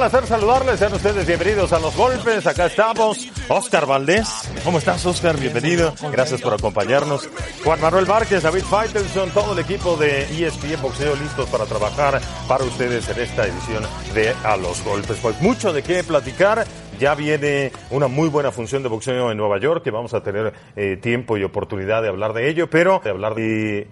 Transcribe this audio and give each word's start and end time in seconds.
placer 0.00 0.26
saludarles. 0.26 0.78
Sean 0.78 0.94
ustedes 0.94 1.26
bienvenidos 1.26 1.74
a 1.74 1.78
Los 1.78 1.94
Golpes. 1.94 2.46
Acá 2.46 2.64
estamos. 2.64 3.28
Oscar 3.48 3.84
Valdés. 3.84 4.50
¿Cómo 4.64 4.78
estás, 4.78 5.04
Oscar? 5.04 5.38
Bienvenido. 5.38 5.92
Gracias 6.10 6.40
por 6.40 6.54
acompañarnos. 6.54 7.28
Juan 7.62 7.82
Manuel 7.82 8.06
Márquez, 8.06 8.42
David 8.42 8.62
Faitelson, 8.62 9.28
todo 9.28 9.52
el 9.52 9.58
equipo 9.58 9.98
de 9.98 10.22
ESPN 10.22 10.80
Boxeo 10.80 11.14
listos 11.16 11.50
para 11.50 11.66
trabajar 11.66 12.18
para 12.48 12.64
ustedes 12.64 13.10
en 13.10 13.20
esta 13.20 13.46
edición 13.46 13.84
de 14.14 14.30
A 14.42 14.56
Los 14.56 14.82
Golpes. 14.84 15.18
Pues 15.20 15.38
mucho 15.42 15.70
de 15.70 15.82
qué 15.82 16.02
platicar. 16.02 16.64
Ya 16.98 17.14
viene 17.14 17.70
una 17.90 18.08
muy 18.08 18.30
buena 18.30 18.50
función 18.50 18.82
de 18.82 18.88
boxeo 18.88 19.30
en 19.30 19.36
Nueva 19.36 19.60
York, 19.60 19.84
que 19.84 19.90
vamos 19.90 20.14
a 20.14 20.22
tener 20.22 20.54
eh, 20.76 20.96
tiempo 20.96 21.36
y 21.36 21.44
oportunidad 21.44 22.00
de 22.00 22.08
hablar 22.08 22.32
de 22.32 22.48
ello, 22.48 22.70
pero 22.70 23.02
hablar 23.04 23.34
de 23.34 23.86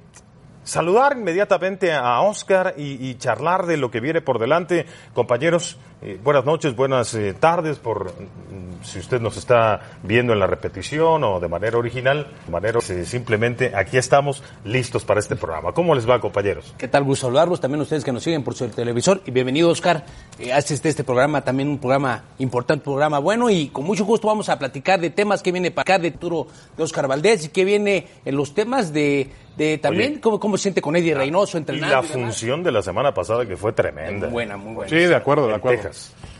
saludar 0.68 1.16
inmediatamente 1.16 1.94
a 1.94 2.20
Oscar 2.20 2.74
y, 2.76 3.14
charlar 3.14 3.64
de 3.64 3.78
lo 3.78 3.90
que 3.90 4.00
viene 4.00 4.20
por 4.20 4.38
delante. 4.38 4.84
Compañeros, 5.14 5.78
eh, 6.00 6.18
buenas 6.22 6.44
noches, 6.44 6.76
buenas 6.76 7.12
eh, 7.14 7.34
tardes, 7.34 7.78
por 7.78 8.12
mm, 8.12 8.84
si 8.84 8.98
usted 8.98 9.20
nos 9.20 9.36
está 9.36 9.80
viendo 10.02 10.32
en 10.32 10.38
la 10.38 10.46
repetición 10.46 11.24
o 11.24 11.40
de 11.40 11.48
manera 11.48 11.78
original, 11.78 12.26
de 12.46 12.52
manera 12.52 12.78
eh, 12.78 13.04
simplemente 13.04 13.72
aquí 13.74 13.96
estamos 13.96 14.42
listos 14.64 15.04
para 15.04 15.20
este 15.20 15.36
programa. 15.36 15.72
¿Cómo 15.72 15.94
les 15.94 16.08
va, 16.08 16.20
compañeros? 16.20 16.74
¿Qué 16.78 16.88
tal? 16.88 17.04
Gusto 17.04 17.26
saludarlos, 17.26 17.60
también 17.60 17.80
ustedes 17.80 18.04
que 18.04 18.12
nos 18.12 18.22
siguen 18.22 18.44
por 18.44 18.54
su 18.54 18.68
televisor 18.68 19.22
y 19.26 19.30
bienvenido, 19.30 19.70
Oscar. 19.70 20.04
Eh, 20.38 20.52
hace 20.52 20.74
este, 20.74 20.88
este 20.88 21.04
programa 21.04 21.42
también 21.42 21.68
un 21.68 21.78
programa 21.78 22.24
importante, 22.38 22.84
programa 22.84 23.18
bueno 23.18 23.50
y 23.50 23.68
con 23.68 23.84
mucho 23.84 24.04
gusto 24.04 24.28
vamos 24.28 24.48
a 24.48 24.58
platicar 24.58 25.00
de 25.00 25.10
temas 25.10 25.42
que 25.42 25.50
viene 25.50 25.70
para 25.70 25.82
acá 25.82 25.98
de 25.98 26.12
Turo 26.12 26.46
de 26.76 26.82
Oscar 26.82 27.08
Valdés 27.08 27.46
y 27.46 27.48
que 27.48 27.64
viene 27.64 28.06
en 28.24 28.36
los 28.36 28.54
temas 28.54 28.92
de 28.92 29.30
de 29.58 29.76
también 29.76 30.12
Oye, 30.12 30.20
cómo, 30.20 30.38
cómo 30.38 30.56
se 30.56 30.62
siente 30.62 30.80
con 30.80 30.94
Eddie 30.94 31.14
Reynoso 31.14 31.58
entrenando. 31.58 31.88
Y 31.88 32.00
la 32.00 32.04
y 32.04 32.06
función 32.06 32.62
de 32.62 32.70
la 32.70 32.80
semana 32.80 33.12
pasada 33.12 33.44
que 33.44 33.56
fue 33.56 33.72
tremenda. 33.72 34.28
Muy 34.28 34.32
buena, 34.34 34.56
muy 34.56 34.72
buena. 34.72 34.88
Sí, 34.88 35.04
de 35.04 35.14
acuerdo, 35.16 35.48
de 35.48 35.54
acuerdo. 35.54 35.87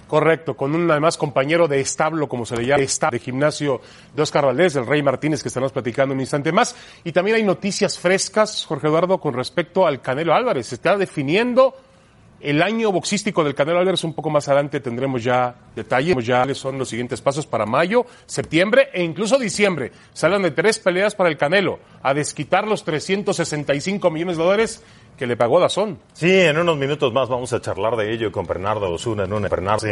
Correcto, 0.08 0.56
con 0.56 0.74
un 0.74 0.90
además 0.90 1.18
compañero 1.18 1.68
de 1.68 1.80
establo, 1.80 2.28
como 2.28 2.46
se 2.46 2.56
le 2.56 2.64
llama, 2.64 2.82
de 3.10 3.18
gimnasio 3.18 3.82
de 4.16 4.22
Oscar 4.22 4.46
Valdés, 4.46 4.74
el 4.76 4.86
Rey 4.86 5.02
Martínez, 5.02 5.42
que 5.42 5.48
estaremos 5.48 5.72
platicando 5.72 6.14
un 6.14 6.20
instante 6.20 6.50
más. 6.50 6.74
Y 7.04 7.12
también 7.12 7.36
hay 7.36 7.42
noticias 7.42 7.98
frescas, 7.98 8.64
Jorge 8.64 8.86
Eduardo, 8.86 9.20
con 9.20 9.34
respecto 9.34 9.86
al 9.86 10.00
Canelo 10.00 10.32
Álvarez. 10.32 10.68
Se 10.68 10.76
está 10.76 10.96
definiendo 10.96 11.74
el 12.40 12.62
año 12.62 12.92
boxístico 12.92 13.42
del 13.42 13.54
Canelo 13.54 13.80
Álvarez, 13.80 14.04
un 14.04 14.14
poco 14.14 14.30
más 14.30 14.48
adelante 14.48 14.80
tendremos 14.80 15.24
ya 15.24 15.54
detalles, 15.74 16.24
ya 16.24 16.46
son 16.54 16.78
los 16.78 16.88
siguientes 16.88 17.20
pasos 17.20 17.46
para 17.46 17.66
mayo, 17.66 18.06
septiembre 18.26 18.90
e 18.92 19.02
incluso 19.02 19.38
diciembre. 19.38 19.92
Salen 20.12 20.42
de 20.42 20.52
tres 20.52 20.78
peleas 20.78 21.14
para 21.14 21.28
el 21.30 21.36
Canelo, 21.36 21.80
a 22.02 22.14
desquitar 22.14 22.66
los 22.66 22.84
365 22.84 24.10
millones 24.10 24.36
de 24.36 24.42
dólares 24.42 24.82
que 25.18 25.26
le 25.26 25.36
pagó 25.36 25.60
Dazón. 25.60 25.98
Sí, 26.12 26.32
en 26.32 26.56
unos 26.56 26.76
minutos 26.76 27.12
más 27.12 27.28
vamos 27.28 27.52
a 27.52 27.60
charlar 27.60 27.96
de 27.96 28.12
ello 28.12 28.30
con 28.30 28.46
Bernardo 28.46 28.90
Osuna 28.90 29.24
en 29.24 29.32
un 29.32 29.42
Bernardo 29.42 29.88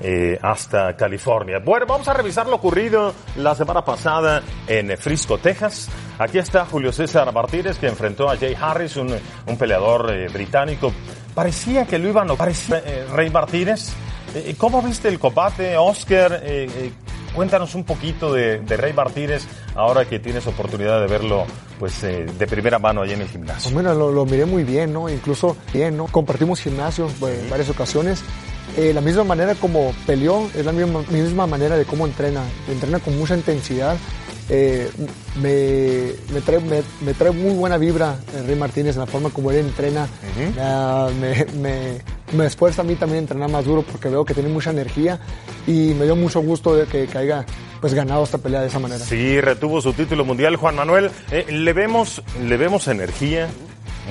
eh, 0.00 0.38
hasta 0.40 0.94
California. 0.94 1.58
Bueno, 1.64 1.86
vamos 1.86 2.06
a 2.08 2.12
revisar 2.12 2.46
lo 2.46 2.56
ocurrido 2.56 3.12
la 3.36 3.54
semana 3.54 3.84
pasada 3.84 4.42
en 4.68 4.96
Frisco, 4.98 5.38
Texas. 5.38 5.88
Aquí 6.18 6.38
está 6.38 6.66
Julio 6.66 6.92
César 6.92 7.32
Martínez 7.32 7.78
que 7.78 7.88
enfrentó 7.88 8.30
a 8.30 8.36
Jay 8.36 8.54
Harris, 8.60 8.96
un, 8.96 9.12
un 9.46 9.58
peleador 9.58 10.14
eh, 10.14 10.28
británico. 10.28 10.92
Parecía 11.34 11.86
que 11.86 11.98
lo 11.98 12.08
iban 12.08 12.30
a 12.30 12.34
parecía 12.34 12.82
eh, 12.84 13.06
Rey 13.12 13.30
Martínez. 13.30 13.92
¿Cómo 14.58 14.82
viste 14.82 15.08
el 15.08 15.18
combate, 15.18 15.78
Oscar? 15.78 16.42
Cuéntanos 17.36 17.74
un 17.74 17.84
poquito 17.84 18.32
de, 18.32 18.60
de, 18.60 18.76
Rey 18.78 18.94
Martínez 18.94 19.46
ahora 19.74 20.06
que 20.06 20.18
tienes 20.18 20.46
oportunidad 20.46 21.00
de 21.02 21.06
verlo 21.06 21.44
pues 21.78 22.02
eh, 22.02 22.24
de 22.24 22.46
primera 22.46 22.78
mano 22.78 23.02
allí 23.02 23.12
en 23.12 23.20
el 23.20 23.28
gimnasio. 23.28 23.70
Pues 23.70 23.74
mira, 23.74 23.94
lo, 23.94 24.10
lo, 24.10 24.24
miré 24.24 24.46
muy 24.46 24.64
bien, 24.64 24.94
¿no? 24.94 25.10
Incluso 25.10 25.54
bien, 25.72 25.98
¿no? 25.98 26.06
Compartimos 26.06 26.60
gimnasio 26.60 27.08
pues, 27.20 27.38
en 27.38 27.50
varias 27.50 27.68
ocasiones. 27.68 28.24
Eh, 28.78 28.92
la 28.94 29.02
misma 29.02 29.24
manera 29.24 29.54
como 29.54 29.92
peleó 30.06 30.50
es 30.54 30.64
la 30.64 30.72
misma, 30.72 31.02
misma 31.10 31.46
manera 31.46 31.76
de 31.76 31.84
cómo 31.84 32.06
entrena. 32.06 32.42
Entrena 32.68 32.98
con 32.98 33.16
mucha 33.18 33.36
intensidad. 33.36 33.96
Eh, 34.48 34.88
me, 35.42 36.12
me, 36.32 36.40
trae, 36.40 36.60
me, 36.60 36.82
me, 37.00 37.14
trae, 37.14 37.32
muy 37.32 37.54
buena 37.54 37.78
vibra 37.78 38.16
Rey 38.46 38.54
Martínez 38.54 38.94
en 38.94 39.00
la 39.00 39.06
forma 39.06 39.30
como 39.30 39.50
él 39.50 39.58
entrena. 39.58 40.04
Uh 40.06 40.40
-huh. 40.40 41.10
uh, 41.10 41.58
me, 41.60 42.00
me, 42.32 42.46
esfuerza 42.46 42.82
a 42.82 42.84
mí 42.84 42.94
también 42.94 43.18
a 43.18 43.20
entrenar 43.22 43.50
más 43.50 43.64
duro 43.64 43.82
porque 43.82 44.08
veo 44.08 44.24
que 44.24 44.34
tiene 44.34 44.48
mucha 44.48 44.70
energía 44.70 45.18
y 45.66 45.94
me 45.94 46.04
dio 46.04 46.14
mucho 46.14 46.40
gusto 46.40 46.76
de 46.76 46.86
que, 46.86 47.08
haya 47.18 47.44
pues 47.80 47.92
ganado 47.92 48.22
esta 48.24 48.38
pelea 48.38 48.60
de 48.60 48.68
esa 48.68 48.78
manera. 48.78 49.04
Sí, 49.04 49.40
retuvo 49.40 49.80
su 49.80 49.92
título 49.92 50.24
mundial 50.24 50.56
Juan 50.56 50.76
Manuel. 50.76 51.10
Eh, 51.30 51.46
le 51.50 51.72
vemos, 51.72 52.22
le 52.42 52.56
vemos 52.56 52.86
energía, 52.88 53.48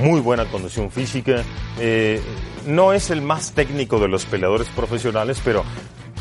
muy 0.01 0.19
buena 0.19 0.45
condición 0.45 0.91
física. 0.91 1.43
Eh, 1.79 2.21
no 2.67 2.93
es 2.93 3.09
el 3.09 3.21
más 3.21 3.53
técnico 3.53 3.99
de 3.99 4.09
los 4.09 4.25
peleadores 4.25 4.67
profesionales, 4.67 5.39
pero 5.43 5.63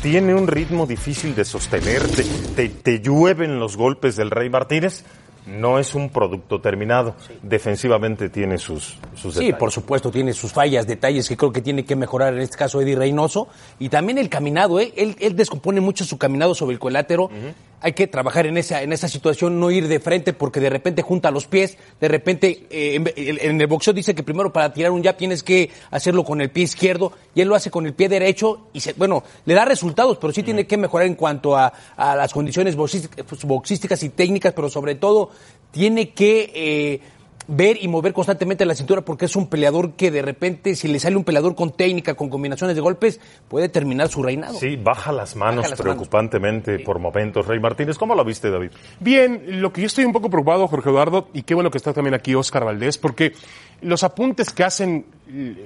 tiene 0.05 0.35
un 0.35 0.45
ritmo 0.47 0.85
difícil 0.85 1.33
de 1.33 1.43
sostener, 1.43 2.03
te, 2.07 2.23
te, 2.55 2.69
te 2.69 2.99
llueven 2.99 3.59
los 3.59 3.75
golpes 3.75 4.15
del 4.15 4.29
Rey 4.29 4.51
Martínez. 4.51 5.03
No 5.47 5.79
es 5.79 5.95
un 5.95 6.09
producto 6.09 6.61
terminado. 6.61 7.15
Sí. 7.27 7.33
Defensivamente 7.41 8.29
tiene 8.29 8.59
sus, 8.59 8.97
sus 9.15 9.33
Sí, 9.33 9.39
detalles. 9.39 9.55
por 9.55 9.71
supuesto, 9.71 10.11
tiene 10.11 10.33
sus 10.33 10.51
fallas, 10.51 10.85
detalles 10.85 11.27
que 11.27 11.35
creo 11.37 11.51
que 11.51 11.61
tiene 11.61 11.85
que 11.85 11.95
mejorar 11.95 12.33
en 12.35 12.41
este 12.41 12.55
caso 12.57 12.81
Eddie 12.81 12.95
Reynoso. 12.95 13.47
Y 13.79 13.89
también 13.89 14.19
el 14.19 14.29
caminado, 14.29 14.79
¿eh? 14.79 14.93
él, 14.95 15.15
él 15.19 15.35
descompone 15.35 15.81
mucho 15.81 16.03
su 16.05 16.19
caminado 16.19 16.53
sobre 16.53 16.73
el 16.73 16.79
cuadrilátero. 16.79 17.23
Uh 17.25 17.29
-huh. 17.29 17.53
Hay 17.85 17.93
que 17.93 18.07
trabajar 18.07 18.47
en 18.47 18.57
esa, 18.57 18.81
en 18.81 18.93
esa 18.93 19.07
situación, 19.07 19.59
no 19.59 19.69
ir 19.69 19.87
de 19.87 19.99
frente 19.99 20.33
porque 20.33 20.59
de 20.59 20.71
repente 20.71 21.03
junta 21.03 21.29
los 21.29 21.45
pies, 21.45 21.77
de 22.01 22.07
repente 22.07 22.65
eh, 22.71 22.95
en, 22.95 23.13
en, 23.15 23.61
el 23.61 23.67
boxeo 23.67 23.93
dice 23.93 24.15
que 24.15 24.23
primero 24.23 24.51
para 24.51 24.73
tirar 24.73 24.89
un 24.89 25.03
jab 25.03 25.15
tienes 25.15 25.43
que 25.43 25.69
hacerlo 25.91 26.23
con 26.23 26.41
el 26.41 26.49
pie 26.49 26.63
izquierdo 26.63 27.11
y 27.35 27.41
él 27.41 27.47
lo 27.47 27.53
hace 27.53 27.69
con 27.69 27.85
el 27.85 27.93
pie 27.93 28.09
derecho 28.09 28.69
y 28.73 28.79
se, 28.79 28.93
bueno, 28.93 29.23
le 29.45 29.53
da 29.53 29.65
resultados, 29.65 30.17
pero 30.17 30.33
sí 30.33 30.41
tiene 30.41 30.65
que 30.65 30.77
mejorar 30.77 31.05
en 31.05 31.13
cuanto 31.13 31.55
a, 31.55 31.71
a 31.95 32.15
las 32.15 32.33
condiciones 32.33 32.75
boxísticas 32.75 34.01
y 34.01 34.09
técnicas, 34.09 34.53
pero 34.53 34.67
sobre 34.67 34.95
todo 34.95 35.29
tiene 35.69 36.09
que 36.09 36.51
eh, 36.55 37.01
ver 37.47 37.77
y 37.81 37.87
mover 37.87 38.13
constantemente 38.13 38.65
la 38.65 38.75
cintura 38.75 39.01
porque 39.01 39.25
es 39.25 39.35
un 39.35 39.47
peleador 39.47 39.93
que 39.93 40.11
de 40.11 40.21
repente, 40.21 40.75
si 40.75 40.87
le 40.87 40.99
sale 40.99 41.15
un 41.15 41.23
peleador 41.23 41.55
con 41.55 41.71
técnica, 41.71 42.15
con 42.15 42.29
combinaciones 42.29 42.75
de 42.75 42.81
golpes, 42.81 43.19
puede 43.47 43.69
terminar 43.69 44.09
su 44.09 44.23
reinado. 44.23 44.57
Sí, 44.57 44.75
baja 44.75 45.11
las 45.11 45.35
manos 45.35 45.57
baja 45.57 45.69
las 45.69 45.81
preocupantemente 45.81 46.71
manos. 46.71 46.85
por 46.85 46.99
momentos. 46.99 47.45
Rey 47.45 47.59
Martínez, 47.59 47.97
¿cómo 47.97 48.15
lo 48.15 48.23
viste, 48.23 48.49
David? 48.49 48.71
Bien, 48.99 49.61
lo 49.61 49.71
que 49.71 49.81
yo 49.81 49.87
estoy 49.87 50.05
un 50.05 50.13
poco 50.13 50.29
preocupado, 50.29 50.67
Jorge 50.67 50.89
Eduardo, 50.89 51.27
y 51.33 51.43
qué 51.43 51.53
bueno 51.53 51.71
que 51.71 51.77
está 51.77 51.93
también 51.93 52.13
aquí 52.13 52.33
Oscar 52.35 52.65
Valdés, 52.65 52.97
porque 52.97 53.33
los 53.81 54.03
apuntes 54.03 54.51
que 54.51 54.63
hacen, 54.63 55.05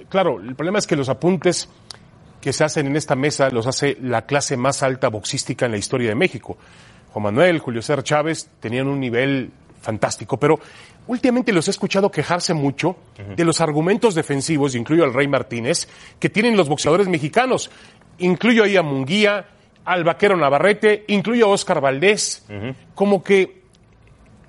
claro, 0.10 0.40
el 0.40 0.56
problema 0.56 0.80
es 0.80 0.88
que 0.88 0.96
los 0.96 1.10
apuntes 1.10 1.70
que 2.42 2.54
se 2.54 2.64
hacen 2.64 2.88
en 2.88 2.96
esta 2.96 3.16
mesa 3.16 3.50
los 3.50 3.68
hace 3.68 3.98
la 4.02 4.26
clase 4.26 4.58
más 4.58 4.84
alta 4.84 5.10
boxística 5.10 5.66
en 5.66 5.74
la 5.74 5.78
historia 5.78 6.10
de 6.10 6.16
México. 6.16 6.58
Juan 7.12 7.24
Manuel, 7.24 7.60
Julio 7.60 7.82
César 7.82 8.04
Chávez 8.04 8.50
tenían 8.60 8.88
un 8.88 9.00
nivel 9.00 9.52
fantástico, 9.82 10.38
pero 10.38 10.60
últimamente 11.10 11.52
los 11.52 11.68
he 11.68 11.72
escuchado 11.72 12.12
quejarse 12.12 12.54
mucho 12.54 12.96
de 13.36 13.44
los 13.44 13.62
argumentos 13.62 14.14
defensivos, 14.14 14.76
incluyo 14.76 15.04
al 15.04 15.14
Rey 15.14 15.28
Martínez, 15.28 15.88
que 16.20 16.30
tienen 16.30 16.56
los 16.56 16.70
boxeadores 16.70 17.08
mexicanos. 17.08 17.72
Incluyo 18.20 18.64
ahí 18.64 18.78
a 18.78 18.84
Munguía, 18.84 19.48
al 19.86 20.04
vaquero 20.04 20.38
Navarrete, 20.38 21.06
incluyo 21.08 21.48
a 21.48 21.50
Oscar 21.50 21.82
Valdés, 21.82 22.46
uh 22.48 22.54
-huh. 22.54 22.76
como 22.94 23.24
que 23.24 23.64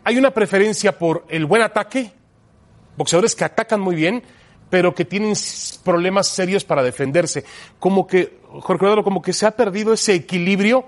hay 0.05 0.19
una 0.19 0.33
preferencia 0.33 0.99
por 0.99 1.25
el 1.31 1.47
buen 1.47 1.63
ataque, 1.63 2.13
boxeadores 2.97 3.35
que 3.35 3.45
atacan 3.45 3.81
muy 3.81 3.97
bien, 3.97 4.23
pero 4.69 4.95
que 4.95 5.07
tienen 5.07 5.33
problemas 5.83 6.29
serios 6.29 6.65
para 6.65 6.83
defenderse. 6.83 7.43
Como 7.79 8.07
que, 8.07 8.39
Jorge 8.61 8.85
Eduardo, 8.85 9.03
como 9.03 9.23
que 9.23 9.33
se 9.33 9.47
ha 9.47 9.53
perdido 9.53 9.95
ese 9.95 10.15
equilibrio 10.15 10.85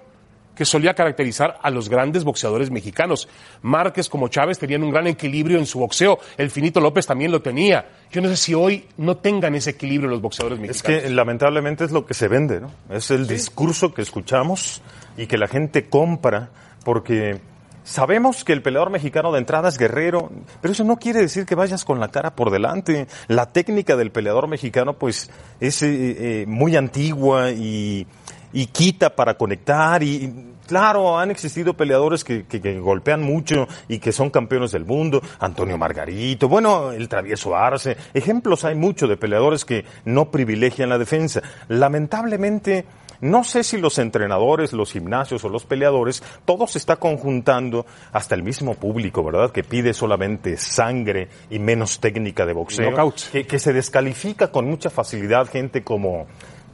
que 0.55 0.65
solía 0.65 0.95
caracterizar 0.95 1.59
a 1.63 1.71
los 1.71 1.89
grandes 1.89 2.25
boxeadores 2.25 2.71
mexicanos. 2.71 3.29
Márquez 3.63 4.09
como 4.09 4.29
Chávez 4.29 4.59
tenían 4.59 4.83
un 4.83 4.91
gran 4.91 5.07
equilibrio 5.07 5.59
en 5.59 5.67
su 5.67 5.79
boxeo. 5.79 6.19
El 6.37 6.51
Finito 6.51 6.81
López 6.81 7.07
también 7.07 7.33
lo 7.33 7.41
tenía. 7.41 7.87
Yo 8.11 8.21
no 8.21 8.29
sé 8.29 8.37
si 8.37 8.55
hoy 8.55 8.87
no 8.99 9.17
tengan 9.17 9.55
ese 9.55 9.71
equilibrio 9.71 10.11
los 10.11 10.21
boxeadores 10.21 10.59
mexicanos. 10.59 10.99
Es 10.99 11.05
que 11.05 11.11
lamentablemente 11.11 11.85
es 11.85 11.93
lo 11.93 12.05
que 12.07 12.15
se 12.15 12.29
vende, 12.29 12.61
¿no? 12.61 12.71
Es 12.91 13.11
el 13.11 13.27
discurso 13.27 13.95
que 13.95 14.03
escuchamos 14.03 14.83
y 15.17 15.27
que 15.27 15.39
la 15.39 15.49
gente 15.49 15.89
compra 15.89 16.51
porque 16.85 17.41
Sabemos 17.85 18.45
que 18.45 18.53
el 18.53 18.63
peleador 18.63 18.91
mexicano 18.91 19.33
de 19.33 19.41
entrada 19.41 19.69
es 19.69 19.77
guerrero, 19.77 20.31
pero 20.61 20.73
eso 20.73 20.85
no 20.85 20.99
quiere 20.99 21.21
decir 21.21 21.47
que 21.47 21.57
vayas 21.57 21.85
con 21.85 21.99
la 21.99 22.09
cara 22.09 22.37
por 22.37 22.51
delante. 22.51 23.09
La 23.27 23.47
técnica 23.47 23.97
del 23.97 24.13
peleador 24.13 24.47
mexicano, 24.47 24.93
pues, 24.93 25.31
es 25.59 25.83
eh, 25.83 25.89
eh, 25.91 26.45
muy 26.47 26.77
antigua 26.77 27.51
y, 27.51 28.07
y, 28.53 28.67
quita 28.67 29.15
para 29.15 29.35
conectar. 29.35 30.03
Y, 30.03 30.55
claro, 30.67 31.19
han 31.19 31.31
existido 31.31 31.75
peleadores 31.75 32.25
que, 32.25 32.45
que, 32.45 32.61
que, 32.61 32.79
golpean 32.79 33.23
mucho 33.23 33.69
y 33.89 33.99
que 33.99 34.13
son 34.13 34.31
campeones 34.31 34.73
del 34.73 34.85
mundo. 34.85 35.23
Antonio 35.41 35.79
Margarito, 35.79 36.49
bueno, 36.49 36.93
el 36.93 37.09
travieso 37.09 37.57
Arce. 37.57 37.97
Ejemplos 38.15 38.65
hay 38.65 38.75
mucho 38.75 39.07
de 39.07 39.17
peleadores 39.17 39.65
que 39.65 39.85
no 40.05 40.31
privilegian 40.31 40.89
la 40.89 40.99
defensa. 40.99 41.43
Lamentablemente, 41.69 42.85
no 43.23 43.45
sé 43.45 43.63
si 43.63 43.79
los 43.79 43.99
entrenadores, 43.99 44.73
los 44.73 44.91
gimnasios 44.91 45.45
o 45.45 45.49
los 45.49 45.65
peleadores, 45.65 46.25
todo 46.45 46.67
se 46.67 46.79
está 46.79 46.97
conjuntando 46.97 47.87
hasta 48.11 48.35
el 48.35 48.43
mismo 48.43 48.75
público, 48.75 49.23
¿verdad? 49.23 49.53
Que 49.53 49.63
pide 49.63 49.95
solamente 49.95 50.57
sangre 50.57 51.29
y 51.49 51.61
menos 51.61 52.01
técnica 52.01 52.45
de 52.45 52.53
boxeo. 52.53 53.15
Que, 53.31 53.47
que, 53.47 53.61
se 53.61 53.73
descalifica 53.73 54.51
con 54.51 54.67
mucha 54.67 54.91
facilidad 54.91 55.49
gente 55.49 55.85
como 55.85 56.27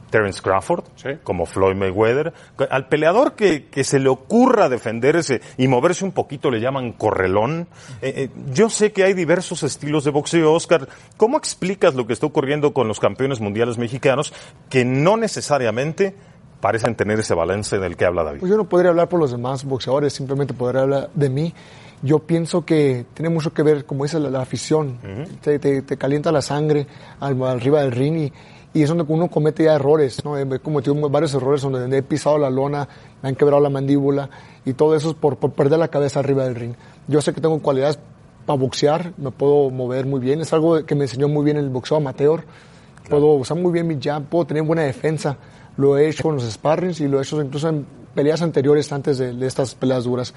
Terence 0.09 0.41
Crawford, 0.41 0.83
sí. 0.95 1.09
como 1.23 1.45
Floyd 1.45 1.75
Mayweather. 1.75 2.33
Al 2.69 2.87
peleador 2.87 3.33
que, 3.33 3.65
que, 3.67 3.83
se 3.83 3.99
le 3.99 4.09
ocurra 4.09 4.69
defenderse 4.69 5.41
y 5.57 5.67
moverse 5.67 6.05
un 6.05 6.11
poquito 6.11 6.51
le 6.51 6.59
llaman 6.59 6.93
correlón. 6.93 7.67
Eh, 8.01 8.13
eh, 8.15 8.29
yo 8.53 8.69
sé 8.69 8.91
que 8.91 9.03
hay 9.03 9.13
diversos 9.13 9.63
estilos 9.63 10.03
de 10.03 10.11
boxeo, 10.11 10.53
Oscar. 10.53 10.87
¿Cómo 11.17 11.37
explicas 11.37 11.95
lo 11.95 12.07
que 12.07 12.13
está 12.13 12.25
ocurriendo 12.25 12.73
con 12.73 12.87
los 12.87 12.99
campeones 12.99 13.39
mundiales 13.39 13.77
mexicanos 13.77 14.33
que 14.69 14.85
no 14.85 15.17
necesariamente 15.17 16.15
parecen 16.61 16.95
tener 16.95 17.19
ese 17.19 17.33
balance 17.33 17.79
del 17.79 17.95
que 17.95 18.05
habla 18.05 18.23
David? 18.23 18.39
Pues 18.41 18.49
yo 18.49 18.57
no 18.57 18.67
podría 18.67 18.89
hablar 18.89 19.09
por 19.09 19.19
los 19.19 19.31
demás 19.31 19.63
boxeadores, 19.63 20.13
simplemente 20.13 20.53
podría 20.53 20.81
hablar 20.81 21.09
de 21.13 21.29
mí. 21.29 21.53
Yo 22.01 22.19
pienso 22.19 22.63
que 22.63 23.05
tiene 23.13 23.29
mucho 23.29 23.53
que 23.53 23.61
ver, 23.61 23.85
como 23.85 24.05
dice 24.05 24.19
la, 24.19 24.29
la 24.29 24.41
afición, 24.41 24.99
uh 25.03 25.07
-huh. 25.07 25.39
te, 25.41 25.59
te, 25.59 25.81
te, 25.81 25.97
calienta 25.97 26.31
la 26.31 26.41
sangre 26.41 26.87
al, 27.19 27.41
arriba 27.43 27.81
del 27.81 27.91
ring 27.91 28.17
y, 28.17 28.33
y 28.73 28.83
es 28.83 28.89
donde 28.89 29.03
uno 29.07 29.29
comete 29.29 29.63
ya 29.63 29.75
errores, 29.75 30.23
¿no? 30.23 30.37
He 30.37 30.59
cometido 30.59 30.95
varios 31.09 31.33
errores 31.33 31.61
donde 31.61 31.97
he 31.97 32.03
pisado 32.03 32.37
la 32.37 32.49
lona, 32.49 32.87
me 33.21 33.29
han 33.29 33.35
quebrado 33.35 33.61
la 33.61 33.69
mandíbula 33.69 34.29
y 34.65 34.73
todo 34.73 34.95
eso 34.95 35.09
es 35.09 35.15
por, 35.15 35.37
por 35.37 35.53
perder 35.53 35.79
la 35.79 35.87
cabeza 35.87 36.19
arriba 36.19 36.43
del 36.43 36.55
ring. 36.55 36.73
Yo 37.07 37.21
sé 37.21 37.33
que 37.33 37.41
tengo 37.41 37.59
cualidades 37.59 37.99
para 38.45 38.59
boxear, 38.59 39.13
me 39.17 39.31
puedo 39.31 39.69
mover 39.69 40.05
muy 40.05 40.19
bien, 40.19 40.41
es 40.41 40.53
algo 40.53 40.85
que 40.85 40.95
me 40.95 41.05
enseñó 41.05 41.27
muy 41.27 41.43
bien 41.43 41.57
el 41.57 41.69
boxeo 41.69 41.97
amateur, 41.97 42.43
claro. 42.43 43.09
puedo 43.09 43.33
usar 43.33 43.57
muy 43.57 43.71
bien 43.71 43.87
mi 43.87 43.97
jab, 43.99 44.23
puedo 44.23 44.45
tener 44.45 44.63
buena 44.63 44.83
defensa, 44.83 45.37
lo 45.77 45.97
he 45.97 46.09
hecho 46.09 46.23
con 46.23 46.35
los 46.35 46.43
sparrings 46.43 46.99
y 47.01 47.07
lo 47.07 47.19
he 47.19 47.23
hecho 47.23 47.41
incluso 47.41 47.69
en 47.69 47.85
peleas 48.13 48.41
anteriores 48.41 48.91
antes 48.91 49.17
de, 49.17 49.33
de 49.33 49.47
estas 49.47 49.75
peleas 49.75 50.03
duras. 50.03 50.33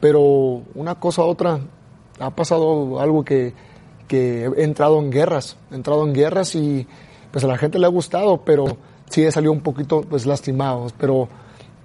Pero 0.00 0.62
una 0.74 0.96
cosa 0.96 1.22
u 1.22 1.26
otra, 1.26 1.60
ha 2.18 2.30
pasado 2.30 3.00
algo 3.00 3.24
que, 3.24 3.54
que 4.08 4.44
he 4.44 4.64
entrado 4.64 4.98
en 4.98 5.10
guerras, 5.10 5.56
he 5.70 5.74
entrado 5.74 6.04
en 6.04 6.12
guerras 6.12 6.54
y 6.54 6.86
pues 7.32 7.44
a 7.44 7.48
la 7.48 7.58
gente 7.58 7.78
le 7.78 7.86
ha 7.86 7.90
gustado, 7.90 8.42
pero 8.44 8.76
sí 9.10 9.24
he 9.24 9.32
salido 9.32 9.52
un 9.52 9.60
poquito 9.60 10.02
pues 10.02 10.26
lastimados, 10.26 10.94
pero 10.98 11.28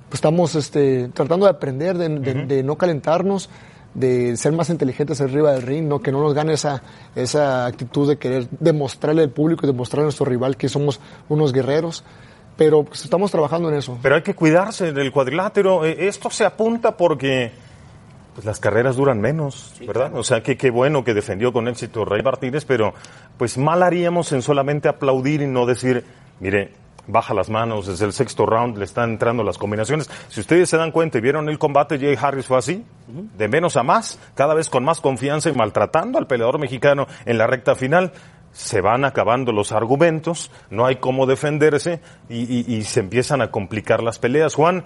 pues, 0.10 0.16
estamos 0.16 0.54
este, 0.56 1.10
tratando 1.10 1.46
de 1.46 1.52
aprender, 1.52 1.98
de, 1.98 2.10
de, 2.10 2.32
uh 2.32 2.36
-huh. 2.36 2.48
de, 2.48 2.64
no 2.64 2.76
calentarnos, 2.78 3.50
de 3.94 4.38
ser 4.38 4.52
más 4.52 4.70
inteligentes 4.70 5.20
arriba 5.22 5.54
del 5.54 5.64
ring, 5.64 5.88
no 5.88 6.00
que 6.00 6.12
no 6.12 6.22
nos 6.22 6.34
gane 6.34 6.54
esa, 6.54 6.84
esa 7.16 7.66
actitud 7.66 8.08
de 8.08 8.18
querer 8.18 8.48
demostrarle 8.60 9.24
al 9.24 9.32
público 9.32 9.66
y 9.66 9.68
demostrarle 9.68 10.04
a 10.04 10.06
nuestro 10.06 10.26
rival 10.26 10.56
que 10.56 10.70
somos 10.70 11.00
unos 11.30 11.52
guerreros 11.52 12.04
pero 12.58 12.84
pues, 12.84 13.04
estamos 13.04 13.32
trabajando 13.32 13.70
en 13.70 13.76
eso. 13.76 13.98
Pero 14.02 14.16
hay 14.16 14.24
que 14.24 14.34
cuidarse 14.34 14.92
del 14.92 15.12
cuadrilátero. 15.12 15.86
Eh, 15.86 16.08
Esto 16.08 16.30
se 16.30 16.44
apunta 16.44 16.98
porque 16.98 17.52
pues, 18.38 18.46
las 18.46 18.60
carreras 18.60 18.96
duran 18.96 19.20
menos, 19.20 19.74
sí, 19.80 19.88
¿verdad? 19.88 20.10
Claro. 20.10 20.20
O 20.20 20.24
sea, 20.24 20.44
que 20.44 20.58
qué 20.58 20.70
bueno 20.70 21.04
que 21.04 21.16
defendió 21.16 21.52
con 21.52 21.68
éxito 21.68 22.06
Rey 22.06 22.22
Martínez, 22.22 22.66
pero 22.66 22.94
pues 23.36 23.58
mal 23.58 23.82
haríamos 23.82 24.32
en 24.32 24.44
solamente 24.44 24.88
aplaudir 24.88 25.42
y 25.42 25.48
no 25.48 25.66
decir, 25.66 26.06
mire, 26.40 26.72
baja 27.08 27.34
las 27.34 27.50
manos, 27.50 27.88
desde 27.88 28.06
el 28.06 28.14
sexto 28.14 28.46
round 28.46 28.78
le 28.78 28.86
están 28.86 29.10
entrando 29.10 29.42
las 29.44 29.58
combinaciones. 29.58 30.08
Si 30.28 30.40
ustedes 30.40 30.70
se 30.70 30.78
dan 30.78 30.92
cuenta 30.92 31.18
y 31.18 31.22
vieron 31.22 31.50
el 31.50 31.58
combate, 31.58 31.98
Jay 31.98 32.16
Harris 32.22 32.46
fue 32.46 32.60
así, 32.60 32.86
de 33.08 33.48
menos 33.48 33.76
a 33.76 33.82
más, 33.82 34.20
cada 34.36 34.54
vez 34.54 34.70
con 34.70 34.84
más 34.84 35.02
confianza 35.02 35.50
y 35.50 35.54
maltratando 35.54 36.20
al 36.20 36.28
peleador 36.28 36.60
mexicano 36.60 37.08
en 37.26 37.40
la 37.40 37.48
recta 37.48 37.74
final 37.74 38.12
se 38.52 38.82
van 38.82 39.04
acabando 39.04 39.52
los 39.52 39.72
argumentos, 39.72 40.52
no 40.70 40.86
hay 40.86 40.98
cómo 40.98 41.26
defenderse 41.26 42.02
y, 42.30 42.42
y, 42.42 42.76
y, 42.76 42.84
se 42.84 43.00
empiezan 43.00 43.42
a 43.42 43.52
complicar 43.52 44.02
las 44.02 44.18
peleas. 44.18 44.56
Juan, 44.56 44.84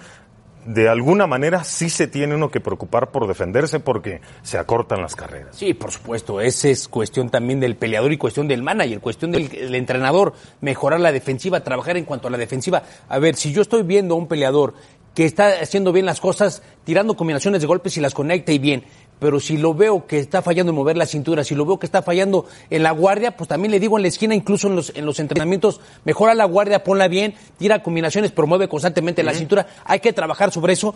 de 0.66 0.90
alguna 0.90 1.28
manera 1.28 1.64
sí 1.64 1.90
se 1.90 2.08
tiene 2.08 2.36
uno 2.36 2.50
que 2.50 2.60
preocupar 2.60 3.12
por 3.12 3.28
defenderse 3.28 3.80
porque 3.80 4.22
se 4.44 4.58
acortan 4.58 5.02
las 5.02 5.16
carreras. 5.16 5.56
Sí, 5.56 5.74
por 5.74 5.92
supuesto, 5.92 6.42
esa 6.42 6.70
es 6.70 6.88
cuestión 6.88 7.30
también 7.30 7.60
del 7.60 7.76
peleador 7.76 8.12
y 8.12 8.18
cuestión 8.18 8.48
del 8.48 8.62
manager, 8.62 9.00
cuestión 9.00 9.32
del, 9.32 9.76
entrenador, 9.76 10.34
mejorar 10.62 11.00
la 11.00 11.12
defensiva, 11.12 11.64
trabajar 11.64 11.98
en 11.98 12.06
cuanto 12.06 12.28
a 12.28 12.32
la 12.32 12.38
defensiva. 12.38 12.84
A 13.10 13.20
ver, 13.20 13.36
si 13.36 13.52
yo 13.52 13.62
estoy 13.62 13.84
viendo 13.84 14.14
a 14.14 14.18
un 14.18 14.28
peleador 14.28 14.74
que 15.16 15.26
está 15.26 15.60
haciendo 15.62 15.92
bien 15.92 16.06
las 16.06 16.22
cosas, 16.22 16.64
tirando 16.86 17.16
combinaciones 17.16 17.62
de 17.62 17.68
golpes 17.68 17.98
y 17.98 18.02
las 18.02 18.14
conecta 18.14 18.52
y 18.52 18.60
bien, 18.60 18.84
pero 19.22 19.40
si 19.40 19.56
lo 19.56 19.76
veo 19.76 20.08
que 20.08 20.18
está 20.18 20.42
fallando 20.42 20.72
en 20.72 20.76
mover 20.78 20.98
la 20.98 21.06
cintura, 21.06 21.44
si 21.44 21.54
lo 21.54 21.64
veo 21.64 21.78
que 21.78 21.86
está 21.86 22.02
fallando 22.02 22.48
en 22.72 22.82
la 22.82 22.90
guardia, 22.90 23.38
pues 23.38 23.48
también 23.48 23.72
le 23.72 23.80
digo 23.80 23.96
en 23.96 24.02
la 24.02 24.08
esquina, 24.08 24.34
incluso 24.34 24.68
en 24.68 24.76
los, 24.76 24.92
en 24.96 25.06
los 25.06 25.20
entrenamientos, 25.20 25.80
mejora 26.06 26.34
la 26.34 26.46
guardia, 26.46 26.84
ponla 26.84 27.08
bien, 27.08 27.36
tira 27.60 27.84
combinaciones, 27.84 28.32
promueve 28.32 28.68
constantemente 28.68 29.22
uh 29.22 29.26
-huh. 29.26 29.28
la 29.28 29.34
cintura, 29.36 29.68
hay 29.86 30.00
que 30.00 30.12
trabajar 30.12 30.52
sobre 30.52 30.74
eso. 30.74 30.96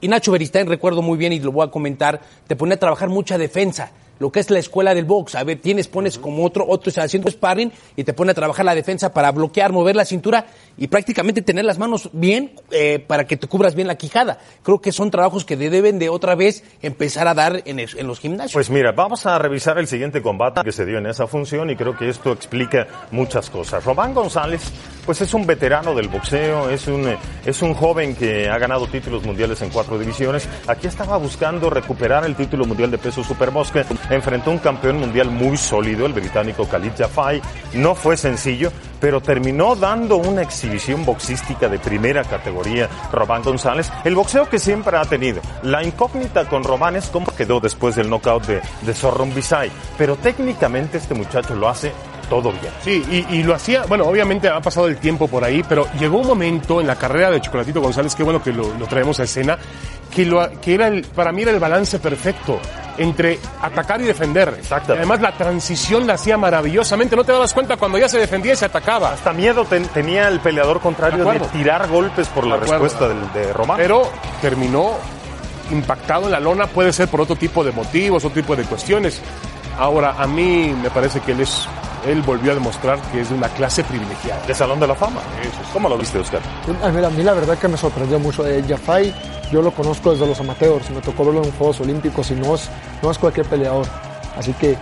Y 0.00 0.06
Nacho 0.06 0.30
Beristain, 0.30 0.68
recuerdo 0.68 1.02
muy 1.02 1.18
bien 1.18 1.32
y 1.32 1.40
lo 1.40 1.50
voy 1.50 1.66
a 1.66 1.72
comentar, 1.72 2.20
te 2.46 2.54
pone 2.54 2.74
a 2.74 2.78
trabajar 2.78 3.08
mucha 3.08 3.38
defensa 3.38 3.90
lo 4.18 4.30
que 4.30 4.40
es 4.40 4.50
la 4.50 4.58
escuela 4.58 4.94
del 4.94 5.04
box. 5.04 5.34
A 5.34 5.44
ver, 5.44 5.60
tienes, 5.60 5.88
pones 5.88 6.18
como 6.18 6.44
otro, 6.44 6.64
otro 6.68 6.88
está 6.88 7.02
haciendo 7.02 7.30
sparring 7.30 7.72
y 7.96 8.04
te 8.04 8.12
pone 8.12 8.32
a 8.32 8.34
trabajar 8.34 8.64
la 8.64 8.74
defensa 8.74 9.12
para 9.12 9.32
bloquear, 9.32 9.72
mover 9.72 9.96
la 9.96 10.04
cintura 10.04 10.46
y 10.76 10.88
prácticamente 10.88 11.42
tener 11.42 11.64
las 11.64 11.78
manos 11.78 12.10
bien 12.12 12.52
eh, 12.70 12.98
para 12.98 13.26
que 13.26 13.36
te 13.36 13.46
cubras 13.46 13.74
bien 13.74 13.88
la 13.88 13.96
quijada. 13.96 14.38
Creo 14.62 14.80
que 14.80 14.92
son 14.92 15.10
trabajos 15.10 15.44
que 15.44 15.56
deben 15.56 15.98
de 15.98 16.08
otra 16.08 16.34
vez 16.34 16.64
empezar 16.82 17.28
a 17.28 17.34
dar 17.34 17.62
en, 17.64 17.78
el, 17.78 17.88
en 17.96 18.06
los 18.06 18.20
gimnasios. 18.20 18.54
Pues 18.54 18.70
mira, 18.70 18.92
vamos 18.92 19.26
a 19.26 19.38
revisar 19.38 19.78
el 19.78 19.86
siguiente 19.86 20.22
combate 20.22 20.62
que 20.64 20.72
se 20.72 20.84
dio 20.84 20.98
en 20.98 21.06
esa 21.06 21.26
función 21.26 21.70
y 21.70 21.76
creo 21.76 21.96
que 21.96 22.08
esto 22.08 22.32
explica 22.32 22.86
muchas 23.10 23.50
cosas. 23.50 23.84
Román 23.84 24.14
González, 24.14 24.62
pues 25.04 25.20
es 25.20 25.34
un 25.34 25.46
veterano 25.46 25.94
del 25.94 26.08
boxeo, 26.08 26.70
es 26.70 26.86
un, 26.86 27.14
es 27.44 27.62
un 27.62 27.74
joven 27.74 28.14
que 28.14 28.48
ha 28.48 28.58
ganado 28.58 28.86
títulos 28.86 29.24
mundiales 29.24 29.60
en 29.62 29.70
cuatro 29.70 29.98
divisiones. 29.98 30.48
Aquí 30.66 30.86
estaba 30.86 31.16
buscando 31.16 31.70
recuperar 31.70 32.24
el 32.24 32.34
título 32.34 32.64
mundial 32.64 32.90
de 32.90 32.98
peso 32.98 33.22
supermosca 33.22 33.80
enfrentó 34.10 34.50
un 34.50 34.58
campeón 34.58 34.98
mundial 34.98 35.30
muy 35.30 35.56
sólido, 35.56 36.06
el 36.06 36.12
británico 36.12 36.66
Khalid 36.66 36.92
Jafai. 36.96 37.40
No 37.74 37.94
fue 37.94 38.16
sencillo, 38.16 38.70
pero 39.00 39.20
terminó 39.20 39.74
dando 39.76 40.16
una 40.16 40.42
exhibición 40.42 41.04
boxística 41.04 41.68
de 41.68 41.78
primera 41.78 42.24
categoría 42.24 42.88
Román 43.12 43.42
González. 43.42 43.90
El 44.04 44.14
boxeo 44.14 44.48
que 44.48 44.58
siempre 44.58 44.96
ha 44.96 45.04
tenido. 45.04 45.40
La 45.62 45.82
incógnita 45.82 46.46
con 46.48 46.64
Román 46.64 46.96
es 46.96 47.06
cómo 47.08 47.26
quedó 47.26 47.60
después 47.60 47.96
del 47.96 48.08
knockout 48.08 48.46
de, 48.46 48.60
de 48.82 48.94
Zorron 48.94 49.34
Bisay. 49.34 49.70
Pero 49.98 50.16
técnicamente 50.16 50.98
este 50.98 51.14
muchacho 51.14 51.54
lo 51.54 51.68
hace 51.68 51.92
todo 52.28 52.52
bien. 52.52 52.72
Sí, 52.82 53.26
y, 53.30 53.42
lo 53.42 53.54
hacía, 53.54 53.84
bueno, 53.84 54.06
obviamente 54.06 54.48
ha 54.48 54.60
pasado 54.60 54.88
el 54.88 54.96
tiempo 54.96 55.28
por 55.28 55.44
ahí, 55.44 55.62
pero 55.68 55.86
llegó 55.98 56.18
un 56.18 56.26
momento 56.26 56.80
en 56.80 56.86
la 56.86 56.96
carrera 56.96 57.30
de 57.30 57.40
Chocolatito 57.40 57.80
González, 57.80 58.14
que 58.14 58.22
bueno 58.22 58.42
que 58.42 58.52
lo, 58.52 58.68
traemos 58.88 59.20
a 59.20 59.24
escena, 59.24 59.58
que, 60.10 60.24
lo, 60.24 60.48
que 60.60 60.74
era 60.74 60.90
para 61.14 61.32
mí 61.32 61.42
era 61.42 61.50
el 61.50 61.60
balance 61.60 61.98
perfecto 61.98 62.58
entre 62.98 63.38
atacar 63.60 64.00
y 64.00 64.04
defender. 64.04 64.54
Exacto. 64.58 64.92
Además, 64.92 65.20
la 65.20 65.32
transición 65.32 66.06
la 66.06 66.14
hacía 66.14 66.36
maravillosamente. 66.36 67.16
No 67.16 67.24
te 67.24 67.32
dabas 67.32 67.52
cuenta 67.52 67.76
cuando 67.76 67.98
ya 67.98 68.08
se 68.08 68.18
defendía 68.18 68.52
y 68.52 68.56
se 68.56 68.66
atacaba. 68.66 69.12
Hasta 69.12 69.32
miedo 69.32 69.64
ten, 69.64 69.84
tenía 69.88 70.28
el 70.28 70.40
peleador 70.40 70.80
contrario 70.80 71.24
de, 71.24 71.38
de, 71.38 71.46
tirar 71.46 71.88
golpes 71.88 72.28
por 72.28 72.46
la 72.46 72.56
respuesta 72.56 73.08
de, 73.08 73.14
de 73.38 73.52
Román. 73.52 73.76
Pero 73.76 74.10
terminó 74.40 74.92
impactado 75.70 76.26
en 76.26 76.32
la 76.32 76.40
lona, 76.40 76.66
puede 76.66 76.92
ser 76.92 77.08
por 77.08 77.20
otro 77.20 77.36
tipo 77.36 77.64
de 77.64 77.72
motivos, 77.72 78.24
otro 78.24 78.40
tipo 78.40 78.54
de 78.54 78.64
cuestiones. 78.64 79.20
Ahora, 79.78 80.14
a 80.18 80.26
mí 80.26 80.74
me 80.80 80.90
parece 80.90 81.20
que 81.20 81.32
él 81.32 81.40
es 81.40 81.66
él 82.06 82.22
volvió 82.22 82.52
a 82.52 82.54
demostrar 82.54 83.00
que 83.12 83.20
es 83.20 83.30
de 83.30 83.34
una 83.34 83.48
clase 83.48 83.82
privilegiada. 83.84 84.44
De 84.46 84.54
Salón 84.54 84.80
de 84.80 84.86
la 84.86 84.94
Fama. 84.94 85.20
Eso. 85.40 85.58
¿Cómo 85.72 85.88
lo 85.88 85.96
viste, 85.96 86.18
Oscar? 86.18 86.40
A 86.82 86.88
mí, 86.90 87.04
a 87.04 87.10
mí 87.10 87.22
la 87.22 87.32
verdad 87.32 87.58
que 87.58 87.68
me 87.68 87.76
sorprendió 87.76 88.18
mucho. 88.18 88.46
Eh, 88.46 88.62
Jafai, 88.68 89.14
yo 89.54 89.62
lo 89.62 89.70
conozco 89.70 90.10
desde 90.10 90.26
los 90.26 90.40
amateurs, 90.40 90.90
me 90.90 91.00
tocó 91.00 91.24
verlo 91.24 91.44
en 91.44 91.52
Juegos 91.52 91.80
Olímpicos 91.80 92.28
y 92.32 92.34
no 92.34 92.56
es, 92.56 92.68
no 93.04 93.12
es 93.12 93.18
cualquier 93.18 93.46
peleador. 93.46 93.86
Así 94.36 94.52
que 94.54 94.76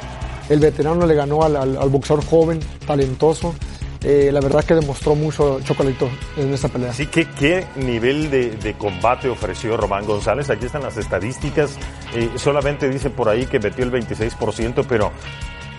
el 0.49 0.61
veterano 0.61 1.07
le 1.07 1.15
ganó 1.15 1.43
al, 1.43 1.57
al, 1.57 1.89
boxeador 1.91 2.25
joven, 2.25 2.59
talentoso, 2.87 3.55
eh, 4.03 4.31
la 4.33 4.41
verdad 4.41 4.65
que 4.65 4.75
demostró 4.75 5.15
mucho 5.15 5.61
Chocolatito 5.61 6.09
en 6.39 6.55
esta 6.55 6.69
pelea. 6.69 6.89
Así 6.89 7.07
que 7.07 7.27
qué 7.27 7.67
nivel 7.77 8.31
de, 8.31 8.53
de 8.53 8.73
combate 8.73 9.29
ofreció 9.29 9.77
Román 9.77 10.07
González. 10.07 10.49
Aquí 10.49 10.65
están 10.65 10.83
las 10.83 10.97
estadísticas. 10.97 11.77
Eh, 12.15 12.31
solamente 12.37 12.89
dice 12.89 13.11
por 13.11 13.29
ahí 13.29 13.45
que 13.45 13.61
metió 13.61 13.85
el 13.85 13.93
26%, 13.93 14.87
pero 14.89 15.13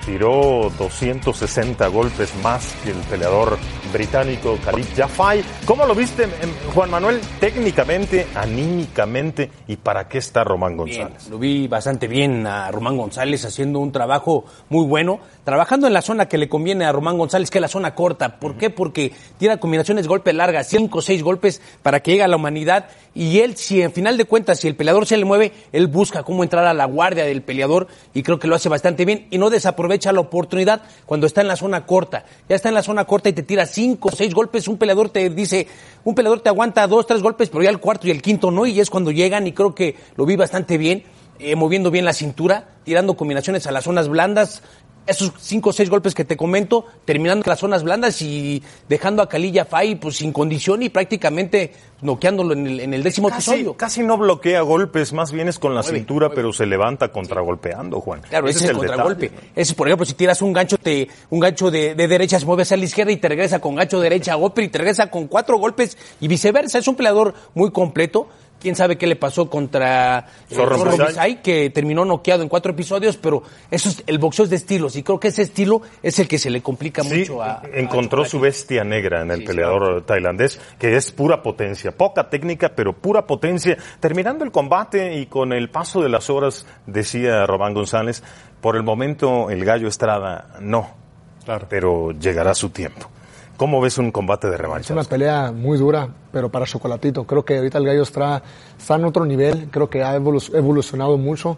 tiró 0.05 0.71
260 0.77 1.87
golpes 1.87 2.31
más 2.43 2.75
que 2.83 2.91
el 2.91 2.97
peleador 2.97 3.57
británico 3.93 4.57
Khalid 4.65 4.85
Jafai. 4.97 5.43
¿Cómo 5.65 5.85
lo 5.85 5.95
viste, 5.95 6.23
em, 6.23 6.29
Juan 6.73 6.89
Manuel? 6.89 7.21
Técnicamente, 7.39 8.27
anímicamente, 8.35 9.49
¿y 9.67 9.77
para 9.77 10.09
qué 10.09 10.17
está 10.17 10.43
Román 10.43 10.75
Bien, 10.83 11.01
González? 11.03 11.29
lo 11.29 11.37
vi 11.39 11.67
bastante 11.67 12.07
bien 12.07 12.45
a 12.47 12.71
Román 12.71 12.97
González 12.97 13.45
haciendo 13.45 13.79
un 13.79 13.91
trabajo 13.91 14.45
muy 14.69 14.85
bueno, 14.85 15.19
trabajando 15.43 15.87
en 15.87 15.93
la 15.93 16.01
zona 16.01 16.27
que 16.27 16.37
le 16.37 16.49
conviene 16.49 16.85
a 16.85 16.91
Román 16.91 17.17
González, 17.17 17.49
que 17.49 17.59
es 17.59 17.61
la 17.61 17.67
zona 17.67 17.95
corta. 17.95 18.39
¿Por 18.39 18.57
qué? 18.57 18.69
Porque 18.69 19.13
tira 19.37 19.57
combinaciones 19.57 20.07
golpes 20.07 20.33
largas, 20.33 20.67
cinco 20.67 20.97
o 20.99 21.01
seis 21.01 21.21
golpes 21.23 21.61
para 21.83 22.01
que 22.01 22.11
llegue 22.11 22.23
a 22.23 22.27
la 22.27 22.35
humanidad. 22.35 22.87
Y 23.15 23.39
él, 23.41 23.55
si 23.57 23.81
en 23.81 23.91
final 23.93 24.17
de 24.17 24.25
cuentas, 24.25 24.59
si 24.59 24.67
el 24.67 24.75
peleador 24.75 25.05
se 25.05 25.17
le 25.17 25.25
mueve, 25.25 25.51
él 25.71 25.85
busca 25.87 26.23
cómo 26.23 26.43
entrar 26.43 26.65
a 26.65 26.73
la 26.73 26.85
guardia 26.85 27.25
del 27.25 27.43
peleador 27.43 27.87
y 28.13 28.23
creo 28.23 28.39
que 28.39 28.47
lo 28.47 28.55
hace 28.55 28.69
bastante 28.69 29.05
bien 29.05 29.27
y 29.29 29.37
no 29.37 29.51
desaprovecha 29.51 30.11
la 30.11 30.21
oportunidad 30.21 30.81
cuando 31.05 31.27
está 31.27 31.41
en 31.41 31.47
la 31.47 31.55
zona 31.55 31.85
corta. 31.85 32.25
Ya 32.49 32.55
está 32.55 32.69
en 32.69 32.75
la 32.75 32.81
zona 32.81 33.05
corta 33.05 33.29
y 33.29 33.33
te 33.33 33.43
tira 33.43 33.67
cinco 33.83 34.09
seis 34.11 34.33
golpes, 34.33 34.69
un 34.69 34.77
peleador 34.77 35.09
te 35.09 35.29
dice, 35.29 35.67
un 36.05 36.15
peleador 36.15 36.39
te 36.39 36.47
aguanta 36.47 36.87
dos, 36.87 37.05
tres 37.05 37.21
golpes, 37.21 37.49
pero 37.49 37.63
ya 37.63 37.69
el 37.69 37.79
cuarto 37.79 38.07
y 38.07 38.11
el 38.11 38.21
quinto 38.21 38.49
no, 38.49 38.65
y 38.65 38.79
es 38.79 38.89
cuando 38.89 39.11
llegan 39.11 39.45
y 39.45 39.51
creo 39.51 39.75
que 39.75 39.97
lo 40.15 40.25
vi 40.25 40.37
bastante 40.37 40.77
bien, 40.77 41.03
eh, 41.39 41.57
moviendo 41.57 41.91
bien 41.91 42.05
la 42.05 42.13
cintura, 42.13 42.69
tirando 42.85 43.17
combinaciones 43.17 43.67
a 43.67 43.71
las 43.71 43.83
zonas 43.83 44.07
blandas, 44.07 44.63
esos 45.05 45.31
cinco 45.39 45.69
o 45.69 45.73
seis 45.73 45.89
golpes 45.89 46.13
que 46.15 46.25
te 46.25 46.37
comento, 46.37 46.85
terminando 47.05 47.43
las 47.45 47.59
zonas 47.59 47.83
blandas 47.83 48.21
y 48.21 48.63
dejando 48.87 49.21
a 49.21 49.29
Kalilla 49.29 49.65
Fay 49.65 49.95
pues 49.95 50.17
sin 50.17 50.31
condición 50.31 50.81
y 50.83 50.89
prácticamente 50.89 51.73
noqueándolo 52.01 52.53
en 52.53 52.67
el, 52.67 52.79
en 52.81 52.93
el 52.93 53.01
décimo 53.03 53.29
Casi, 53.29 53.51
episodio. 53.51 53.77
casi 53.77 54.03
no 54.03 54.17
bloquea 54.17 54.61
golpes, 54.61 55.13
más 55.13 55.31
bien 55.31 55.47
es 55.47 55.57
con 55.59 55.73
la 55.73 55.81
Mueve, 55.81 55.97
cintura, 55.99 56.27
mueve. 56.27 56.35
pero 56.35 56.53
se 56.53 56.65
levanta 56.65 57.09
contragolpeando, 57.11 58.01
Juan. 58.01 58.21
Claro, 58.29 58.47
ese, 58.47 58.59
es 58.59 58.63
el, 58.65 58.75
detalle. 58.75 58.87
contragolpe. 58.87 59.31
Ese, 59.55 59.73
por 59.73 59.87
ejemplo, 59.87 60.05
si 60.05 60.13
tiras 60.13 60.41
un 60.41 60.51
gancho, 60.53 60.77
te, 60.77 61.07
un 61.29 61.39
gancho 61.39 61.71
de, 61.71 61.95
de 61.95 62.07
derecha, 62.07 62.39
se 62.39 62.45
mueve 62.45 62.63
hacia 62.63 62.75
la 62.77 62.83
izquierda 62.85 63.11
y 63.11 63.17
te 63.17 63.29
regresa 63.29 63.59
con 63.59 63.75
gancho 63.75 63.99
derecha 64.01 64.33
a 64.33 64.35
golpe 64.35 64.63
y 64.63 64.67
te 64.67 64.77
regresa 64.79 65.09
con 65.09 65.27
cuatro 65.27 65.57
golpes 65.57 65.97
y 66.19 66.27
viceversa. 66.27 66.79
Es 66.79 66.87
un 66.87 66.95
peleador 66.95 67.33
muy 67.53 67.71
completo. 67.71 68.27
Quién 68.63 68.75
sabe 68.75 68.97
qué 68.97 69.05
le 69.05 69.15
pasó 69.17 69.49
contra 69.49 70.19
eh, 70.49 70.55
Zorro 70.55 70.77
Zorro 70.77 70.91
Bisay. 70.93 71.07
Bisay, 71.07 71.41
que 71.43 71.69
terminó 71.69 72.05
noqueado 72.05 72.41
en 72.41 72.49
cuatro 72.49 72.71
episodios, 72.71 73.17
pero 73.17 73.43
eso 73.69 73.89
es, 73.89 74.01
el 74.07 74.17
boxeo 74.17 74.45
es 74.45 74.49
de 74.51 74.55
estilos 74.55 74.95
y 74.95 75.03
creo 75.03 75.19
que 75.19 75.27
ese 75.27 75.41
estilo 75.43 75.81
es 76.01 76.17
el 76.19 76.27
que 76.29 76.39
se 76.39 76.49
le 76.49 76.61
complica 76.61 77.03
Sí, 77.03 77.19
mucho 77.19 77.43
a. 77.43 77.59
a 77.59 77.61
encontró 77.73 78.23
su 78.25 78.39
bestia 78.39 78.83
negra 78.85 79.21
en 79.21 79.31
el 79.31 79.39
Sí, 79.41 79.45
peleador 79.45 80.05
tailandés, 80.05 80.59
que 80.79 80.95
es 80.95 81.11
pura 81.11 81.43
potencia, 81.43 81.91
poca 81.91 82.29
técnica, 82.29 82.69
pero 82.73 82.93
pura 82.93 83.27
potencia. 83.27 83.77
Terminando 83.99 84.45
el 84.45 84.51
combate 84.51 85.13
y 85.17 85.25
con 85.25 85.51
el 85.51 85.69
paso 85.69 86.01
de 86.01 86.07
las 86.09 86.29
horas, 86.29 86.65
decía 86.87 87.45
Román 87.45 87.73
González, 87.73 88.23
por 88.61 88.77
el 88.77 88.83
momento 88.83 89.49
el 89.49 89.65
gallo 89.65 89.89
Estrada 89.89 90.55
no, 90.61 90.89
Claro. 91.43 91.67
pero 91.69 92.11
llegará 92.13 92.55
su 92.55 92.69
tiempo. 92.69 93.09
¿Cómo 93.63 93.79
ves 93.79 93.97
un 93.97 94.11
combate 94.11 94.47
de 94.47 94.55
Es 94.55 94.59
revancha? 94.59 94.93
una 94.93 95.05
pelea 95.05 95.53
muy 95.53 95.77
dura, 95.77 96.05
pero 96.33 96.49
para 96.51 96.65
Chocolatito. 96.65 97.23
Creo 97.25 97.45
que 97.45 97.55
ahorita 97.59 97.77
el 97.77 97.85
gallo 97.85 98.03
está, 98.03 98.43
está 98.77 98.95
en 98.95 99.05
otro 99.05 99.23
nivel, 99.25 99.69
creo 99.71 99.89
que 99.89 100.03
ha 100.03 100.17
evolu- 100.19 100.53
evolucionado 100.53 101.17
mucho. 101.17 101.57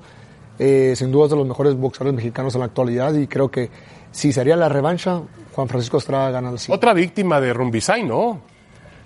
Eh, 0.59 0.93
sin 0.95 1.11
duda 1.11 1.25
es 1.25 1.31
de 1.31 1.37
los 1.37 1.47
mejores 1.47 1.73
boxeadores 1.75 2.13
mexicanos 2.15 2.53
en 2.53 2.59
la 2.59 2.67
actualidad 2.67 3.11
y 3.15 3.25
creo 3.25 3.49
que 3.49 3.71
si 4.11 4.31
sería 4.31 4.55
la 4.55 4.69
revancha, 4.69 5.19
Juan 5.53 5.67
Francisco 5.67 5.97
Estrada 5.97 6.29
gana 6.29 6.51
el 6.51 6.59
siguiente. 6.59 6.77
Otra 6.77 6.93
víctima 6.93 7.41
de 7.41 7.51
Rumbisay, 7.53 8.03
¿no? 8.03 8.39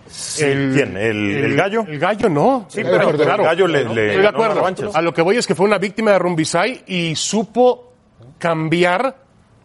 Sí, 0.09 0.43
¿Quién? 0.43 0.97
¿El, 0.97 1.37
el 1.37 1.55
gallo? 1.55 1.85
El 1.87 1.99
gallo 1.99 2.27
no. 2.27 2.65
Sí, 2.67 2.81
pero- 2.83 3.11
pero 3.11 3.33
el 3.35 3.43
gallo 3.45 3.65
le- 3.65 3.85
le 3.85 4.07
Estoy 4.07 4.21
de 4.23 4.27
acuerdo. 4.27 4.61
A 4.93 5.01
lo 5.01 5.13
que 5.13 5.21
voy 5.21 5.37
es 5.37 5.47
que 5.47 5.55
fue 5.55 5.65
una 5.65 5.77
víctima 5.77 6.11
de 6.11 6.19
Rumbisay 6.19 6.83
y 6.85 7.15
supo 7.15 7.93
cambiar, 8.37 9.15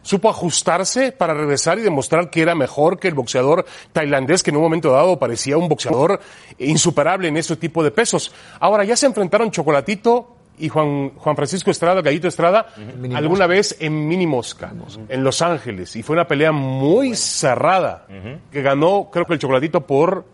supo 0.04 0.28
ajustarse 0.28 1.10
para 1.10 1.34
regresar 1.34 1.78
y 1.78 1.82
demostrar 1.82 2.30
que 2.30 2.42
era 2.42 2.54
mejor 2.54 3.00
que 3.00 3.08
el 3.08 3.14
boxeador 3.14 3.64
tailandés 3.92 4.42
que 4.42 4.50
en 4.50 4.56
un 4.56 4.62
momento 4.62 4.92
dado 4.92 5.18
parecía 5.18 5.56
un 5.56 5.68
boxeador 5.68 6.20
insuperable 6.58 7.26
en 7.26 7.36
ese 7.36 7.56
tipo 7.56 7.82
de 7.82 7.90
pesos. 7.90 8.32
Ahora 8.60 8.84
ya 8.84 8.96
se 8.96 9.06
enfrentaron 9.06 9.50
Chocolatito 9.50 10.36
y 10.58 10.68
Juan, 10.68 11.10
Juan 11.16 11.34
Francisco 11.34 11.70
Estrada, 11.70 12.00
Gallito 12.02 12.28
Estrada, 12.28 12.66
alguna 13.14 13.46
vez 13.46 13.76
en 13.80 14.06
Mini 14.06 14.26
Mosca, 14.26 14.72
en 15.08 15.24
Los 15.24 15.42
Ángeles, 15.42 15.96
y 15.96 16.02
fue 16.02 16.14
una 16.14 16.28
pelea 16.28 16.52
muy 16.52 17.16
cerrada, 17.16 18.06
que 18.52 18.62
ganó, 18.62 19.08
creo 19.10 19.24
que 19.24 19.32
el 19.32 19.38
Chocolatito 19.40 19.80
por 19.80 20.24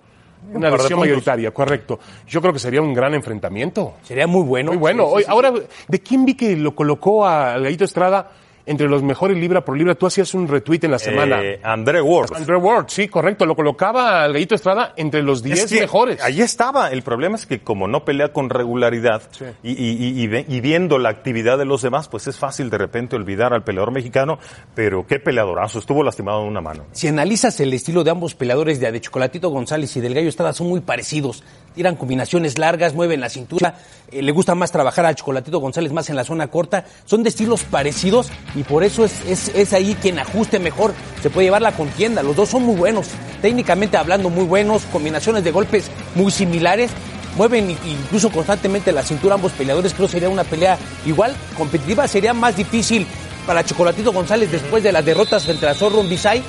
una 0.52 0.70
puntos. 0.70 0.90
mayoritaria, 0.98 1.52
correcto. 1.52 2.00
Yo 2.26 2.40
creo 2.40 2.52
que 2.52 2.58
sería 2.58 2.80
un 2.80 2.94
gran 2.94 3.14
enfrentamiento. 3.14 3.94
Sería 4.02 4.26
muy 4.26 4.42
bueno. 4.42 4.72
Muy 4.72 4.78
bueno. 4.78 5.04
Sí, 5.04 5.08
sí, 5.08 5.14
Oye, 5.16 5.24
sí. 5.24 5.30
Ahora, 5.30 5.52
¿de 5.86 6.00
quién 6.00 6.24
vi 6.24 6.34
que 6.34 6.56
lo 6.56 6.74
colocó 6.74 7.26
al 7.26 7.62
Gallito 7.62 7.84
Estrada 7.84 8.30
entre 8.70 8.88
los 8.88 9.02
mejores 9.02 9.36
libra 9.36 9.64
por 9.64 9.76
libra? 9.76 9.94
Tú 9.94 10.06
hacías 10.06 10.32
un 10.34 10.46
retweet 10.48 10.80
en 10.84 10.90
la 10.92 10.98
semana. 10.98 11.42
Eh, 11.42 11.60
André 11.62 12.00
Ward. 12.00 12.32
Andrew 12.34 12.60
Ward, 12.60 12.86
sí, 12.88 13.08
correcto. 13.08 13.44
Lo 13.44 13.54
colocaba 13.56 14.22
al 14.22 14.32
Gallito 14.32 14.54
Estrada 14.54 14.92
entre 14.96 15.22
los 15.22 15.42
10 15.42 15.64
Es 15.64 15.70
que 15.72 15.80
mejores. 15.80 16.22
Ahí 16.22 16.40
estaba. 16.40 16.90
El 16.90 17.02
problema 17.02 17.36
es 17.36 17.46
que 17.46 17.60
como 17.60 17.88
no 17.88 18.04
pelea 18.04 18.32
con 18.32 18.48
regularidad 18.48 19.22
Sí. 19.32 19.44
y, 19.62 19.72
y- 19.72 19.96
y- 20.08 20.22
y 20.22 20.26
ve- 20.26 20.44
y 20.48 20.60
viendo 20.60 20.98
la 20.98 21.08
actividad 21.08 21.58
de 21.58 21.64
los 21.64 21.82
demás, 21.82 22.08
pues 22.08 22.26
es 22.28 22.38
fácil 22.38 22.70
de 22.70 22.78
repente 22.78 23.16
olvidar 23.16 23.52
al 23.52 23.64
peleador 23.64 23.90
mexicano, 23.92 24.38
pero 24.74 25.06
qué 25.06 25.18
peleadorazo. 25.18 25.78
Estuvo 25.80 26.02
lastimado 26.04 26.42
en 26.42 26.48
una 26.48 26.60
mano. 26.60 26.84
Si 26.92 27.08
analizas 27.08 27.58
el 27.60 27.72
estilo 27.74 28.04
de 28.04 28.10
ambos 28.10 28.34
peleadores, 28.34 28.78
de, 28.80 28.90
de 28.92 29.00
Chocolatito 29.00 29.50
González 29.50 29.96
y 29.96 30.00
del 30.00 30.14
Gallo 30.14 30.28
Estrada, 30.28 30.52
son 30.52 30.68
muy 30.68 30.80
parecidos. 30.80 31.42
Tiran 31.74 31.96
combinaciones 31.96 32.58
largas, 32.58 32.94
mueven 32.94 33.20
la 33.20 33.28
cintura. 33.28 33.74
eh, 34.12 34.22
le 34.22 34.32
gusta 34.32 34.54
más 34.56 34.72
trabajar 34.72 35.06
a 35.06 35.14
Chocolatito 35.14 35.58
González 35.60 35.92
más 35.92 36.10
en 36.10 36.16
la 36.16 36.24
zona 36.24 36.48
corta. 36.48 36.84
Son 37.04 37.22
de 37.22 37.28
estilos 37.28 37.62
parecidos 37.64 38.30
y 38.56 38.59
por 38.64 38.84
eso 38.84 39.04
es, 39.04 39.12
es, 39.26 39.48
es 39.54 39.72
ahí 39.72 39.96
quien 40.00 40.18
ajuste 40.18 40.58
mejor. 40.58 40.94
Se 41.22 41.30
puede 41.30 41.46
llevar 41.46 41.62
la 41.62 41.72
contienda. 41.72 42.22
Los 42.22 42.36
dos 42.36 42.48
son 42.48 42.64
muy 42.64 42.76
buenos. 42.76 43.08
Técnicamente 43.42 43.96
hablando, 43.96 44.30
muy 44.30 44.44
buenos. 44.44 44.82
Combinaciones 44.92 45.44
de 45.44 45.50
golpes 45.50 45.90
muy 46.14 46.30
similares. 46.30 46.90
Mueven 47.36 47.70
incluso 47.70 48.30
constantemente 48.30 48.92
la 48.92 49.02
cintura 49.02 49.34
ambos 49.34 49.52
peleadores. 49.52 49.94
Creo 49.94 50.08
sería 50.08 50.28
una 50.28 50.44
pelea 50.44 50.78
igual 51.06 51.34
competitiva. 51.56 52.08
Sería 52.08 52.34
más 52.34 52.56
difícil 52.56 53.06
para 53.46 53.64
Chocolatito 53.64 54.12
González 54.12 54.50
después 54.50 54.82
de 54.82 54.92
las 54.92 55.04
derrotas 55.04 55.44
frente 55.44 55.66
a 55.66 55.74
Zorro 55.74 56.02
Bisay. 56.02 56.42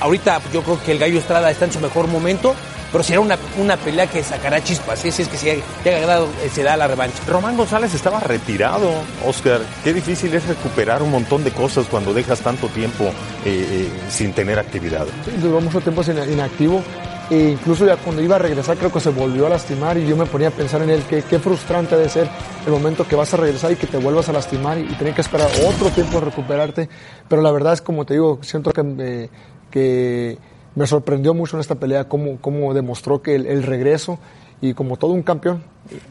Ahorita 0.00 0.40
yo 0.52 0.62
creo 0.62 0.82
que 0.82 0.92
el 0.92 0.98
Gallo 0.98 1.18
Estrada 1.18 1.50
está 1.50 1.66
en 1.66 1.72
su 1.72 1.80
mejor 1.80 2.08
momento, 2.08 2.54
pero 2.92 3.02
será 3.02 3.20
una, 3.20 3.38
una 3.58 3.76
pelea 3.78 4.06
que 4.06 4.22
sacará 4.22 4.62
chispas, 4.62 5.02
¿eh? 5.04 5.10
si 5.10 5.22
es 5.22 5.28
que 5.28 5.36
se, 5.38 5.62
se, 5.82 5.94
ha 5.96 6.06
dado- 6.06 6.28
eh, 6.44 6.50
se 6.52 6.62
da 6.62 6.76
la 6.76 6.86
revancha. 6.86 7.16
Román 7.26 7.56
González 7.56 7.94
estaba 7.94 8.20
retirado, 8.20 8.90
Oscar. 9.26 9.60
Qué 9.82 9.92
difícil 9.94 10.32
es 10.34 10.46
recuperar 10.46 11.02
un 11.02 11.10
montón 11.10 11.42
de 11.42 11.50
cosas 11.52 11.86
cuando 11.90 12.12
dejas 12.12 12.40
tanto 12.40 12.68
tiempo 12.68 13.04
eh, 13.04 13.10
eh, 13.46 13.88
sin 14.10 14.32
tener 14.34 14.58
actividad. 14.58 15.06
Sí, 15.24 15.30
duró 15.40 15.60
mucho 15.60 15.80
tiempo 15.80 16.02
sin- 16.04 16.18
inactivo. 16.30 16.82
E 17.30 17.48
incluso 17.50 17.86
ya 17.86 17.96
cuando 17.96 18.20
iba 18.20 18.36
a 18.36 18.38
regresar 18.38 18.76
creo 18.76 18.92
que 18.92 19.00
se 19.00 19.08
volvió 19.08 19.46
a 19.46 19.48
lastimar 19.48 19.96
y 19.96 20.06
yo 20.06 20.16
me 20.16 20.26
ponía 20.26 20.48
a 20.48 20.50
pensar 20.50 20.82
en 20.82 20.90
él, 20.90 21.02
que 21.08 21.22
qué 21.22 21.38
frustrante 21.38 21.96
debe 21.96 22.10
ser 22.10 22.28
el 22.66 22.72
momento 22.72 23.06
que 23.08 23.16
vas 23.16 23.32
a 23.32 23.38
regresar 23.38 23.72
y 23.72 23.76
que 23.76 23.86
te 23.86 23.96
vuelvas 23.96 24.28
a 24.28 24.32
lastimar 24.32 24.76
y, 24.76 24.82
y 24.82 24.94
tener 24.96 25.14
que 25.14 25.22
esperar 25.22 25.48
otro 25.66 25.88
tiempo 25.90 26.18
a 26.18 26.20
recuperarte. 26.20 26.90
Pero 27.28 27.40
la 27.40 27.50
verdad 27.50 27.72
es 27.72 27.80
como 27.80 28.04
te 28.04 28.14
digo, 28.14 28.38
siento 28.42 28.70
que, 28.72 29.30
que 29.70 30.36
me 30.74 30.86
sorprendió 30.86 31.34
mucho 31.34 31.56
en 31.56 31.60
esta 31.60 31.74
pelea 31.76 32.08
cómo, 32.08 32.38
cómo 32.40 32.72
demostró 32.74 33.22
que 33.22 33.34
el, 33.34 33.46
el 33.46 33.62
regreso 33.62 34.18
y 34.60 34.74
como 34.74 34.96
todo 34.96 35.12
un 35.12 35.22
campeón, 35.22 35.62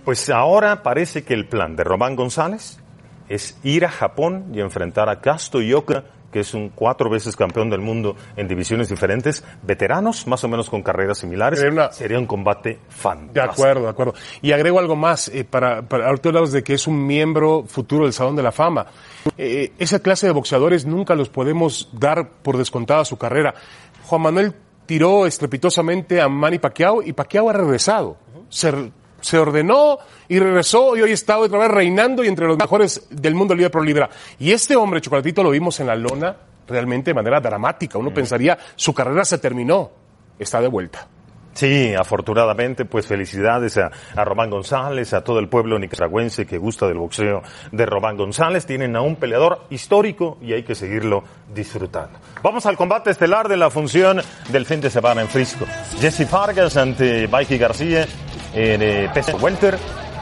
Pues 0.04 0.30
ahora 0.30 0.84
parece 0.84 1.24
que 1.24 1.34
el 1.34 1.48
plan 1.48 1.76
de 1.76 1.84
Román 1.84 2.16
González 2.16 2.80
es 3.30 3.58
ir 3.64 3.86
a 3.86 3.90
Japón 3.90 4.48
y 4.54 4.60
enfrentar 4.60 5.08
a 5.08 5.22
Casto 5.22 5.62
Yoka, 5.62 6.04
que 6.34 6.42
es 6.42 6.54
un 6.54 6.70
cuatro 6.70 7.10
veces 7.10 7.36
campeón 7.38 7.70
del 7.70 7.80
mundo 7.80 8.16
en 8.36 8.48
divisiones 8.50 8.90
diferentes, 8.90 9.44
veteranos, 9.64 10.28
más 10.28 10.44
o 10.44 10.48
menos 10.50 10.70
con 10.70 10.82
carreras 10.84 11.18
similares. 11.20 11.60
Sería 11.60 11.74
una- 11.74 11.92
Sería 11.94 12.20
un 12.20 12.26
combate 12.26 12.80
fantástico. 12.90 13.34
De 13.34 13.42
acuerdo, 13.42 13.84
de 13.84 13.90
acuerdo. 13.90 14.14
Y 14.42 14.52
agrego 14.52 14.80
algo 14.80 14.96
más, 14.98 15.30
eh, 15.30 15.46
para, 15.46 15.82
para 15.84 16.08
ahorita 16.08 16.30
hablabas 16.30 16.52
de 16.52 16.62
que 16.64 16.74
es 16.74 16.88
un 16.88 17.06
miembro 17.08 17.64
futuro 17.68 18.04
del 18.04 18.14
Salón 18.14 18.36
de 18.36 18.44
la 18.44 18.52
Fama. 18.52 18.86
Eh, 19.38 19.72
esa 19.78 20.00
clase 20.00 20.26
de 20.28 20.34
boxeadores 20.34 20.86
nunca 20.86 21.16
los 21.16 21.30
podemos 21.30 21.90
dar 21.94 22.30
por 22.44 22.58
descontada 22.58 23.04
su 23.06 23.18
carrera. 23.18 23.54
Juan 24.12 24.24
Manuel 24.24 24.54
tiró 24.86 25.26
estrepitosamente 25.26 26.20
a 26.20 26.28
Manny 26.28 26.60
Pacquiao 26.60 27.02
y 27.02 27.14
Pacquiao 27.14 27.50
ha 27.50 27.54
regresado. 27.54 28.18
Se, 28.50 28.92
se 29.22 29.38
ordenó 29.38 30.00
y 30.28 30.38
regresó 30.38 30.98
y 30.98 31.02
hoy 31.02 31.14
está 31.14 31.38
otra 31.38 31.60
vez 31.60 31.72
reinando 31.72 32.22
y 32.22 32.28
entre 32.28 32.46
los 32.46 32.58
mejores 32.58 33.08
del 33.10 33.36
mundo 33.36 33.56
libra 33.56 33.72
por 33.72 33.86
libra. 33.86 34.10
Y 34.38 34.52
este 34.52 34.76
hombre, 34.76 35.00
Chocolatito, 35.00 35.42
lo 35.42 35.52
vimos 35.52 35.80
en 35.80 35.88
la 35.88 35.96
lona 35.96 36.36
realmente 36.68 37.12
de 37.12 37.14
manera 37.14 37.40
dramática. 37.40 37.98
Uno 37.98 38.14
pensaría, 38.14 38.58
su 38.76 38.94
carrera 38.94 39.24
se 39.24 39.38
terminó. 39.38 39.92
Está 40.38 40.60
de 40.60 40.68
vuelta. 40.68 41.08
Sí, 41.54 41.94
afortunadamente, 41.94 42.86
pues 42.86 43.08
felicidades 43.08 43.78
a, 43.78 43.92
a, 44.16 44.24
Román 44.24 44.50
González, 44.50 45.14
a 45.14 45.24
todo 45.24 45.40
el 45.40 45.50
pueblo 45.50 45.78
nicaragüense 45.78 46.46
que 46.46 46.58
gusta 46.58 46.88
del 46.88 46.98
boxeo 46.98 47.42
de 47.72 47.86
Román 47.86 48.18
González. 48.18 48.66
Tienen 48.66 48.96
a 48.96 49.02
un 49.02 49.16
peleador 49.18 49.66
histórico 49.70 50.38
y 50.42 50.54
hay 50.54 50.64
que 50.64 50.76
seguirlo 50.76 51.24
disfrutando. 51.54 52.20
Vamos 52.42 52.66
al 52.66 52.78
combate 52.78 53.12
estelar 53.12 53.48
de 53.48 53.58
la 53.58 53.70
función 53.70 54.22
del 54.50 54.66
fin 54.66 54.82
de 54.82 54.90
semana 54.90 55.22
en 55.22 55.28
Frisco. 55.28 55.66
Jesse 56.00 56.30
Vargas 56.30 56.78
ante 56.78 57.28
Mikey 57.28 57.58
García 57.58 58.08
en 58.54 58.82
eh, 58.82 59.10
peso 59.14 59.38
welter. 59.38 59.78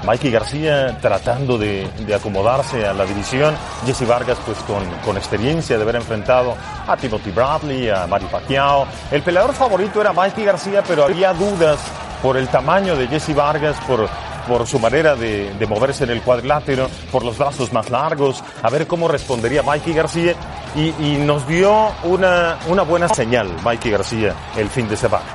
Mikey 0.06 0.32
García 0.32 0.98
tratando 1.02 1.58
de, 1.58 1.90
de, 2.06 2.16
acomodarse 2.16 2.86
a 2.86 2.94
la 2.94 3.06
división. 3.06 3.56
Jesse 3.86 4.08
Vargas 4.08 4.38
pues 4.46 4.58
con, 4.60 4.84
con, 5.06 5.18
experiencia 5.18 5.78
de 5.78 5.84
haber 5.84 5.98
enfrentado 5.98 6.56
a 6.88 6.96
Timothy 6.98 7.32
Bradley, 7.32 7.90
a 7.90 8.08
Manny 8.08 8.26
Pacquiao. 8.26 8.88
El 9.12 9.22
peleador 9.22 9.54
favorito 9.54 10.02
era 10.02 10.14
Mikey 10.14 10.46
García, 10.46 10.84
pero 10.88 11.04
había 11.04 11.34
dudas 11.34 11.80
por 12.22 12.38
el 12.38 12.48
tamaño 12.48 12.96
de 12.96 13.08
Jesse 13.08 13.36
Vargas, 13.36 13.78
por, 13.88 14.08
por 14.48 14.68
su 14.68 14.80
manera 14.80 15.16
de, 15.16 15.54
de, 15.54 15.68
moverse 15.68 16.04
en 16.06 16.12
el 16.12 16.22
cuadrilátero, 16.22 16.90
por 17.12 17.24
los 17.24 17.38
brazos 17.38 17.72
más 17.72 17.90
largos, 17.90 18.44
a 18.62 18.70
ver 18.70 18.88
cómo 18.88 19.08
respondería 19.08 19.64
Mikey 19.64 19.94
García. 19.94 20.34
Y, 20.76 20.94
y 21.00 21.18
nos 21.18 21.48
dio 21.48 21.92
una, 22.04 22.60
una 22.68 22.84
buena 22.84 23.10
señal 23.10 23.50
Mikey 23.64 23.92
García 23.92 24.36
el 24.56 24.70
fin 24.70 24.88
de 24.88 24.96
semana. 24.96 25.26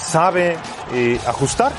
Sabe 0.00 0.56
eh, 0.92 1.18
ajustar 1.26 1.72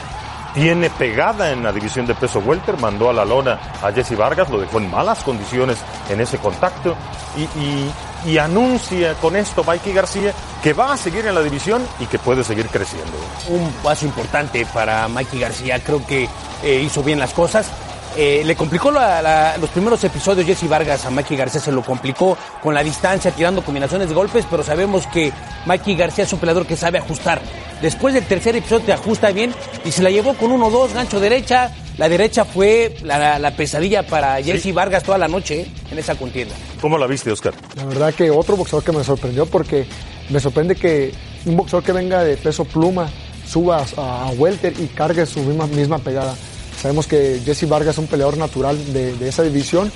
tiene 0.57 0.89
pegada 0.89 1.51
en 1.51 1.61
la 1.61 1.71
división 1.71 2.07
de 2.07 2.15
peso 2.15 2.39
welter, 2.39 2.79
mandó 2.79 3.11
a 3.11 3.13
la 3.13 3.23
lona 3.23 3.59
a 3.79 3.91
Jesse 3.91 4.17
Vargas, 4.17 4.49
lo 4.49 4.59
dejó 4.59 4.79
en 4.79 4.89
malas 4.89 5.23
condiciones 5.23 5.77
en 6.09 6.19
ese 6.19 6.39
contacto 6.39 6.95
y, 7.37 8.37
anuncia 8.39 9.13
con 9.21 9.35
esto 9.35 9.63
Mikey 9.63 9.93
García 9.93 10.33
que 10.61 10.73
va 10.73 10.91
a 10.93 10.97
seguir 10.97 11.25
en 11.27 11.35
la 11.35 11.41
división 11.41 11.81
y 11.99 12.07
que 12.07 12.17
puede 12.17 12.43
seguir 12.43 12.67
creciendo. 12.67 13.13
Un 13.47 13.71
paso 13.83 14.05
importante 14.05 14.65
para 14.73 15.07
Mikey 15.07 15.39
García, 15.39 15.79
creo 15.81 16.05
que 16.05 16.27
eh, 16.63 16.81
hizo 16.83 17.03
bien 17.03 17.19
las 17.19 17.33
cosas. 17.33 17.71
Eh, 18.19 18.41
le 18.43 18.55
complicó 18.55 18.89
la, 18.89 19.21
la, 19.21 19.57
los 19.57 19.69
primeros 19.69 20.03
episodios 20.03 20.47
Jesse 20.47 20.67
Vargas 20.67 21.05
a 21.05 21.11
Mikey 21.11 21.37
García, 21.37 21.61
se 21.61 21.71
lo 21.71 21.83
complicó 21.83 22.35
con 22.63 22.73
la 22.73 22.81
distancia, 22.81 23.29
tirando 23.29 23.63
combinaciones 23.63 24.09
de 24.09 24.15
golpes, 24.15 24.43
pero 24.49 24.63
sabemos 24.63 25.05
que 25.05 25.31
Mikey 25.67 25.95
García 25.95 26.23
es 26.23 26.33
un 26.33 26.39
peleador 26.39 26.65
que 26.65 26.75
sabe 26.75 26.97
ajustar. 26.97 27.39
Después 27.79 28.15
del 28.15 28.25
tercer 28.25 28.55
episodio 28.55 28.85
te 28.85 28.93
ajusta 28.93 29.29
bien 29.31 29.53
y 29.85 29.91
se 29.91 30.01
la 30.01 30.09
llevó 30.09 30.33
con 30.33 30.49
1-2, 30.49 30.93
gancho 30.93 31.19
derecha. 31.19 31.71
La 31.99 32.09
derecha 32.09 32.43
fue 32.43 32.95
la, 33.03 33.37
la 33.37 33.51
pesadilla 33.51 34.01
para 34.07 34.41
Jesse 34.41 34.63
sí. 34.63 34.71
Vargas 34.71 35.03
toda 35.03 35.19
la 35.19 35.27
noche 35.27 35.61
¿eh? 35.61 35.67
en 35.91 35.99
esa 35.99 36.15
contienda. 36.15 36.55
¿Cómo 36.81 36.97
la 36.97 37.05
viste, 37.05 37.31
Oscar? 37.31 37.53
La 37.75 37.85
verdad 37.85 38.15
que 38.15 38.31
otro 38.31 38.57
boxeador 38.57 38.83
que 38.83 38.93
me 38.93 39.03
sorprendió 39.03 39.45
porque 39.45 39.85
me 40.29 40.39
sorprende 40.39 40.75
que 40.75 41.11
un 41.45 41.55
boxeador 41.55 41.83
que 41.83 41.91
venga 41.91 42.23
de 42.23 42.35
peso 42.35 42.65
pluma 42.65 43.09
suba 43.47 43.85
a, 43.95 44.23
a 44.25 44.29
welter 44.31 44.73
y 44.79 44.87
cargue 44.87 45.23
su 45.27 45.39
misma, 45.41 45.67
misma 45.67 45.99
pegada. 45.99 46.35
Sabemos 46.77 47.07
que 47.07 47.41
Jesse 47.43 47.67
Vargas 47.67 47.95
es 47.95 47.97
un 47.97 48.07
peleador 48.07 48.37
natural 48.37 48.77
de, 48.93 49.17
de 49.17 49.27
esa 49.27 49.41
división 49.43 49.91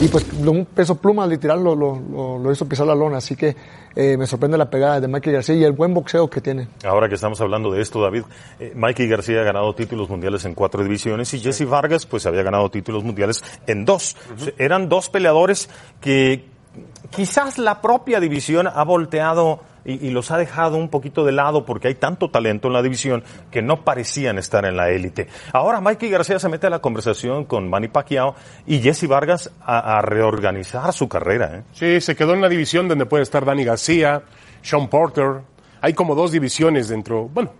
y 0.00 0.08
pues 0.08 0.26
un 0.44 0.66
peso 0.66 0.96
pluma 0.96 1.26
literal 1.26 1.62
lo, 1.62 1.76
lo, 1.76 1.98
lo, 1.98 2.38
lo 2.38 2.52
hizo 2.52 2.68
pisar 2.68 2.86
la 2.86 2.94
lona, 2.94 3.18
así 3.18 3.36
que 3.36 3.54
eh, 3.94 4.16
me 4.16 4.26
sorprende 4.26 4.58
la 4.58 4.68
pegada 4.68 5.00
de 5.00 5.08
Mikey 5.08 5.32
García 5.32 5.54
y 5.54 5.64
el 5.64 5.72
buen 5.72 5.94
boxeo 5.94 6.28
que 6.28 6.40
tiene. 6.40 6.68
Ahora 6.84 7.08
que 7.08 7.14
estamos 7.14 7.40
hablando 7.40 7.70
de 7.70 7.80
esto, 7.80 8.00
David, 8.02 8.24
eh, 8.58 8.72
Mikey 8.74 9.08
García 9.08 9.40
ha 9.40 9.44
ganado 9.44 9.72
títulos 9.74 10.08
mundiales 10.08 10.44
en 10.44 10.54
cuatro 10.54 10.82
divisiones 10.82 11.32
y 11.34 11.40
Jesse 11.40 11.68
Vargas 11.68 12.04
pues 12.04 12.26
había 12.26 12.42
ganado 12.42 12.68
títulos 12.68 13.04
mundiales 13.04 13.42
en 13.66 13.84
dos. 13.84 14.16
Uh 14.30 14.42
-huh. 14.42 14.54
Eran 14.58 14.88
dos 14.88 15.08
peleadores 15.10 15.68
que 16.00 16.46
quizás 17.10 17.58
la 17.58 17.80
propia 17.80 18.20
división 18.20 18.66
ha 18.66 18.84
volteado 18.84 19.60
y, 19.88 20.06
y, 20.06 20.10
los 20.10 20.30
ha 20.30 20.36
dejado 20.36 20.76
un 20.76 20.90
poquito 20.90 21.24
de 21.24 21.32
lado 21.32 21.64
porque 21.64 21.88
hay 21.88 21.94
tanto 21.94 22.30
talento 22.30 22.68
en 22.68 22.74
la 22.74 22.82
división 22.82 23.24
que 23.50 23.62
no 23.62 23.84
parecían 23.84 24.36
estar 24.36 24.66
en 24.66 24.76
la 24.76 24.90
élite. 24.90 25.28
Ahora 25.52 25.80
Mikey 25.80 26.10
García 26.10 26.38
se 26.38 26.48
mete 26.50 26.66
a 26.66 26.70
la 26.70 26.80
conversación 26.80 27.46
con 27.46 27.70
Manny 27.70 27.88
Pacquiao 27.88 28.34
y 28.66 28.80
Jesse 28.80 29.08
Vargas 29.08 29.50
a, 29.62 29.98
a 29.98 30.02
reorganizar 30.02 30.92
su 30.92 31.08
carrera. 31.08 31.56
¿eh? 31.56 31.62
Sí, 31.72 32.00
se 32.02 32.14
quedó 32.14 32.34
en 32.34 32.42
la 32.42 32.50
división 32.50 32.86
donde 32.86 33.06
puede 33.06 33.22
estar 33.22 33.46
Danny 33.46 33.64
García, 33.64 34.22
Sean 34.60 34.88
Porter. 34.88 35.40
Hay 35.80 35.94
como 35.94 36.14
dos 36.14 36.32
divisiones 36.32 36.88
dentro. 36.88 37.28
Bueno, 37.28 37.52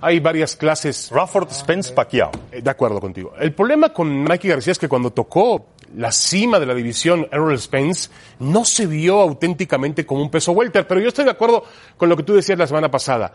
hay 0.00 0.20
varias 0.20 0.56
clases. 0.56 1.10
Rafford, 1.10 1.50
Spence, 1.50 1.92
Pacquiao. 1.92 2.30
Eh, 2.52 2.62
de 2.62 2.70
acuerdo 2.70 3.00
contigo. 3.00 3.32
El 3.38 3.52
problema 3.52 3.90
con 3.90 4.24
Mikey 4.24 4.50
García 4.50 4.72
es 4.72 4.78
que 4.78 4.88
cuando 4.88 5.10
tocó 5.10 5.66
la 5.94 6.12
cima 6.12 6.58
de 6.58 6.66
la 6.66 6.74
división 6.74 7.28
Errol 7.30 7.58
Spence 7.58 8.10
no 8.38 8.64
se 8.64 8.86
vio 8.86 9.20
auténticamente 9.20 10.04
como 10.04 10.22
un 10.22 10.30
peso 10.30 10.52
welter, 10.52 10.86
pero 10.86 11.00
yo 11.00 11.08
estoy 11.08 11.24
de 11.24 11.30
acuerdo 11.30 11.64
con 11.96 12.08
lo 12.08 12.16
que 12.16 12.22
tú 12.22 12.34
decías 12.34 12.58
la 12.58 12.66
semana 12.66 12.90
pasada. 12.90 13.34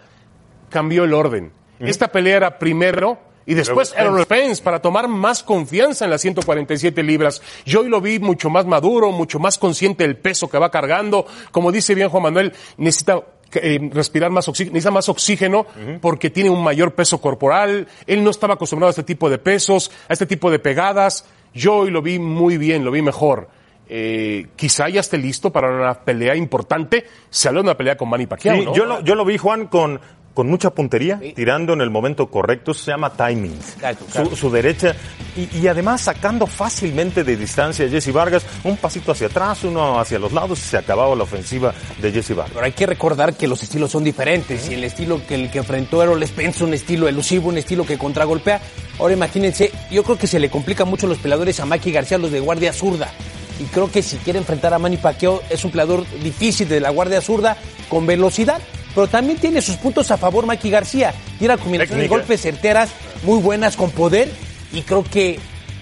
Cambió 0.69 1.03
el 1.03 1.13
orden. 1.13 1.51
Mm. 1.79 1.87
Esta 1.87 2.07
pelea 2.07 2.37
era 2.37 2.59
primero 2.59 3.31
y 3.45 3.53
después 3.53 3.93
Errol 3.97 4.23
Spence 4.23 4.61
para 4.61 4.81
tomar 4.81 5.07
más 5.07 5.43
confianza 5.43 6.05
en 6.05 6.11
las 6.11 6.21
147 6.21 7.03
libras. 7.03 7.41
Yo 7.65 7.81
hoy 7.81 7.89
lo 7.89 7.99
vi 7.99 8.19
mucho 8.19 8.49
más 8.49 8.65
maduro, 8.65 9.11
mucho 9.11 9.39
más 9.39 9.57
consciente 9.57 10.03
del 10.03 10.17
peso 10.17 10.49
que 10.49 10.57
va 10.57 10.69
cargando. 10.69 11.25
Como 11.51 11.71
dice 11.71 11.95
bien 11.95 12.09
Juan 12.09 12.23
Manuel, 12.23 12.53
necesita 12.77 13.21
eh, 13.53 13.89
respirar 13.91 14.31
más 14.31 14.47
oxígeno, 14.47 14.73
necesita 14.73 14.91
más 14.91 15.09
oxígeno 15.09 15.59
uh 15.61 15.63
-huh. 15.63 15.99
porque 15.99 16.29
tiene 16.29 16.49
un 16.49 16.63
mayor 16.63 16.93
peso 16.93 17.19
corporal. 17.19 17.87
Él 18.05 18.23
no 18.23 18.29
estaba 18.29 18.53
acostumbrado 18.53 18.89
a 18.89 18.91
este 18.91 19.03
tipo 19.03 19.29
de 19.29 19.39
pesos, 19.39 19.91
a 20.07 20.13
este 20.13 20.25
tipo 20.25 20.51
de 20.51 20.59
pegadas. 20.59 21.25
Yo 21.53 21.75
hoy 21.77 21.91
lo 21.91 22.01
vi 22.01 22.19
muy 22.19 22.57
bien, 22.57 22.85
lo 22.85 22.91
vi 22.91 23.01
mejor. 23.01 23.49
Eh, 23.87 24.47
quizá 24.55 24.87
ya 24.87 25.01
esté 25.01 25.17
listo 25.17 25.51
para 25.51 25.69
una 25.69 25.93
pelea 25.93 26.35
importante. 26.35 27.05
Se 27.29 27.49
habla 27.49 27.59
de 27.59 27.67
una 27.67 27.77
pelea 27.77 27.97
con 27.97 28.09
Manny 28.09 28.25
Pacquiao, 28.25 28.55
sí, 28.55 28.65
¿no? 28.65 28.73
yo, 28.73 28.85
lo, 28.85 29.01
yo 29.01 29.15
lo 29.15 29.25
vi, 29.25 29.37
Juan, 29.37 29.67
con, 29.67 29.99
con 30.33 30.47
mucha 30.47 30.69
puntería, 30.71 31.19
sí. 31.21 31.33
tirando 31.33 31.73
en 31.73 31.81
el 31.81 31.89
momento 31.89 32.27
correcto, 32.29 32.73
se 32.73 32.91
llama 32.91 33.11
timing. 33.11 33.57
Claro, 33.79 33.97
claro. 34.11 34.29
Su, 34.29 34.35
su, 34.35 34.51
derecha, 34.51 34.95
y, 35.35 35.57
y, 35.57 35.67
además 35.67 36.01
sacando 36.01 36.47
fácilmente 36.47 37.23
de 37.23 37.35
distancia 37.35 37.85
a 37.85 37.89
Jesse 37.89 38.11
Vargas, 38.13 38.45
un 38.63 38.77
pasito 38.77 39.11
hacia 39.11 39.27
atrás, 39.27 39.63
uno 39.63 39.99
hacia 39.99 40.19
los 40.19 40.31
lados, 40.31 40.59
y 40.59 40.63
se 40.63 40.77
acababa 40.77 41.15
la 41.15 41.23
ofensiva 41.23 41.73
de 42.01 42.11
Jesse 42.11 42.35
Vargas. 42.35 42.53
Pero 42.53 42.65
hay 42.65 42.71
que 42.71 42.85
recordar 42.85 43.35
que 43.35 43.47
los 43.47 43.61
estilos 43.63 43.91
son 43.91 44.03
diferentes, 44.03 44.69
y 44.69 44.75
el 44.75 44.83
estilo 44.83 45.21
que 45.25 45.35
el 45.35 45.51
que 45.51 45.59
enfrentó 45.59 46.01
Errol 46.01 46.25
Spence, 46.25 46.63
un 46.63 46.73
estilo 46.73 47.07
elusivo, 47.07 47.49
un 47.49 47.57
estilo 47.57 47.85
que 47.85 47.97
contragolpea. 47.97 48.61
Ahora 48.99 49.13
imagínense, 49.13 49.71
yo 49.89 50.03
creo 50.03 50.17
que 50.17 50.27
se 50.27 50.39
le 50.39 50.49
complica 50.49 50.85
mucho 50.85 51.05
a 51.07 51.09
los 51.09 51.17
peleadores 51.17 51.59
a 51.59 51.65
Mikey 51.65 51.91
García, 51.91 52.17
los 52.17 52.31
de 52.31 52.39
guardia 52.39 52.73
zurda 52.73 53.11
y 53.61 53.65
creo 53.65 53.91
que 53.91 54.01
si 54.01 54.17
quiere 54.17 54.39
enfrentar 54.39 54.73
a 54.73 54.79
Manny 54.79 54.97
Pacquiao 54.97 55.41
es 55.49 55.63
un 55.63 55.71
peleador 55.71 56.03
difícil 56.23 56.67
de 56.67 56.79
la 56.79 56.89
guardia 56.89 57.21
zurda 57.21 57.57
con 57.89 58.07
velocidad, 58.07 58.59
pero 58.93 59.07
también 59.07 59.37
tiene 59.37 59.61
sus 59.61 59.75
puntos 59.77 60.11
a 60.11 60.17
favor 60.17 60.45
Mikey 60.45 60.71
García. 60.71 61.13
Tiene 61.39 61.53
una 61.53 61.63
combinación 61.63 61.99
de 61.99 62.07
golpes 62.07 62.41
certeras 62.41 62.89
muy 63.23 63.39
buenas 63.39 63.75
con 63.75 63.91
poder 63.91 64.29
y 64.73 64.81
creo 64.81 65.03
que 65.03 65.39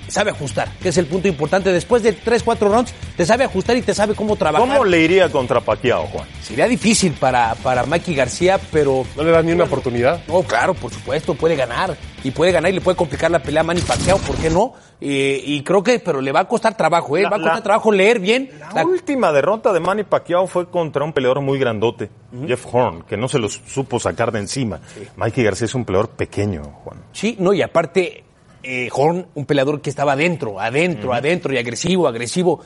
sabe 0.09 0.31
ajustar, 0.31 0.69
que 0.81 0.89
es 0.89 0.97
el 0.97 1.05
punto 1.05 1.27
importante. 1.27 1.71
Después 1.71 2.03
de 2.03 2.13
3, 2.13 2.43
4 2.43 2.69
rounds, 2.69 2.93
te 3.15 3.25
sabe 3.25 3.43
ajustar 3.43 3.77
y 3.77 3.81
te 3.81 3.93
sabe 3.93 4.15
cómo 4.15 4.35
trabajar. 4.35 4.67
¿Cómo 4.67 4.85
le 4.85 5.01
iría 5.01 5.29
contra 5.29 5.61
Pacquiao, 5.61 6.07
Juan? 6.07 6.27
Sería 6.41 6.67
difícil 6.67 7.13
para, 7.13 7.55
para 7.55 7.85
Mikey 7.85 8.15
García, 8.15 8.59
pero... 8.71 9.05
¿No 9.15 9.23
le 9.23 9.31
das 9.31 9.43
ni 9.45 9.51
una 9.51 9.65
oportunidad? 9.65 10.21
No, 10.27 10.43
claro, 10.43 10.73
por 10.73 10.91
supuesto, 10.91 11.33
puede 11.33 11.55
ganar. 11.55 11.95
Y 12.23 12.31
puede 12.31 12.51
ganar 12.51 12.71
y 12.71 12.75
le 12.75 12.81
puede 12.81 12.97
complicar 12.97 13.31
la 13.31 13.39
pelea 13.39 13.61
a 13.61 13.63
Manny 13.63 13.81
Pacquiao, 13.81 14.17
¿por 14.17 14.35
qué 14.35 14.49
no? 14.49 14.73
Eh, 14.99 15.41
y 15.43 15.63
creo 15.63 15.81
que, 15.81 15.99
pero 15.99 16.19
le 16.19 16.33
va 16.33 16.41
a 16.41 16.47
costar 16.47 16.75
trabajo, 16.75 17.15
¿eh? 17.15 17.21
La, 17.21 17.29
va 17.29 17.35
a 17.37 17.39
costar 17.39 17.55
la, 17.55 17.63
trabajo 17.63 17.91
leer 17.91 18.19
bien. 18.19 18.49
La, 18.59 18.73
la, 18.73 18.85
última 18.85 19.31
derrota 19.31 19.71
de 19.71 19.79
Manny 19.79 20.03
Pacquiao 20.03 20.45
fue 20.45 20.69
contra 20.69 21.05
un 21.05 21.13
peleador 21.13 21.41
muy 21.41 21.57
grandote, 21.57 22.09
uh 22.33 22.35
-huh. 22.35 22.47
Jeff 22.47 22.65
Horn, 22.73 23.03
que 23.03 23.15
no 23.15 23.29
se 23.29 23.39
los 23.39 23.61
supo 23.67 23.99
sacar 23.99 24.33
de 24.33 24.39
encima. 24.39 24.81
Sí. 24.93 25.07
Mikey 25.15 25.43
García 25.45 25.65
es 25.65 25.75
un 25.75 25.85
peleador 25.85 26.09
pequeño, 26.09 26.63
Juan. 26.83 26.99
Sí, 27.13 27.37
no, 27.39 27.53
y 27.53 27.61
aparte 27.61 28.25
eh, 28.63 28.89
Horn, 28.91 29.27
un 29.35 29.45
peleador 29.45 29.81
que 29.81 29.89
estaba 29.89 30.13
adentro, 30.13 30.59
adentro, 30.59 31.09
uh 31.09 31.13
-huh. 31.13 31.17
adentro 31.17 31.53
y 31.53 31.57
agresivo, 31.57 32.07
agresivo. 32.07 32.61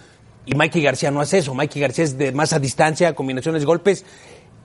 Y 0.45 0.55
Mikey 0.55 0.81
García 0.81 1.11
no 1.11 1.21
hace 1.21 1.37
eso. 1.37 1.53
Mikey 1.53 1.81
García 1.81 2.03
es 2.03 2.17
de 2.17 2.31
más 2.31 2.53
a 2.53 2.59
distancia, 2.59 3.15
combinaciones 3.15 3.65
golpes. 3.65 4.05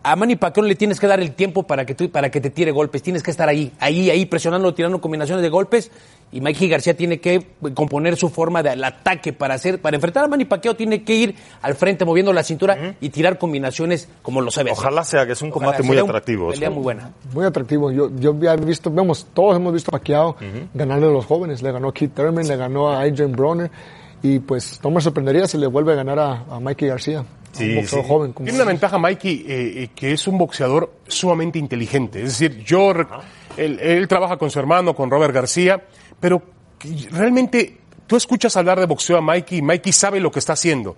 A 0.02 0.14
Manny 0.16 0.36
Pacquiao 0.36 0.64
le 0.66 0.74
tienes 0.76 1.00
que 1.00 1.06
dar 1.06 1.20
el 1.20 1.32
tiempo 1.32 1.64
para 1.64 1.84
que, 1.84 1.94
tú, 1.94 2.08
para 2.10 2.30
que 2.30 2.40
te 2.40 2.50
tire 2.50 2.70
golpes. 2.70 3.02
Tienes 3.02 3.22
que 3.22 3.30
estar 3.30 3.48
ahí, 3.48 3.72
ahí, 3.80 4.10
ahí, 4.10 4.26
presionando, 4.26 4.72
tirando 4.72 5.00
combinaciones 5.00 5.42
de 5.42 5.48
golpes. 5.48 5.90
Y 6.30 6.40
Mikey 6.40 6.68
García 6.68 6.96
tiene 6.96 7.20
que 7.20 7.46
componer 7.74 8.16
su 8.16 8.28
forma 8.28 8.62
del 8.62 8.84
ataque 8.84 9.32
para 9.32 9.54
hacer, 9.54 9.80
para 9.80 9.96
enfrentar 9.96 10.24
a 10.24 10.28
Manny 10.28 10.44
Pacquiao 10.44 10.76
tiene 10.76 11.02
que 11.02 11.14
ir 11.14 11.34
al 11.62 11.74
frente 11.74 12.04
moviendo 12.04 12.32
la 12.32 12.42
cintura 12.42 12.74
uh 12.74 12.84
-huh. 12.84 12.94
y 13.00 13.08
tirar 13.08 13.38
combinaciones 13.38 14.08
como 14.22 14.40
lo 14.40 14.50
sabe 14.50 14.70
Ojalá 14.70 15.00
hacer. 15.00 15.20
sea 15.20 15.26
que 15.26 15.32
es 15.32 15.42
un 15.42 15.50
combate 15.50 15.82
muy 15.82 15.98
atractivo. 15.98 16.50
Pelea 16.50 16.70
muy 16.70 16.82
buena. 16.82 17.12
Muy 17.32 17.44
atractivo. 17.46 17.90
Yo, 17.90 18.10
yo 18.18 18.30
había 18.30 18.54
visto, 18.56 18.90
vemos, 18.90 19.26
todos 19.32 19.56
hemos 19.56 19.72
visto 19.72 19.90
a 19.90 19.98
Pacquiao 19.98 20.30
uh 20.30 20.34
-huh. 20.34 20.68
ganarle 20.74 21.06
a 21.06 21.10
los 21.10 21.24
jóvenes. 21.24 21.62
Le 21.62 21.72
ganó 21.72 21.88
a 21.88 21.94
Keith 21.94 22.14
Thurman, 22.14 22.46
le 22.46 22.56
ganó 22.56 22.90
a 22.90 23.00
Adrian 23.00 23.32
Broner. 23.32 23.70
Y 24.22 24.40
pues 24.40 24.80
no 24.82 24.90
me 24.90 25.00
sorprendería 25.00 25.46
si 25.46 25.56
le 25.58 25.66
vuelve 25.66 25.92
a 25.92 25.96
ganar 25.96 26.18
a, 26.18 26.44
a 26.50 26.60
Mikey 26.60 26.88
García. 26.88 27.24
Sí, 27.58 27.70
un 27.70 27.76
boxeador 27.76 28.04
sí. 28.04 28.08
joven. 28.08 28.32
Como 28.32 28.44
Tiene 28.44 28.58
una 28.58 28.68
ventaja 28.68 28.98
Mikey, 28.98 29.44
eh, 29.46 29.82
eh, 29.82 29.88
que 29.94 30.12
es 30.12 30.26
un 30.26 30.38
boxeador 30.38 30.92
sumamente 31.06 31.58
inteligente. 31.58 32.22
Es 32.22 32.38
decir, 32.38 32.64
yo, 32.64 32.92
él, 33.56 33.78
él, 33.80 34.08
trabaja 34.08 34.36
con 34.36 34.50
su 34.50 34.58
hermano, 34.58 34.94
con 34.94 35.10
Robert 35.10 35.34
García, 35.34 35.82
pero 36.20 36.42
realmente 37.10 37.78
tú 38.06 38.16
escuchas 38.16 38.56
hablar 38.56 38.80
de 38.80 38.86
boxeo 38.86 39.18
a 39.18 39.20
Mikey 39.20 39.58
y 39.58 39.62
Mikey 39.62 39.92
sabe 39.92 40.20
lo 40.20 40.30
que 40.30 40.38
está 40.38 40.54
haciendo. 40.54 40.96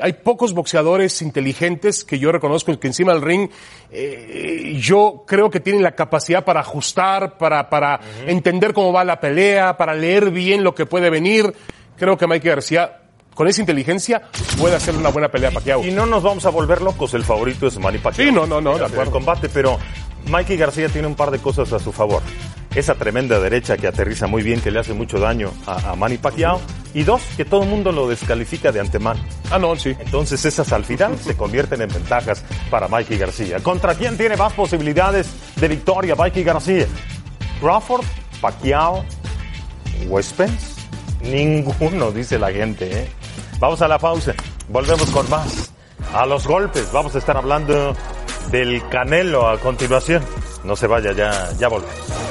hay 0.00 0.14
pocos 0.14 0.52
boxeadores 0.52 1.22
inteligentes 1.22 2.04
que 2.04 2.18
yo 2.18 2.32
reconozco 2.32 2.78
que 2.78 2.86
encima 2.86 3.12
del 3.12 3.22
ring 3.22 3.50
eh, 3.90 4.78
yo 4.80 5.24
creo 5.26 5.50
que 5.50 5.60
tienen 5.60 5.82
la 5.82 5.94
capacidad 5.94 6.44
para 6.44 6.60
ajustar, 6.60 7.36
para, 7.38 7.68
para 7.68 8.00
entender 8.26 8.72
cómo 8.72 8.92
va 8.92 9.04
la 9.04 9.20
pelea, 9.20 9.76
para 9.76 9.94
leer 9.94 10.30
bien 10.30 10.64
lo 10.64 10.74
que 10.74 10.86
puede 10.86 11.10
venir. 11.10 11.52
Creo 11.96 12.16
que 12.16 12.26
Mike 12.26 12.48
García 12.48 13.02
con 13.34 13.48
esa 13.48 13.60
inteligencia 13.60 14.22
puede 14.58 14.76
hacer 14.76 14.94
una 14.96 15.08
buena 15.10 15.28
pelea 15.28 15.50
a 15.50 15.52
Pacquiao. 15.52 15.84
Y 15.84 15.90
no 15.90 16.06
nos 16.06 16.22
vamos 16.22 16.44
a 16.46 16.50
volver 16.50 16.82
locos, 16.82 17.14
el 17.14 17.24
favorito 17.24 17.66
es 17.66 17.78
Manny 17.78 17.98
Pacquiao. 17.98 18.28
Sí, 18.28 18.34
no, 18.34 18.46
no, 18.46 18.60
no, 18.60 18.72
de 18.72 18.84
El 18.84 18.92
acuerdo. 18.92 19.12
combate, 19.12 19.48
pero 19.48 19.78
Mikey 20.28 20.56
García 20.56 20.88
tiene 20.88 21.08
un 21.08 21.14
par 21.14 21.30
de 21.30 21.38
cosas 21.38 21.72
a 21.72 21.78
su 21.78 21.92
favor. 21.92 22.22
Esa 22.74 22.94
tremenda 22.94 23.38
derecha 23.38 23.76
que 23.76 23.86
aterriza 23.86 24.26
muy 24.26 24.42
bien, 24.42 24.60
que 24.62 24.70
le 24.70 24.78
hace 24.80 24.94
mucho 24.94 25.18
daño 25.18 25.52
a, 25.66 25.90
a 25.92 25.96
Manny 25.96 26.16
Pacquiao. 26.18 26.58
Y 26.94 27.02
dos, 27.04 27.20
que 27.36 27.44
todo 27.44 27.62
el 27.64 27.68
mundo 27.68 27.90
lo 27.92 28.08
descalifica 28.08 28.70
de 28.72 28.80
antemano. 28.80 29.20
Ah, 29.50 29.58
no, 29.58 29.76
sí. 29.76 29.94
Entonces 29.98 30.42
esas 30.44 30.72
al 30.72 30.84
final 30.84 31.18
se 31.18 31.36
convierten 31.36 31.80
en 31.82 31.88
ventajas 31.88 32.42
para 32.70 32.88
Mikey 32.88 33.18
García. 33.18 33.60
¿Contra 33.60 33.94
quién 33.94 34.16
tiene 34.16 34.36
más 34.36 34.52
posibilidades 34.54 35.26
de 35.56 35.68
victoria 35.68 36.14
Mikey 36.14 36.44
García? 36.44 36.86
¿Crawford? 37.60 38.04
¿Pacquiao? 38.40 39.04
¿O 40.10 40.22
Spence? 40.22 40.80
Ninguno, 41.22 42.10
dice 42.10 42.38
la 42.38 42.50
gente. 42.52 42.90
¿eh? 42.90 43.08
Vamos 43.62 43.80
a 43.80 43.86
la 43.86 43.96
pausa. 43.96 44.34
Volvemos 44.70 45.08
con 45.10 45.30
más. 45.30 45.72
A 46.12 46.26
los 46.26 46.48
golpes. 46.48 46.90
Vamos 46.90 47.14
a 47.14 47.18
estar 47.18 47.36
hablando 47.36 47.94
del 48.50 48.82
Canelo 48.88 49.48
a 49.48 49.56
continuación. 49.58 50.20
No 50.64 50.74
se 50.74 50.88
vaya, 50.88 51.12
ya, 51.12 51.48
ya 51.60 51.68
volvemos. 51.68 52.21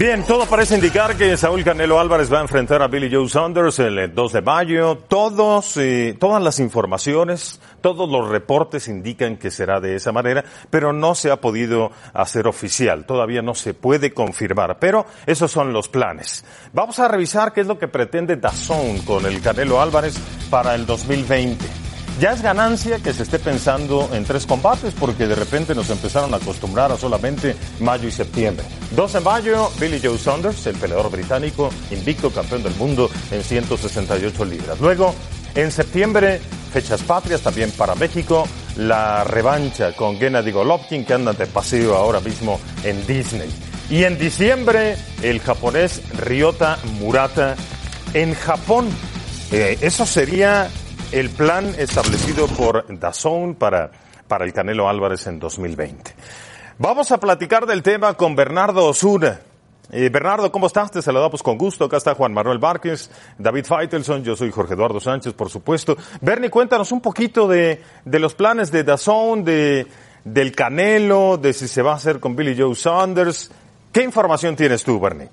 Bien, 0.00 0.24
todo 0.24 0.46
parece 0.46 0.76
indicar 0.76 1.14
que 1.14 1.36
Saúl 1.36 1.62
Canelo 1.62 2.00
Álvarez 2.00 2.32
va 2.32 2.38
a 2.38 2.40
enfrentar 2.40 2.80
a 2.80 2.88
Billy 2.88 3.14
Joe 3.14 3.28
Saunders 3.28 3.80
el 3.80 3.98
eh, 3.98 4.08
2 4.08 4.32
de 4.32 4.40
mayo. 4.40 4.96
Todos, 4.96 5.76
eh, 5.76 6.16
todas 6.18 6.42
las 6.42 6.58
informaciones, 6.58 7.60
todos 7.82 8.08
los 8.08 8.26
reportes 8.30 8.88
indican 8.88 9.36
que 9.36 9.50
será 9.50 9.78
de 9.78 9.96
esa 9.96 10.10
manera, 10.10 10.42
pero 10.70 10.94
no 10.94 11.14
se 11.14 11.30
ha 11.30 11.38
podido 11.38 11.92
hacer 12.14 12.46
oficial. 12.46 13.04
Todavía 13.04 13.42
no 13.42 13.54
se 13.54 13.74
puede 13.74 14.14
confirmar, 14.14 14.78
pero 14.78 15.04
esos 15.26 15.50
son 15.50 15.74
los 15.74 15.90
planes. 15.90 16.46
Vamos 16.72 16.98
a 16.98 17.06
revisar 17.06 17.52
qué 17.52 17.60
es 17.60 17.66
lo 17.66 17.78
que 17.78 17.86
pretende 17.86 18.36
Dazón 18.36 19.00
con 19.00 19.26
el 19.26 19.42
Canelo 19.42 19.82
Álvarez 19.82 20.18
para 20.48 20.74
el 20.76 20.86
2020. 20.86 21.89
Ya 22.20 22.32
es 22.32 22.42
ganancia 22.42 22.98
que 22.98 23.14
se 23.14 23.22
esté 23.22 23.38
pensando 23.38 24.10
en 24.12 24.26
tres 24.26 24.44
combates 24.44 24.92
porque 24.92 25.26
de 25.26 25.34
repente 25.34 25.74
nos 25.74 25.88
empezaron 25.88 26.34
a 26.34 26.36
acostumbrar 26.36 26.92
a 26.92 26.98
solamente 26.98 27.56
mayo 27.78 28.06
y 28.06 28.12
septiembre. 28.12 28.66
2 28.94 29.12
de 29.14 29.20
mayo, 29.20 29.70
Billy 29.80 29.98
Joe 30.04 30.18
Saunders, 30.18 30.66
el 30.66 30.76
peleador 30.76 31.10
británico, 31.10 31.70
invicto 31.90 32.30
campeón 32.30 32.62
del 32.62 32.74
mundo 32.74 33.08
en 33.30 33.42
168 33.42 34.44
libras. 34.44 34.78
Luego, 34.80 35.14
en 35.54 35.72
septiembre, 35.72 36.42
fechas 36.70 37.00
patrias 37.04 37.40
también 37.40 37.70
para 37.70 37.94
México, 37.94 38.46
la 38.76 39.24
revancha 39.24 39.96
con 39.96 40.18
Gennady 40.18 40.52
Golovkin 40.52 41.06
que 41.06 41.14
anda 41.14 41.32
de 41.32 41.46
paseo 41.46 41.96
ahora 41.96 42.20
mismo 42.20 42.60
en 42.84 43.06
Disney. 43.06 43.48
Y 43.88 44.04
en 44.04 44.18
diciembre, 44.18 44.98
el 45.22 45.40
japonés 45.40 46.02
Ryota 46.18 46.80
Murata 46.98 47.56
en 48.12 48.34
Japón. 48.34 48.90
Eh, 49.52 49.78
eso 49.80 50.04
sería 50.04 50.68
el 51.12 51.30
plan 51.30 51.74
establecido 51.76 52.46
por 52.46 52.84
DAZN 52.88 53.54
para, 53.56 53.90
para 54.28 54.44
el 54.44 54.52
Canelo 54.52 54.88
Álvarez 54.88 55.26
en 55.26 55.40
2020. 55.40 56.14
Vamos 56.78 57.10
a 57.10 57.18
platicar 57.18 57.66
del 57.66 57.82
tema 57.82 58.14
con 58.14 58.36
Bernardo 58.36 58.86
Osuna. 58.86 59.40
Eh, 59.90 60.08
Bernardo, 60.08 60.52
¿cómo 60.52 60.68
estás? 60.68 60.92
Te 60.92 61.02
saludamos 61.02 61.42
con 61.42 61.58
gusto. 61.58 61.86
Acá 61.86 61.96
está 61.96 62.14
Juan 62.14 62.32
Manuel 62.32 62.58
Várquez, 62.58 63.10
David 63.38 63.64
Feitelson, 63.64 64.22
yo 64.22 64.36
soy 64.36 64.52
Jorge 64.52 64.74
Eduardo 64.74 65.00
Sánchez, 65.00 65.32
por 65.32 65.50
supuesto. 65.50 65.96
Bernie, 66.20 66.48
cuéntanos 66.48 66.92
un 66.92 67.00
poquito 67.00 67.48
de, 67.48 67.82
de 68.04 68.18
los 68.20 68.34
planes 68.34 68.70
de 68.70 68.84
DAZN, 68.84 69.42
de, 69.42 69.88
del 70.24 70.52
Canelo, 70.52 71.38
de 71.38 71.52
si 71.52 71.66
se 71.66 71.82
va 71.82 71.92
a 71.92 71.96
hacer 71.96 72.20
con 72.20 72.36
Billy 72.36 72.56
Joe 72.56 72.76
Saunders. 72.76 73.50
¿Qué 73.92 74.04
información 74.04 74.54
tienes 74.54 74.84
tú, 74.84 75.00
Bernie? 75.00 75.28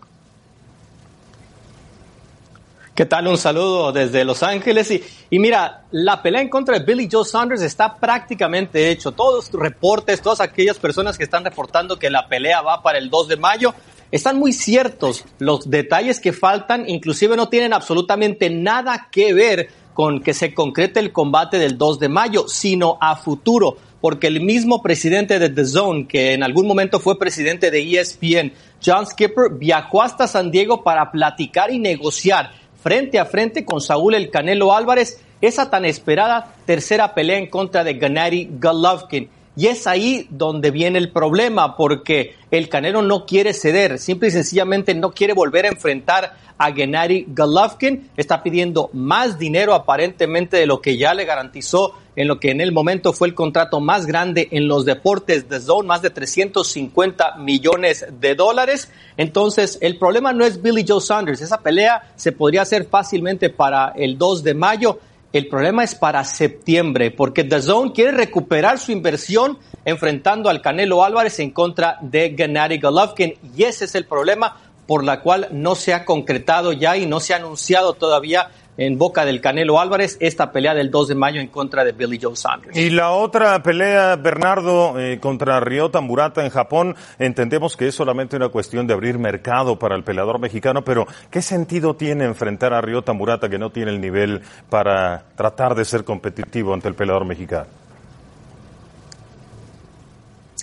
¿Qué 2.98 3.06
tal? 3.06 3.28
Un 3.28 3.38
saludo 3.38 3.92
desde 3.92 4.26
Los 4.26 4.42
Ángeles. 4.42 4.90
Y, 4.90 5.04
y, 5.30 5.38
mira, 5.38 5.84
la 5.92 6.24
pelea 6.24 6.42
en 6.42 6.50
contra 6.50 6.80
de 6.80 6.84
Billy 6.84 7.08
Joe 7.12 7.24
Saunders 7.24 7.62
está 7.62 7.94
prácticamente 7.94 8.90
hecho. 8.90 9.12
Todos 9.12 9.54
los 9.54 9.62
reportes, 9.62 10.20
todas 10.20 10.42
aquellas 10.42 10.80
personas 10.80 11.16
que 11.16 11.24
están 11.24 11.46
reportando 11.46 12.00
que 12.00 12.10
la 12.10 12.28
pelea 12.28 12.64
va 12.64 12.82
para 12.82 12.98
el 12.98 13.12
2 13.12 13.28
de 13.28 13.38
mayo, 13.38 13.76
están 14.10 14.40
muy 14.40 14.52
ciertos. 14.52 15.26
Los 15.38 15.70
detalles 15.70 16.20
que 16.20 16.34
faltan 16.34 16.90
inclusive 16.90 17.38
no 17.38 17.50
tienen 17.50 17.72
absolutamente 17.72 18.50
nada 18.50 19.10
que 19.12 19.32
ver 19.32 19.70
con 19.94 20.24
que 20.24 20.34
se 20.34 20.56
concrete 20.56 21.00
el 21.00 21.12
combate 21.12 21.60
del 21.60 21.78
2 21.78 22.00
de 22.00 22.10
mayo, 22.10 22.48
sino 22.48 22.98
a 23.00 23.16
futuro. 23.16 23.78
Porque 24.02 24.26
el 24.26 24.42
mismo 24.42 24.82
presidente 24.82 25.38
de 25.38 25.50
The 25.52 25.66
Zone, 25.66 26.08
que 26.08 26.34
en 26.34 26.42
algún 26.42 26.66
momento 26.66 27.00
fue 27.00 27.20
presidente 27.20 27.70
de 27.70 28.00
ESPN, 28.00 28.54
John 28.84 29.06
Skipper, 29.06 29.52
viajó 29.52 30.02
hasta 30.02 30.28
San 30.28 30.50
Diego 30.50 30.84
para 30.84 31.12
platicar 31.12 31.72
y 31.72 31.78
negociar 31.78 32.66
frente 32.88 33.20
a 33.20 33.26
frente 33.26 33.66
con 33.66 33.82
Saúl 33.82 34.16
El 34.16 34.30
Canelo 34.30 34.74
Álvarez 34.74 35.20
esa 35.42 35.70
tan 35.70 35.84
esperada 35.84 36.56
tercera 36.66 37.14
pelea 37.14 37.38
en 37.38 37.48
contra 37.48 37.84
de 37.84 37.96
Gennady 37.96 38.48
Golovkin. 38.62 39.28
Y 39.58 39.68
es 39.68 39.88
ahí 39.88 40.26
donde 40.30 40.72
viene 40.72 40.98
el 40.98 41.12
problema, 41.12 41.76
porque 41.76 42.36
el 42.50 42.70
Canelo 42.70 43.02
no 43.02 43.26
quiere 43.26 43.54
ceder, 43.54 44.00
simple 44.00 44.30
y 44.30 44.32
sencillamente 44.32 44.96
no 44.96 45.12
quiere 45.12 45.34
volver 45.34 45.66
a 45.66 45.68
enfrentar 45.68 46.38
a 46.58 46.72
Gennady 46.72 47.26
Golovkin, 47.28 48.10
está 48.16 48.42
pidiendo 48.42 48.90
más 48.94 49.38
dinero 49.38 49.74
aparentemente 49.74 50.56
de 50.56 50.66
lo 50.66 50.80
que 50.80 50.96
ya 50.96 51.14
le 51.14 51.26
garantizó 51.26 51.94
en 52.18 52.28
lo 52.28 52.40
que 52.40 52.50
en 52.50 52.60
el 52.60 52.74
momento 52.74 53.14
fue 53.14 53.30
el 53.30 53.36
contrato 53.36 53.80
más 53.80 54.08
grande 54.08 54.50
en 54.52 54.68
los 54.68 54.86
deportes 54.86 55.48
de 55.48 55.62
Zone, 55.62 55.88
más 55.88 56.02
de 56.02 56.10
350 56.10 57.36
millones 57.38 58.06
de 58.20 58.34
dólares. 58.34 58.92
Entonces, 59.18 59.78
el 59.82 60.00
problema 60.00 60.34
no 60.34 60.44
es 60.44 60.62
Billy 60.62 60.84
Joe 60.86 61.00
Saunders, 61.00 61.42
esa 61.42 61.62
pelea 61.62 62.12
se 62.16 62.32
podría 62.32 62.64
hacer 62.64 62.86
fácilmente 62.86 63.52
para 63.52 63.94
el 63.96 64.18
2 64.18 64.44
de 64.44 64.54
mayo. 64.56 65.00
El 65.32 65.48
problema 65.48 65.84
es 65.84 65.94
para 65.94 66.24
septiembre, 66.24 67.12
porque 67.12 67.44
The 67.44 67.62
Zone 67.62 67.92
quiere 67.92 68.12
recuperar 68.12 68.80
su 68.80 68.92
inversión 68.92 69.60
enfrentando 69.86 70.50
al 70.50 70.62
Canelo 70.62 71.04
Álvarez 71.04 71.40
en 71.40 71.52
contra 71.52 72.00
de 72.02 72.34
Gennady 72.36 72.80
Golovkin, 72.80 73.36
y 73.56 73.64
ese 73.64 73.86
es 73.86 73.94
el 73.94 74.06
problema 74.06 74.58
por 74.88 75.04
la 75.04 75.20
cual 75.20 75.50
no 75.52 75.76
se 75.76 75.94
ha 75.94 76.04
concretado 76.04 76.72
ya 76.72 76.98
y 76.98 77.06
no 77.06 77.20
se 77.20 77.34
ha 77.34 77.38
anunciado 77.38 77.94
todavía 77.94 78.50
en 78.78 78.98
boca 78.98 79.26
del 79.26 79.42
Canelo 79.42 79.80
Álvarez 79.80 80.18
esta 80.20 80.52
pelea 80.52 80.74
del 80.74 80.92
2 80.92 81.10
de 81.10 81.16
mayo 81.16 81.42
en 81.42 81.48
contra 81.48 81.84
de 81.84 81.92
Billy 81.92 82.20
Joe 82.22 82.36
Saunders. 82.36 82.78
Y 82.78 82.90
la 82.92 83.12
otra 83.12 83.62
pelea, 83.64 84.16
Bernardo, 84.16 85.00
eh, 85.00 85.20
contra 85.20 85.60
Ryota 85.60 86.00
Murata 86.00 86.44
en 86.44 86.52
Japón, 86.52 86.96
entendemos 87.20 87.76
que 87.76 87.88
es 87.88 87.96
solamente 87.96 88.36
una 88.36 88.50
cuestión 88.50 88.88
de 88.88 88.94
abrir 88.94 89.18
mercado 89.18 89.78
para 89.80 89.96
el 89.96 90.04
peleador 90.04 90.40
mexicano, 90.40 90.84
pero 90.84 91.08
¿qué 91.32 91.42
sentido 91.42 91.96
tiene 91.96 92.26
enfrentar 92.26 92.74
a 92.74 92.82
Ryota 92.82 93.14
Murata 93.14 93.50
que 93.50 93.58
no 93.58 93.72
tiene 93.72 93.92
el 93.92 94.00
nivel 94.00 94.42
para 94.70 95.24
tratar 95.36 95.76
de 95.76 95.86
ser 95.86 96.04
competitivo 96.04 96.74
ante 96.74 96.88
el 96.88 96.96
peleador 96.96 97.26
mexicano? 97.26 97.68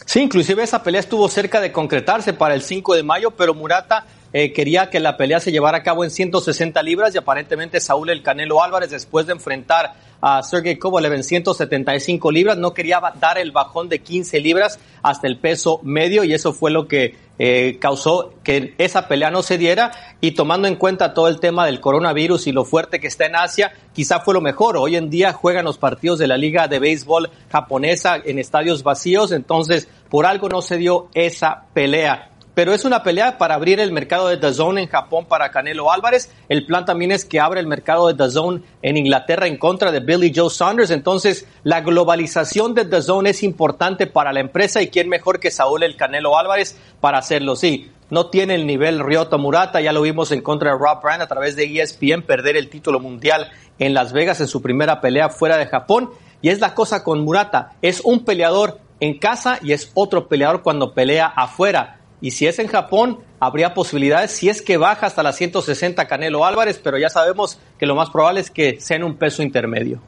Sí, 0.06 0.20
inclusive 0.20 0.62
esa 0.62 0.82
pelea 0.82 1.00
estuvo 1.00 1.28
cerca 1.28 1.60
de 1.60 1.72
concretarse 1.72 2.34
para 2.34 2.54
el 2.54 2.62
5 2.62 2.94
de 2.94 3.02
mayo, 3.02 3.30
pero 3.30 3.54
Murata 3.54 4.04
eh, 4.36 4.52
quería 4.52 4.90
que 4.90 4.98
la 4.98 5.16
pelea 5.16 5.38
se 5.38 5.52
llevara 5.52 5.78
a 5.78 5.82
cabo 5.84 6.02
en 6.02 6.10
160 6.10 6.82
libras 6.82 7.14
y 7.14 7.18
aparentemente 7.18 7.78
Saúl 7.78 8.10
El 8.10 8.20
Canelo 8.20 8.64
Álvarez, 8.64 8.90
después 8.90 9.26
de 9.26 9.32
enfrentar 9.32 9.94
a 10.20 10.42
Sergey 10.42 10.76
Kovalev 10.76 11.12
en 11.12 11.22
175 11.22 12.32
libras, 12.32 12.58
no 12.58 12.74
quería 12.74 13.00
dar 13.20 13.38
el 13.38 13.52
bajón 13.52 13.88
de 13.88 14.00
15 14.00 14.40
libras 14.40 14.80
hasta 15.04 15.28
el 15.28 15.38
peso 15.38 15.78
medio 15.84 16.24
y 16.24 16.34
eso 16.34 16.52
fue 16.52 16.72
lo 16.72 16.88
que 16.88 17.14
eh, 17.38 17.78
causó 17.80 18.34
que 18.42 18.74
esa 18.78 19.06
pelea 19.06 19.30
no 19.30 19.44
se 19.44 19.56
diera 19.56 19.92
y 20.20 20.32
tomando 20.32 20.66
en 20.66 20.76
cuenta 20.76 21.14
todo 21.14 21.28
el 21.28 21.38
tema 21.38 21.64
del 21.66 21.80
coronavirus 21.80 22.48
y 22.48 22.52
lo 22.52 22.64
fuerte 22.64 22.98
que 22.98 23.06
está 23.06 23.26
en 23.26 23.36
Asia, 23.36 23.72
quizá 23.92 24.18
fue 24.18 24.34
lo 24.34 24.40
mejor. 24.40 24.76
Hoy 24.76 24.96
en 24.96 25.10
día 25.10 25.32
juegan 25.32 25.64
los 25.64 25.78
partidos 25.78 26.18
de 26.18 26.26
la 26.26 26.36
Liga 26.36 26.66
de 26.66 26.80
Béisbol 26.80 27.30
japonesa 27.52 28.16
en 28.16 28.40
estadios 28.40 28.82
vacíos, 28.82 29.30
entonces 29.30 29.86
por 30.10 30.26
algo 30.26 30.48
no 30.48 30.60
se 30.60 30.76
dio 30.76 31.08
esa 31.14 31.66
pelea 31.72 32.33
pero 32.54 32.72
es 32.72 32.84
una 32.84 33.02
pelea 33.02 33.38
para 33.38 33.54
abrir 33.54 33.80
el 33.80 33.92
mercado 33.92 34.28
de 34.28 34.36
DAZN 34.36 34.78
en 34.78 34.88
Japón 34.88 35.26
para 35.26 35.50
Canelo 35.50 35.90
Álvarez. 35.90 36.30
El 36.48 36.66
plan 36.66 36.84
también 36.84 37.10
es 37.10 37.24
que 37.24 37.40
abra 37.40 37.60
el 37.60 37.66
mercado 37.66 38.06
de 38.06 38.14
DAZN 38.14 38.62
en 38.82 38.96
Inglaterra 38.96 39.46
en 39.46 39.58
contra 39.58 39.90
de 39.90 40.00
Billy 40.00 40.32
Joe 40.34 40.50
Saunders. 40.50 40.90
Entonces, 40.90 41.46
la 41.64 41.80
globalización 41.80 42.74
de 42.74 42.84
DAZN 42.84 43.26
es 43.26 43.42
importante 43.42 44.06
para 44.06 44.32
la 44.32 44.40
empresa 44.40 44.82
y 44.82 44.88
quién 44.88 45.08
mejor 45.08 45.40
que 45.40 45.50
Saúl 45.50 45.82
el 45.82 45.96
Canelo 45.96 46.38
Álvarez 46.38 46.78
para 47.00 47.18
hacerlo. 47.18 47.56
Sí, 47.56 47.90
no 48.10 48.26
tiene 48.26 48.54
el 48.54 48.66
nivel 48.66 49.00
Ryota 49.00 49.36
Murata, 49.36 49.80
ya 49.80 49.92
lo 49.92 50.02
vimos 50.02 50.30
en 50.30 50.42
contra 50.42 50.72
de 50.72 50.78
Rob 50.78 51.02
Brand 51.02 51.22
a 51.22 51.26
través 51.26 51.56
de 51.56 51.64
ESPN 51.64 52.22
perder 52.22 52.56
el 52.56 52.68
título 52.68 53.00
mundial 53.00 53.50
en 53.78 53.94
Las 53.94 54.12
Vegas 54.12 54.40
en 54.40 54.46
su 54.46 54.62
primera 54.62 55.00
pelea 55.00 55.30
fuera 55.30 55.56
de 55.56 55.66
Japón. 55.66 56.10
Y 56.40 56.50
es 56.50 56.60
la 56.60 56.74
cosa 56.74 57.02
con 57.02 57.20
Murata, 57.20 57.72
es 57.80 58.02
un 58.04 58.24
peleador 58.24 58.78
en 59.00 59.18
casa 59.18 59.58
y 59.62 59.72
es 59.72 59.90
otro 59.94 60.28
peleador 60.28 60.62
cuando 60.62 60.92
pelea 60.92 61.26
afuera. 61.26 62.00
Y 62.24 62.30
si 62.30 62.46
es 62.46 62.58
en 62.58 62.68
Japón, 62.68 63.18
habría 63.38 63.74
posibilidades 63.74 64.30
si 64.30 64.48
es 64.48 64.62
que 64.62 64.78
baja 64.78 65.04
hasta 65.04 65.22
las 65.22 65.36
160 65.36 66.06
Canelo 66.06 66.46
Álvarez, 66.46 66.80
pero 66.82 66.96
ya 66.96 67.10
sabemos 67.10 67.58
que 67.78 67.84
lo 67.84 67.94
más 67.94 68.08
probable 68.08 68.40
es 68.40 68.50
que 68.50 68.80
sea 68.80 68.96
en 68.96 69.04
un 69.04 69.16
peso 69.16 69.42
intermedio. 69.42 70.00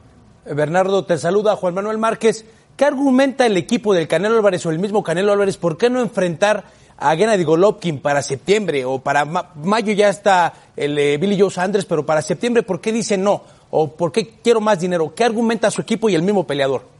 Bernardo, 0.43 1.05
te 1.05 1.19
saluda 1.19 1.55
Juan 1.55 1.75
Manuel 1.75 1.99
Márquez. 1.99 2.43
¿Qué 2.75 2.85
argumenta 2.85 3.45
el 3.45 3.55
equipo 3.55 3.93
del 3.93 4.07
Canelo 4.07 4.35
Álvarez 4.35 4.65
o 4.65 4.71
el 4.71 4.79
mismo 4.79 5.03
Canelo 5.03 5.31
Álvarez? 5.31 5.57
¿Por 5.57 5.77
qué 5.77 5.91
no 5.91 6.01
enfrentar 6.01 6.63
a 6.97 7.15
Gennady 7.15 7.43
Golovkin 7.43 7.99
para 7.99 8.23
septiembre 8.23 8.83
o 8.83 8.97
para 8.97 9.23
mayo 9.23 9.93
ya 9.93 10.09
está 10.09 10.55
el 10.75 10.97
eh, 10.97 11.17
Billy 11.19 11.39
Joe 11.39 11.51
Sanders, 11.51 11.85
pero 11.85 12.03
para 12.03 12.23
septiembre, 12.23 12.63
¿por 12.63 12.81
qué 12.81 12.91
dice 12.91 13.15
no? 13.15 13.43
¿O 13.69 13.91
por 13.91 14.11
qué 14.11 14.39
quiero 14.41 14.59
más 14.59 14.79
dinero? 14.79 15.13
¿Qué 15.13 15.23
argumenta 15.23 15.69
su 15.69 15.81
equipo 15.81 16.09
y 16.09 16.15
el 16.15 16.23
mismo 16.23 16.47
peleador? 16.47 16.96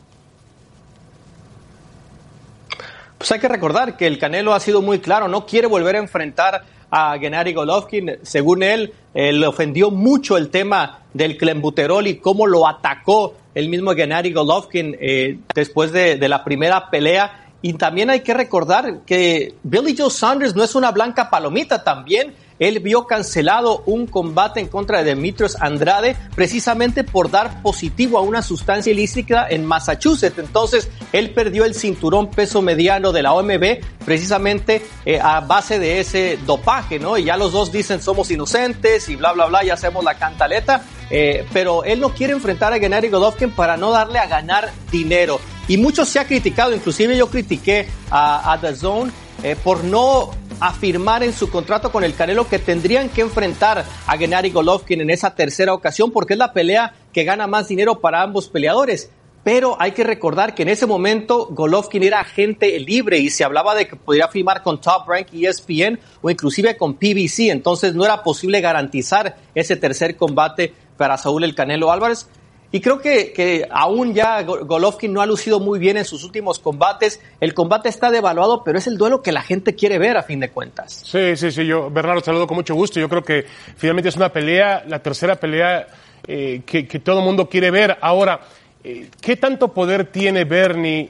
Pues 3.18 3.32
hay 3.32 3.40
que 3.40 3.48
recordar 3.48 3.98
que 3.98 4.06
el 4.06 4.20
Canelo 4.20 4.54
ha 4.54 4.60
sido 4.60 4.82
muy 4.82 5.00
claro, 5.00 5.28
no 5.28 5.46
quiere 5.46 5.68
volver 5.68 5.96
a 5.96 6.00
enfrentar 6.00 6.64
a 6.92 7.18
Gennady 7.18 7.54
Golovkin. 7.54 8.20
Según 8.22 8.64
él, 8.64 8.94
le 9.14 9.48
ofendió 9.48 9.92
mucho 9.92 10.38
el 10.38 10.50
tema 10.50 11.00
del 11.14 11.38
clembuterol 11.38 12.08
y 12.08 12.18
cómo 12.18 12.48
lo 12.48 12.68
atacó 12.68 13.36
el 13.56 13.70
mismo 13.70 13.94
Gennady 13.94 14.34
Golovkin 14.34 14.96
eh, 15.00 15.40
después 15.54 15.92
de, 15.92 16.18
de 16.18 16.30
la 16.30 16.44
primera 16.44 16.90
pelea. 16.90 17.46
Y 17.62 17.74
también 17.74 18.12
hay 18.12 18.20
que 18.20 18.36
recordar 18.36 19.00
que 19.06 19.56
Billy 19.64 19.96
Joe 19.98 20.12
Saunders 20.12 20.56
no 20.56 20.64
es 20.64 20.76
una 20.76 20.92
blanca 20.92 21.30
palomita, 21.30 21.84
también 21.84 22.36
él 22.60 22.80
vio 22.80 23.06
cancelado 23.06 23.84
un 23.86 24.08
combate 24.08 24.60
en 24.60 24.68
contra 24.68 25.00
de 25.00 25.06
Demetrius 25.06 25.56
Andrade 25.60 26.16
precisamente 26.36 27.04
por 27.04 27.30
dar 27.30 27.62
positivo 27.62 28.18
a 28.18 28.22
una 28.22 28.42
sustancia 28.42 28.92
ilícita 28.92 29.48
en 29.50 29.66
Massachusetts. 29.66 30.38
Entonces, 30.38 30.90
él 31.12 31.32
perdió 31.32 31.66
el 31.66 31.76
cinturón 31.76 32.30
peso 32.32 32.62
mediano 32.62 33.12
de 33.12 33.24
la 33.24 33.34
OMB 33.34 33.80
precisamente 34.04 34.82
eh, 35.06 35.20
a 35.22 35.42
base 35.42 35.80
de 35.80 36.00
ese 36.00 36.40
dopaje, 36.46 37.00
¿no? 37.00 37.18
Y 37.18 37.26
ya 37.26 37.38
los 37.38 37.52
dos 37.52 37.72
dicen 37.72 38.02
somos 38.02 38.32
inocentes 38.32 39.10
y 39.10 39.16
bla, 39.16 39.34
bla, 39.34 39.46
bla, 39.46 39.64
ya 39.64 39.74
hacemos 39.74 40.04
la 40.04 40.16
cantaleta. 40.16 40.84
Eh, 41.10 41.46
pero 41.54 41.84
él 41.84 42.02
no 42.02 42.10
quiere 42.10 42.34
enfrentar 42.34 42.74
a 42.74 42.80
Gennady 42.80 43.10
Golovkin 43.10 43.52
para 43.52 43.78
no 43.78 43.92
darle 43.92 44.20
a 44.20 44.28
ganar 44.28 44.72
dinero. 44.92 45.40
Y 45.68 45.78
mucho 45.78 46.06
se 46.06 46.20
ha 46.20 46.26
criticado, 46.26 46.74
inclusive 46.74 47.16
yo 47.18 47.30
critiqué 47.30 47.88
a 48.10 48.58
The 48.62 48.74
Zone 48.76 49.12
eh, 49.44 49.56
por 49.64 49.84
no 49.84 50.32
afirmar 50.60 51.24
en 51.24 51.34
su 51.34 51.50
contrato 51.50 51.92
con 51.92 52.04
el 52.04 52.16
Canelo 52.16 52.48
que 52.48 52.60
tendrían 52.60 53.10
que 53.10 53.22
enfrentar 53.22 53.86
a 54.08 54.18
Gennady 54.18 54.50
Golovkin 54.50 55.02
en 55.02 55.10
esa 55.10 55.36
tercera 55.36 55.74
ocasión 55.74 56.12
porque 56.12 56.34
es 56.34 56.40
la 56.40 56.54
pelea 56.54 56.96
que 57.14 57.24
gana 57.24 57.48
más 57.48 57.68
dinero 57.68 58.00
para 58.00 58.22
ambos 58.22 58.50
peleadores. 58.50 59.12
Pero 59.44 59.78
hay 59.80 59.94
que 59.94 60.04
recordar 60.04 60.56
que 60.56 60.64
en 60.64 60.70
ese 60.70 60.86
momento 60.86 61.48
Golovkin 61.52 62.04
era 62.04 62.20
agente 62.20 62.78
libre 62.80 63.20
y 63.20 63.30
se 63.30 63.46
hablaba 63.46 63.76
de 63.76 63.88
que 63.88 63.96
podría 63.96 64.28
firmar 64.28 64.62
con 64.62 64.82
Top 64.82 65.08
Rank 65.08 65.28
ESPN 65.32 66.00
o 66.22 66.30
inclusive 66.30 66.76
con 66.76 66.96
PBC. 66.96 67.50
Entonces 67.50 67.96
no 67.96 68.04
era 68.04 68.24
posible 68.24 68.60
garantizar 68.60 69.38
ese 69.56 69.78
tercer 69.78 70.18
combate 70.18 70.74
para 70.98 71.18
Saúl 71.18 71.46
el 71.46 71.56
Canelo 71.56 71.92
Álvarez. 71.92 72.28
Y 72.72 72.82
creo 72.82 73.00
que, 73.00 73.32
que 73.32 73.66
aún 73.70 74.14
ya 74.14 74.42
Golovkin 74.44 75.14
no 75.14 75.22
ha 75.22 75.26
lucido 75.26 75.60
muy 75.60 75.80
bien 75.80 75.96
en 75.96 76.04
sus 76.04 76.24
últimos 76.26 76.60
combates. 76.60 77.22
El 77.40 77.54
combate 77.54 77.88
está 77.88 78.12
devaluado, 78.12 78.64
pero 78.64 78.78
es 78.78 78.88
el 78.88 78.98
duelo 78.98 79.22
que 79.22 79.32
la 79.32 79.42
gente 79.42 79.74
quiere 79.76 79.98
ver 79.98 80.18
a 80.18 80.24
fin 80.24 80.42
de 80.42 80.50
cuentas. 80.50 81.02
Sí, 81.06 81.38
sí, 81.38 81.52
sí. 81.52 81.66
Yo, 81.66 81.90
Bernardo, 81.90 82.22
saludo 82.22 82.46
con 82.46 82.58
mucho 82.58 82.76
gusto. 82.76 83.00
Yo 83.00 83.08
creo 83.08 83.24
que 83.24 83.46
finalmente 83.78 84.10
es 84.10 84.18
una 84.18 84.34
pelea, 84.34 84.84
la 84.86 85.00
tercera 85.00 85.38
pelea 85.38 85.88
eh, 86.28 86.62
que, 86.66 86.86
que, 86.86 87.00
todo 87.00 87.20
el 87.20 87.26
mundo 87.26 87.48
quiere 87.48 87.72
ver. 87.72 87.98
Ahora, 88.02 88.42
eh, 88.84 89.10
¿qué 89.22 89.38
tanto 89.38 89.74
poder 89.74 90.12
tiene 90.12 90.44
Bernie, 90.44 91.10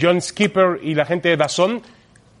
John 0.00 0.22
Skipper 0.22 0.78
y 0.80 0.94
la 0.94 1.06
gente 1.06 1.28
de 1.28 1.36
Dazón 1.36 1.82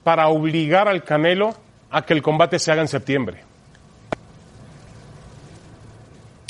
para 0.04 0.28
obligar 0.28 0.86
al 0.86 1.02
Canelo 1.02 1.56
a 1.90 2.04
que 2.06 2.14
el 2.14 2.22
combate 2.22 2.60
se 2.60 2.70
haga 2.70 2.82
en 2.82 2.88
septiembre? 2.88 3.42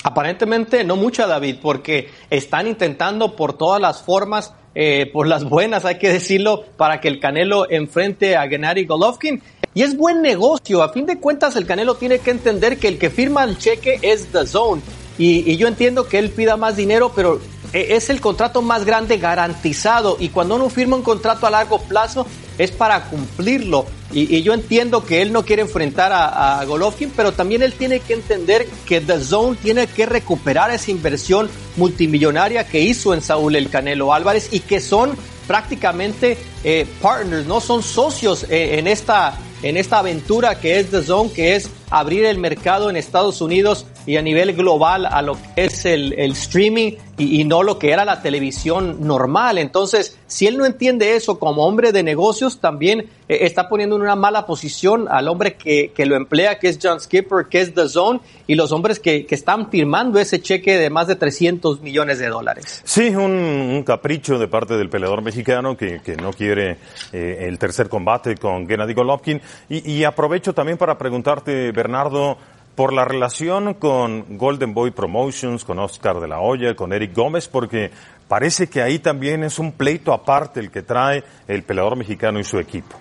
Aparentemente 0.04 0.84
no 0.84 0.96
mucha, 0.96 1.26
David, 1.26 1.56
porque 1.62 2.10
están 2.28 2.66
intentando 2.66 3.34
por 3.36 3.56
todas 3.56 3.80
las 3.80 4.02
formas, 4.02 4.52
eh, 4.74 5.10
por 5.10 5.26
las 5.26 5.44
buenas, 5.44 5.86
hay 5.86 5.96
que 5.96 6.12
decirlo, 6.12 6.64
para 6.76 7.00
que 7.00 7.08
el 7.08 7.20
Canelo 7.20 7.70
enfrente 7.70 8.36
a 8.36 8.46
Gennady 8.46 8.84
Golovkin. 8.84 9.42
Y 9.72 9.82
es 9.82 9.96
buen 9.96 10.20
negocio. 10.20 10.82
A 10.82 10.90
fin 10.90 11.06
de 11.06 11.18
cuentas, 11.18 11.56
el 11.56 11.66
Canelo 11.66 11.94
tiene 11.94 12.18
que 12.18 12.30
entender 12.30 12.78
que 12.78 12.88
el 12.88 12.98
que 12.98 13.08
firma 13.08 13.44
el 13.44 13.56
cheque 13.56 13.98
es 14.02 14.26
The 14.26 14.46
Zone. 14.46 14.82
Y, 15.16 15.50
y 15.50 15.56
yo 15.56 15.68
entiendo 15.68 16.06
que 16.06 16.18
él 16.18 16.28
pida 16.28 16.58
más 16.58 16.76
dinero, 16.76 17.10
pero 17.16 17.40
es 17.74 18.10
el 18.10 18.20
contrato 18.20 18.62
más 18.62 18.84
grande 18.84 19.18
garantizado. 19.18 20.16
Y 20.20 20.28
cuando 20.28 20.56
uno 20.56 20.70
firma 20.70 20.96
un 20.96 21.02
contrato 21.02 21.46
a 21.46 21.50
largo 21.50 21.80
plazo, 21.80 22.26
es 22.58 22.70
para 22.70 23.04
cumplirlo. 23.04 23.86
Y, 24.12 24.36
y, 24.36 24.42
yo 24.42 24.54
entiendo 24.54 25.04
que 25.04 25.22
él 25.22 25.32
no 25.32 25.44
quiere 25.44 25.62
enfrentar 25.62 26.12
a, 26.12 26.60
a, 26.60 26.64
Golovkin, 26.64 27.10
pero 27.16 27.32
también 27.32 27.62
él 27.62 27.72
tiene 27.72 27.98
que 27.98 28.14
entender 28.14 28.66
que 28.86 29.00
The 29.00 29.20
Zone 29.20 29.56
tiene 29.60 29.88
que 29.88 30.06
recuperar 30.06 30.70
esa 30.70 30.92
inversión 30.92 31.50
multimillonaria 31.76 32.64
que 32.64 32.80
hizo 32.80 33.12
en 33.12 33.22
Saúl 33.22 33.56
el 33.56 33.70
Canelo 33.70 34.14
Álvarez 34.14 34.50
y 34.52 34.60
que 34.60 34.80
son 34.80 35.16
prácticamente 35.48 36.38
eh, 36.62 36.86
partners, 37.02 37.46
no 37.46 37.60
son 37.60 37.82
socios 37.82 38.44
eh, 38.48 38.78
en 38.78 38.86
esta 38.86 39.36
en 39.62 39.78
esta 39.78 40.00
aventura 40.00 40.60
que 40.60 40.78
es 40.78 40.90
The 40.90 41.02
Zone, 41.02 41.32
que 41.32 41.56
es 41.56 41.70
abrir 41.90 42.26
el 42.26 42.36
mercado 42.38 42.90
en 42.90 42.96
Estados 42.96 43.40
Unidos 43.40 43.86
y 44.06 44.16
a 44.16 44.22
nivel 44.22 44.54
global 44.54 45.06
a 45.06 45.22
lo 45.22 45.34
que 45.34 45.64
es 45.64 45.84
el, 45.84 46.12
el 46.14 46.32
streaming 46.32 46.92
y, 47.16 47.40
y, 47.40 47.44
no 47.44 47.62
lo 47.62 47.78
que 47.78 47.92
era 47.92 48.04
la 48.04 48.22
televisión 48.22 49.06
normal. 49.06 49.58
Entonces, 49.58 50.18
si 50.26 50.46
él 50.46 50.56
no 50.56 50.66
entiende 50.66 51.14
eso 51.14 51.38
como 51.38 51.64
hombre 51.64 51.92
de 51.92 52.02
negocios, 52.02 52.58
también 52.58 53.08
eh, 53.28 53.38
está 53.42 53.68
poniendo 53.68 53.96
en 53.96 54.02
una 54.02 54.16
mala 54.16 54.46
posición 54.46 55.06
al 55.08 55.28
hombre 55.28 55.54
que, 55.54 55.92
que, 55.94 56.06
lo 56.06 56.16
emplea, 56.16 56.58
que 56.58 56.68
es 56.68 56.78
John 56.82 57.00
Skipper, 57.00 57.46
que 57.48 57.60
es 57.60 57.72
The 57.72 57.88
Zone, 57.88 58.20
y 58.46 58.56
los 58.56 58.72
hombres 58.72 58.98
que, 58.98 59.26
que 59.26 59.34
están 59.34 59.70
firmando 59.70 60.18
ese 60.18 60.40
cheque 60.40 60.76
de 60.76 60.90
más 60.90 61.06
de 61.06 61.14
300 61.14 61.80
millones 61.80 62.18
de 62.18 62.28
dólares. 62.28 62.82
Sí, 62.84 63.08
un, 63.08 63.32
un 63.32 63.82
capricho 63.84 64.38
de 64.38 64.48
parte 64.48 64.76
del 64.76 64.88
peleador 64.88 65.22
mexicano 65.22 65.76
que, 65.76 66.00
que 66.00 66.16
no 66.16 66.32
quiere 66.32 66.78
eh, 67.12 67.46
el 67.48 67.58
tercer 67.58 67.88
combate 67.88 68.36
con 68.36 68.66
Gennady 68.66 68.92
Golovkin. 68.92 69.40
Y, 69.68 69.92
y 69.92 70.04
aprovecho 70.04 70.52
también 70.52 70.78
para 70.78 70.98
preguntarte, 70.98 71.72
Bernardo, 71.72 72.36
por 72.74 72.92
la 72.92 73.04
relación 73.04 73.74
con 73.74 74.36
Golden 74.36 74.74
Boy 74.74 74.90
Promotions, 74.90 75.64
con 75.64 75.78
Oscar 75.78 76.20
de 76.20 76.28
la 76.28 76.40
Hoya, 76.40 76.74
con 76.74 76.92
Eric 76.92 77.14
Gómez, 77.14 77.48
porque 77.48 77.90
parece 78.26 78.68
que 78.68 78.82
ahí 78.82 78.98
también 78.98 79.44
es 79.44 79.58
un 79.58 79.72
pleito 79.72 80.12
aparte 80.12 80.60
el 80.60 80.70
que 80.70 80.82
trae 80.82 81.22
el 81.46 81.62
peleador 81.62 81.96
mexicano 81.96 82.40
y 82.40 82.44
su 82.44 82.58
equipo. 82.58 82.96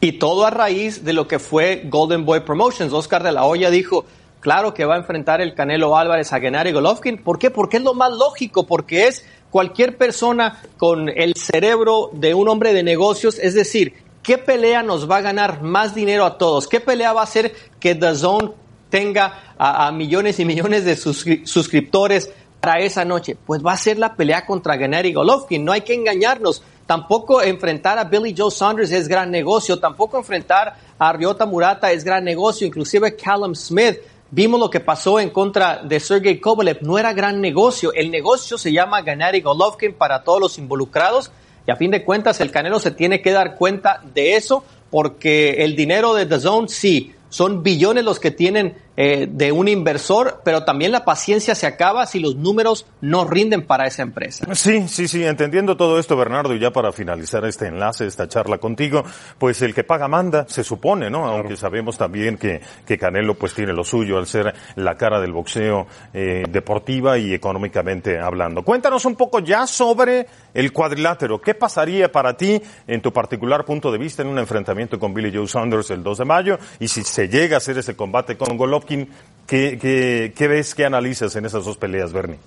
Y 0.00 0.12
todo 0.18 0.44
a 0.44 0.50
raíz 0.50 1.04
de 1.04 1.12
lo 1.12 1.26
que 1.28 1.38
fue 1.38 1.82
Golden 1.86 2.26
Boy 2.26 2.40
Promotions. 2.40 2.92
Oscar 2.92 3.22
de 3.22 3.32
la 3.32 3.44
Hoya 3.44 3.70
dijo, 3.70 4.04
claro 4.40 4.74
que 4.74 4.84
va 4.84 4.96
a 4.96 4.98
enfrentar 4.98 5.40
el 5.40 5.54
Canelo 5.54 5.96
Álvarez 5.96 6.32
a 6.32 6.40
Gennady 6.40 6.72
Golovkin. 6.72 7.22
¿Por 7.22 7.38
qué? 7.38 7.50
Porque 7.50 7.78
es 7.78 7.82
lo 7.82 7.94
más 7.94 8.12
lógico, 8.12 8.66
porque 8.66 9.06
es 9.06 9.24
cualquier 9.50 9.96
persona 9.96 10.60
con 10.76 11.08
el 11.08 11.34
cerebro 11.36 12.10
de 12.12 12.34
un 12.34 12.48
hombre 12.48 12.74
de 12.74 12.82
negocios, 12.82 13.38
es 13.38 13.54
decir, 13.54 13.94
¿qué 14.24 14.38
pelea 14.38 14.82
nos 14.82 15.08
va 15.08 15.18
a 15.18 15.20
ganar 15.20 15.62
más 15.62 15.94
dinero 15.94 16.24
a 16.24 16.36
todos? 16.36 16.66
¿Qué 16.66 16.80
pelea 16.80 17.12
va 17.12 17.20
a 17.20 17.24
hacer 17.24 17.54
que 17.78 17.94
The 17.94 18.16
Zone 18.16 18.50
tenga 18.90 19.54
a, 19.56 19.92
millones 19.92 20.40
y 20.40 20.44
millones 20.44 20.84
de 20.84 20.96
suscri 20.96 21.46
suscriptores 21.46 22.32
para 22.58 22.80
esa 22.80 23.04
noche? 23.04 23.36
Pues 23.46 23.64
va 23.64 23.72
a 23.72 23.76
ser 23.76 23.98
la 23.98 24.16
pelea 24.16 24.44
contra 24.44 24.76
Gennady 24.76 25.12
Golovkin, 25.12 25.64
no 25.64 25.70
hay 25.70 25.82
que 25.82 25.94
engañarnos. 25.94 26.62
Tampoco 26.86 27.40
enfrentar 27.40 27.98
a 27.98 28.04
Billy 28.04 28.34
Joe 28.36 28.50
Saunders 28.50 28.90
es 28.90 29.08
gran 29.08 29.30
negocio, 29.30 29.78
tampoco 29.78 30.18
enfrentar 30.18 30.76
a 30.98 31.12
Ryota 31.12 31.46
Murata 31.46 31.92
es 31.92 32.04
gran 32.04 32.24
negocio, 32.24 32.66
inclusive 32.66 33.14
Callum 33.16 33.54
Smith. 33.54 33.98
Vimos 34.30 34.58
lo 34.58 34.68
que 34.68 34.80
pasó 34.80 35.20
en 35.20 35.30
contra 35.30 35.82
de 35.82 36.00
Sergey 36.00 36.40
Kovalev, 36.40 36.78
no 36.82 36.98
era 36.98 37.12
gran 37.12 37.40
negocio. 37.40 37.92
El 37.92 38.10
negocio 38.10 38.58
se 38.58 38.72
llama 38.72 39.02
Gennady 39.02 39.40
Golovkin 39.42 39.94
para 39.94 40.24
todos 40.24 40.40
los 40.40 40.58
involucrados 40.58 41.30
y 41.66 41.70
a 41.70 41.76
fin 41.76 41.90
de 41.90 42.04
cuentas 42.04 42.40
el 42.40 42.50
Canelo 42.50 42.80
se 42.80 42.90
tiene 42.90 43.20
que 43.22 43.32
dar 43.32 43.54
cuenta 43.54 44.02
de 44.14 44.36
eso 44.36 44.64
porque 44.90 45.64
el 45.64 45.74
dinero 45.74 46.14
de 46.14 46.26
The 46.26 46.40
Zone 46.40 46.68
sí, 46.68 47.12
son 47.28 47.62
billones 47.62 48.04
los 48.04 48.20
que 48.20 48.30
tienen 48.30 48.74
eh, 48.96 49.26
de 49.30 49.52
un 49.52 49.68
inversor, 49.68 50.40
pero 50.44 50.64
también 50.64 50.92
la 50.92 51.04
paciencia 51.04 51.54
se 51.54 51.66
acaba 51.66 52.06
si 52.06 52.20
los 52.20 52.36
números 52.36 52.86
no 53.00 53.24
rinden 53.24 53.66
para 53.66 53.86
esa 53.86 54.02
empresa. 54.02 54.46
Sí, 54.54 54.86
sí, 54.88 55.08
sí, 55.08 55.24
entendiendo 55.24 55.76
todo 55.76 55.98
esto, 55.98 56.16
Bernardo, 56.16 56.54
y 56.54 56.60
ya 56.60 56.70
para 56.70 56.92
finalizar 56.92 57.44
este 57.44 57.66
enlace, 57.66 58.06
esta 58.06 58.28
charla 58.28 58.58
contigo, 58.58 59.04
pues 59.38 59.62
el 59.62 59.74
que 59.74 59.84
paga 59.84 60.08
manda, 60.08 60.46
se 60.48 60.62
supone, 60.62 61.10
¿no? 61.10 61.22
Claro. 61.22 61.38
Aunque 61.38 61.56
sabemos 61.56 61.98
también 61.98 62.36
que, 62.36 62.60
que 62.86 62.98
Canelo 62.98 63.34
pues 63.34 63.54
tiene 63.54 63.72
lo 63.72 63.84
suyo 63.84 64.18
al 64.18 64.26
ser 64.26 64.54
la 64.76 64.96
cara 64.96 65.20
del 65.20 65.32
boxeo 65.32 65.86
eh, 66.12 66.44
deportiva 66.48 67.18
y 67.18 67.34
económicamente 67.34 68.18
hablando. 68.18 68.62
Cuéntanos 68.62 69.04
un 69.04 69.16
poco 69.16 69.40
ya 69.40 69.66
sobre 69.66 70.26
el 70.52 70.72
cuadrilátero. 70.72 71.40
¿Qué 71.40 71.54
pasaría 71.54 72.12
para 72.12 72.36
ti, 72.36 72.62
en 72.86 73.02
tu 73.02 73.12
particular 73.12 73.64
punto 73.64 73.90
de 73.90 73.98
vista, 73.98 74.22
en 74.22 74.28
un 74.28 74.38
enfrentamiento 74.38 74.98
con 74.98 75.12
Billy 75.12 75.34
Joe 75.34 75.48
Saunders 75.48 75.90
el 75.90 76.02
2 76.02 76.18
de 76.18 76.24
mayo? 76.24 76.58
Y 76.78 76.88
si 76.88 77.02
se 77.02 77.28
llega 77.28 77.56
a 77.56 77.58
hacer 77.58 77.78
ese 77.78 77.96
combate 77.96 78.36
con 78.36 78.56
Golovkin, 78.56 78.83
¿qué, 78.84 80.48
ves, 80.48 80.74
qué 80.74 80.84
analizas 80.84 81.34
en 81.36 81.46
esas 81.46 81.64
dos 81.64 81.76
peleas, 81.76 82.12
Bernie? 82.12 82.38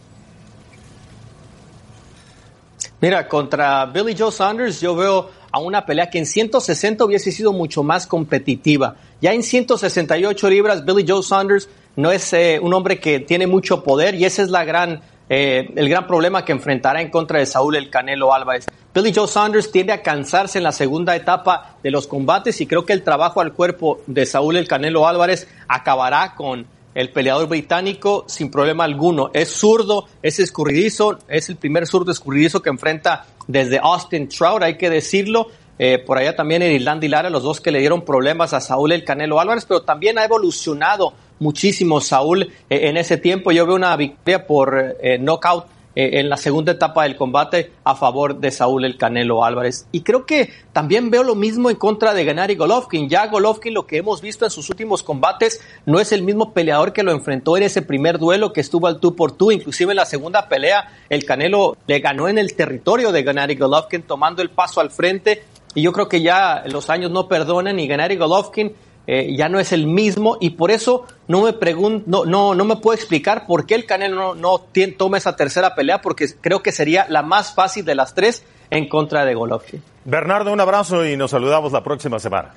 Mira, 3.00 3.28
contra 3.28 3.86
Billy 3.86 4.16
Joe 4.18 4.32
Saunders 4.32 4.82
yo 4.82 4.96
veo 4.96 5.30
a 5.52 5.60
una 5.60 5.86
pelea 5.86 6.10
que 6.10 6.18
en 6.18 6.26
160 6.26 7.06
hubiese 7.06 7.32
sido 7.32 7.54
mucho 7.54 7.84
más 7.84 8.08
competitiva. 8.08 8.96
Ya 9.22 9.34
en 9.34 9.44
168 9.44 10.50
libras, 10.50 10.84
Billy 10.84 11.06
Joe 11.08 11.22
Saunders 11.22 11.70
no 11.96 12.12
es 12.12 12.34
eh, 12.34 12.60
un 12.62 12.74
hombre 12.74 13.00
que 13.00 13.20
tiene 13.20 13.46
mucho 13.46 13.84
poder 13.84 14.16
y 14.16 14.26
ese 14.26 14.42
es 14.42 14.50
la 14.50 14.66
gran, 14.66 15.02
eh, 15.30 15.72
el 15.76 15.90
gran 15.90 16.08
problema 16.08 16.44
que 16.44 16.54
enfrentará 16.54 17.02
en 17.02 17.12
contra 17.12 17.40
de 17.40 17.46
Saúl 17.46 17.76
el 17.76 17.90
Canelo 17.92 18.34
Álvarez. 18.34 18.66
Billy 18.98 19.14
Joe 19.14 19.28
Saunders 19.28 19.72
tiende 19.72 19.94
a 19.94 20.02
cansarse 20.02 20.58
en 20.58 20.64
la 20.64 20.72
segunda 20.72 21.16
etapa 21.16 21.76
de 21.84 21.92
los 21.92 22.08
combates 22.08 22.60
y 22.62 22.66
creo 22.66 22.84
que 22.84 22.94
el 22.94 23.04
trabajo 23.04 23.42
al 23.42 23.54
cuerpo 23.54 24.02
de 24.08 24.26
Saúl 24.26 24.58
el 24.58 24.68
Canelo 24.68 25.08
Álvarez 25.08 25.48
acabará 25.68 26.34
con 26.34 26.66
el 26.96 27.12
peleador 27.12 27.48
británico 27.48 28.26
sin 28.28 28.50
problema 28.50 28.86
alguno. 28.86 29.30
Es 29.36 29.50
zurdo, 29.50 30.08
es 30.24 30.40
escurridizo, 30.40 31.20
es 31.28 31.48
el 31.50 31.58
primer 31.58 31.86
zurdo 31.86 32.12
escurridizo 32.12 32.64
que 32.64 32.72
enfrenta 32.72 33.28
desde 33.46 33.78
Austin 33.78 34.30
Trout, 34.30 34.64
hay 34.64 34.78
que 34.78 34.90
decirlo. 34.90 35.52
Eh, 35.78 36.00
por 36.00 36.18
allá 36.18 36.36
también 36.36 36.64
Irlanda 36.64 37.06
y 37.06 37.10
Lara, 37.10 37.30
los 37.30 37.44
dos 37.44 37.62
que 37.62 37.70
le 37.70 37.78
dieron 37.78 38.02
problemas 38.02 38.54
a 38.54 38.62
Saúl 38.62 38.94
el 38.94 39.04
Canelo 39.04 39.40
Álvarez, 39.40 39.66
pero 39.68 39.84
también 39.84 40.18
ha 40.18 40.26
evolucionado 40.26 41.14
muchísimo 41.38 42.02
Saúl 42.02 42.42
eh, 42.42 42.90
en 42.90 42.98
ese 42.98 43.18
tiempo. 43.18 43.52
Yo 43.52 43.68
veo 43.68 43.76
una 43.76 43.96
victoria 43.96 44.48
por 44.48 44.96
eh, 45.00 45.20
knockout 45.20 45.77
eh, 46.00 46.20
en 46.20 46.30
la 46.30 46.38
segunda 46.38 46.74
etapa 46.74 47.02
del 47.02 47.16
combate 47.16 47.72
a 47.84 47.96
favor 47.96 48.40
de 48.40 48.52
Saúl 48.52 48.86
el 48.86 48.98
Canelo 48.98 49.44
Álvarez. 49.44 49.88
Y 49.92 50.02
creo 50.02 50.28
que 50.28 50.54
también 50.72 51.10
veo 51.10 51.24
lo 51.24 51.34
mismo 51.34 51.72
en 51.72 51.76
contra 51.76 52.14
de 52.14 52.24
Gennady 52.24 52.54
Golovkin. 52.54 53.10
Ya 53.10 53.26
Golovkin 53.26 53.74
lo 53.74 53.88
que 53.88 53.98
hemos 53.98 54.22
visto 54.22 54.46
en 54.46 54.52
sus 54.52 54.70
últimos 54.70 55.02
combates 55.02 55.60
no 55.88 56.00
es 56.00 56.12
el 56.12 56.22
mismo 56.22 56.54
peleador 56.54 56.94
que 56.94 57.02
lo 57.02 57.12
enfrentó 57.12 57.58
en 57.58 57.64
ese 57.64 57.82
primer 57.82 58.20
duelo 58.20 58.54
que 58.54 58.62
estuvo 58.62 58.86
al 58.86 59.00
tú 59.00 59.16
por 59.16 59.32
tú. 59.32 59.52
Inclusive 59.52 59.92
en 59.92 59.96
la 59.96 60.06
segunda 60.06 60.48
pelea 60.48 60.88
el 61.10 61.26
Canelo 61.26 61.76
le 61.88 62.00
ganó 62.00 62.30
en 62.30 62.38
el 62.38 62.56
territorio 62.56 63.12
de 63.12 63.24
Gennady 63.24 63.56
Golovkin 63.56 64.04
tomando 64.04 64.44
el 64.44 64.52
paso 64.52 64.82
al 64.82 64.92
frente. 64.92 65.46
Y 65.74 65.82
yo 65.82 65.92
creo 65.94 66.08
que 66.08 66.22
ya 66.22 66.64
los 66.68 66.92
años 66.92 67.10
no 67.10 67.28
perdonan 67.28 67.80
y 67.80 67.88
Gennady 67.88 68.18
Golovkin 68.18 68.72
eh, 69.08 69.36
ya 69.38 69.48
no 69.48 69.60
es 69.60 69.72
el 69.72 69.88
mismo 69.88 70.38
y 70.42 70.52
por 70.52 70.70
eso 70.70 71.06
no 71.28 71.42
me 71.42 71.54
pregunto, 71.54 72.04
no, 72.08 72.26
no, 72.26 72.54
no 72.54 72.66
me 72.66 72.76
puedo 72.76 72.94
explicar 72.96 73.48
por 73.48 73.66
qué 73.66 73.76
el 73.76 73.86
Canelo 73.86 74.36
no, 74.36 74.60
no 74.60 74.66
toma 74.98 75.18
esa 75.18 75.36
tercera 75.38 75.76
pelea 75.76 76.02
porque 76.02 76.28
creo 76.42 76.62
que 76.62 76.74
sería 76.74 77.08
la 77.10 77.22
más 77.22 77.56
fácil 77.56 77.86
de 77.86 77.96
las 77.96 78.14
tres 78.14 78.44
en 78.70 78.90
contra 78.90 79.24
de 79.24 79.34
Golovkin. 79.34 79.82
Bernardo, 80.04 80.52
un 80.52 80.60
abrazo 80.60 81.06
y 81.06 81.16
nos 81.16 81.32
saludamos 81.32 81.72
la 81.72 81.84
próxima 81.84 82.20
semana. 82.20 82.54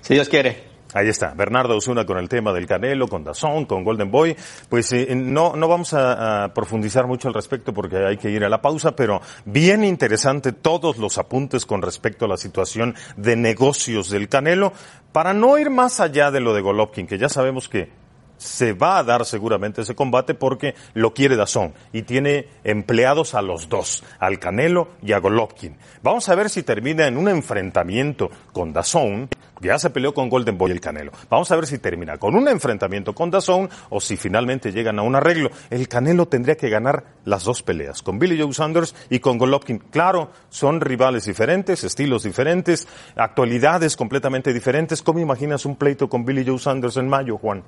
Si 0.00 0.14
Dios 0.14 0.28
quiere. 0.28 0.71
Ahí 0.94 1.08
está, 1.08 1.32
Bernardo 1.34 1.76
Osuna 1.76 2.04
con 2.04 2.18
el 2.18 2.28
tema 2.28 2.52
del 2.52 2.66
Canelo, 2.66 3.08
con 3.08 3.24
Dazón, 3.24 3.64
con 3.64 3.82
Golden 3.82 4.10
Boy. 4.10 4.36
Pues 4.68 4.92
eh, 4.92 5.14
no, 5.14 5.56
no 5.56 5.68
vamos 5.68 5.94
a, 5.94 6.44
a, 6.44 6.54
profundizar 6.54 7.06
mucho 7.06 7.28
al 7.28 7.34
respecto 7.34 7.72
porque 7.72 7.96
hay 7.96 8.18
que 8.18 8.30
ir 8.30 8.44
a 8.44 8.48
la 8.48 8.60
pausa, 8.60 8.94
pero 8.94 9.22
bien 9.46 9.84
interesante 9.84 10.52
todos 10.52 10.98
los 10.98 11.16
apuntes 11.16 11.64
con 11.64 11.80
respecto 11.80 12.26
a 12.26 12.28
la 12.28 12.36
situación 12.36 12.94
de 13.16 13.36
negocios 13.36 14.10
del 14.10 14.28
Canelo, 14.28 14.72
para 15.12 15.32
no 15.32 15.58
ir 15.58 15.70
más 15.70 16.00
allá 16.00 16.30
de 16.30 16.40
lo 16.40 16.54
de 16.54 16.60
Golovkin, 16.60 17.06
que 17.06 17.18
ya 17.18 17.28
sabemos 17.28 17.68
que 17.68 18.01
se 18.42 18.72
va 18.72 18.98
a 18.98 19.04
dar 19.04 19.24
seguramente 19.24 19.82
ese 19.82 19.94
combate 19.94 20.34
porque 20.34 20.74
lo 20.94 21.14
quiere 21.14 21.36
Dazón 21.36 21.72
y 21.92 22.02
tiene 22.02 22.48
empleados 22.64 23.34
a 23.34 23.42
los 23.42 23.68
dos, 23.68 24.02
al 24.18 24.38
Canelo 24.38 24.88
y 25.02 25.12
a 25.12 25.18
Golovkin. 25.18 25.76
Vamos 26.02 26.28
a 26.28 26.34
ver 26.34 26.50
si 26.50 26.62
termina 26.62 27.06
en 27.06 27.16
un 27.16 27.28
enfrentamiento 27.28 28.30
con 28.52 28.72
Dazón, 28.72 29.28
ya 29.60 29.78
se 29.78 29.90
peleó 29.90 30.12
con 30.12 30.28
Golden 30.28 30.58
Boy 30.58 30.72
el 30.72 30.80
Canelo. 30.80 31.12
Vamos 31.30 31.50
a 31.52 31.56
ver 31.56 31.66
si 31.66 31.78
termina 31.78 32.18
con 32.18 32.34
un 32.34 32.48
enfrentamiento 32.48 33.14
con 33.14 33.30
Dazón 33.30 33.70
o 33.90 34.00
si 34.00 34.16
finalmente 34.16 34.72
llegan 34.72 34.98
a 34.98 35.02
un 35.02 35.14
arreglo. 35.14 35.50
El 35.70 35.86
Canelo 35.86 36.26
tendría 36.26 36.56
que 36.56 36.68
ganar 36.68 37.04
las 37.24 37.44
dos 37.44 37.62
peleas, 37.62 38.02
con 38.02 38.18
Billy 38.18 38.40
Joe 38.40 38.52
Sanders 38.52 38.94
y 39.08 39.20
con 39.20 39.38
Golovkin. 39.38 39.78
Claro, 39.78 40.30
son 40.50 40.80
rivales 40.80 41.26
diferentes, 41.26 41.84
estilos 41.84 42.24
diferentes, 42.24 42.88
actualidades 43.14 43.96
completamente 43.96 44.52
diferentes. 44.52 45.00
¿Cómo 45.00 45.20
imaginas 45.20 45.64
un 45.64 45.76
pleito 45.76 46.08
con 46.08 46.24
Billy 46.24 46.44
Joe 46.44 46.58
Sanders 46.58 46.96
en 46.96 47.08
mayo, 47.08 47.38
Juan? 47.38 47.62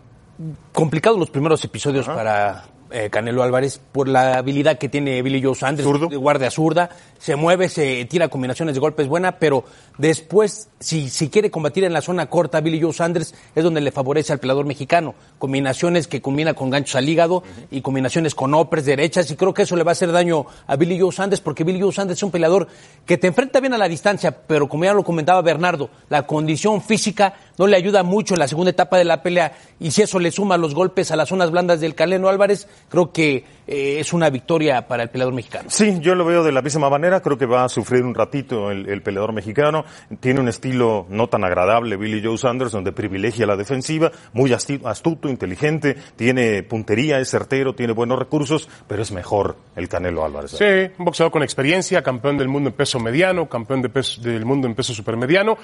Complicado 0.73 1.18
los 1.18 1.31
primeros 1.31 1.64
episodios 1.64 2.09
Ajá. 2.09 2.16
para 2.16 2.64
eh, 2.90 3.11
Canelo 3.11 3.42
Álvarez 3.42 3.81
por 3.92 4.09
la 4.09 4.38
habilidad 4.38 4.79
que 4.79 4.88
tiene 4.88 5.20
Billy 5.23 5.42
Joe 5.42 5.55
Sanders, 5.55 5.85
¿Zurdo? 5.85 6.07
de 6.07 6.16
guardia 6.16 6.51
zurda, 6.51 6.90
se 7.18 7.35
mueve, 7.35 7.68
se 7.68 8.05
tira 8.05 8.29
combinaciones 8.29 8.75
de 8.75 8.81
golpes 8.81 9.09
buena, 9.09 9.38
pero 9.38 9.64
después, 9.99 10.68
si, 10.79 11.09
si 11.09 11.29
quiere 11.29 11.51
combatir 11.51 11.83
en 11.83 11.92
la 11.92 12.03
zona 12.03 12.27
corta, 12.27 12.61
Billy 12.61 12.81
Joe 12.81 12.92
Sanders 12.92 13.35
es 13.55 13.64
donde 13.64 13.81
le 13.81 13.90
favorece 13.90 14.33
al 14.33 14.38
peleador 14.38 14.66
mexicano. 14.66 15.14
Combinaciones 15.38 16.07
que 16.07 16.20
combina 16.20 16.55
con 16.55 16.70
ganchos 16.70 16.94
al 16.94 17.09
hígado 17.09 17.37
uh 17.37 17.40
-huh. 17.40 17.66
y 17.70 17.81
combinaciones 17.81 18.35
con 18.35 18.55
opres 18.55 18.85
derechas, 18.85 19.29
y 19.31 19.37
creo 19.37 19.55
que 19.55 19.62
eso 19.62 19.75
le 19.75 19.83
va 19.83 19.90
a 19.90 19.92
hacer 19.92 20.12
daño 20.12 20.47
a 20.66 20.77
Billy 20.77 21.01
Joe 21.01 21.11
Sanders, 21.11 21.40
porque 21.40 21.64
Billy 21.64 21.81
Joe 21.81 21.92
Sanders 21.92 22.18
es 22.18 22.23
un 22.23 22.31
peleador 22.31 22.68
que 23.07 23.18
te 23.18 23.27
enfrenta 23.27 23.59
bien 23.59 23.75
a 23.75 23.79
la 23.79 23.88
distancia, 23.88 24.31
pero 24.47 24.68
como 24.68 24.85
ya 24.85 24.94
lo 24.94 25.03
comentaba 25.03 25.42
Bernardo, 25.42 25.90
la 26.11 26.27
condición 26.27 26.81
física 26.81 27.35
no 27.59 27.67
le 27.67 27.77
ayuda 27.77 28.03
mucho 28.03 28.35
en 28.35 28.40
la 28.40 28.49
segunda 28.49 28.71
etapa 28.71 28.99
de 28.99 29.05
la 29.05 29.23
pelea, 29.23 29.53
y 29.81 29.90
si 29.90 30.03
eso 30.03 30.19
le 30.19 30.31
suma 30.31 30.57
los 30.57 30.75
golpes 30.75 31.11
a 31.11 31.17
las 31.17 31.29
zonas 31.29 31.51
blandas 31.51 31.81
del 31.81 31.95
Canelo 31.95 32.29
Álvarez, 32.29 32.69
creo 32.88 33.12
que 33.12 33.45
eh, 33.67 33.97
es 33.99 34.12
una 34.12 34.31
victoria 34.31 34.87
para 34.87 35.03
el 35.03 35.11
peleador 35.11 35.35
mexicano. 35.35 35.71
Sí, 35.71 35.99
yo 36.01 36.14
lo 36.14 36.25
veo 36.25 36.45
de 36.45 36.53
la 36.53 36.62
misma 36.62 36.90
manera, 36.90 37.21
creo 37.21 37.38
que 37.38 37.47
va 37.47 37.64
a 37.64 37.69
sufrir 37.69 38.03
un 38.03 38.14
ratito 38.14 38.71
el, 38.71 38.88
el, 38.88 39.03
peleador 39.03 39.33
mexicano, 39.33 39.85
tiene 40.21 40.40
un 40.40 40.49
estilo 40.49 41.07
no 41.09 41.29
tan 41.29 41.45
agradable 41.45 41.97
Billy 41.97 42.23
Joe 42.23 42.37
Sanders, 42.37 42.73
donde 42.73 42.93
privilegia 42.93 43.47
la 43.47 43.57
defensiva, 43.57 44.11
muy 44.33 44.53
astuto, 44.53 45.29
inteligente, 45.29 45.97
tiene 46.17 46.62
puntería, 46.62 47.19
es 47.19 47.31
certero, 47.31 47.75
tiene 47.75 47.93
buenos 47.93 48.19
recursos, 48.19 48.69
pero 48.87 49.03
es 49.03 49.12
mejor 49.12 49.57
el 49.77 49.88
Canelo 49.88 50.25
Álvarez. 50.25 50.53
Sí, 50.53 50.93
un 50.99 51.05
boxeador 51.05 51.33
con 51.33 51.43
experiencia, 51.43 52.03
campeón 52.03 52.37
del 52.37 52.49
mundo 52.49 52.71
en 52.71 52.77
peso 52.77 53.01
mediano, 53.01 53.49
campeón 53.49 53.83
de 53.83 53.88
peso, 53.88 54.21
del 54.21 54.45
mundo 54.45 54.67
en 54.67 54.75
peso 54.75 54.93
supermediano, 54.93 55.57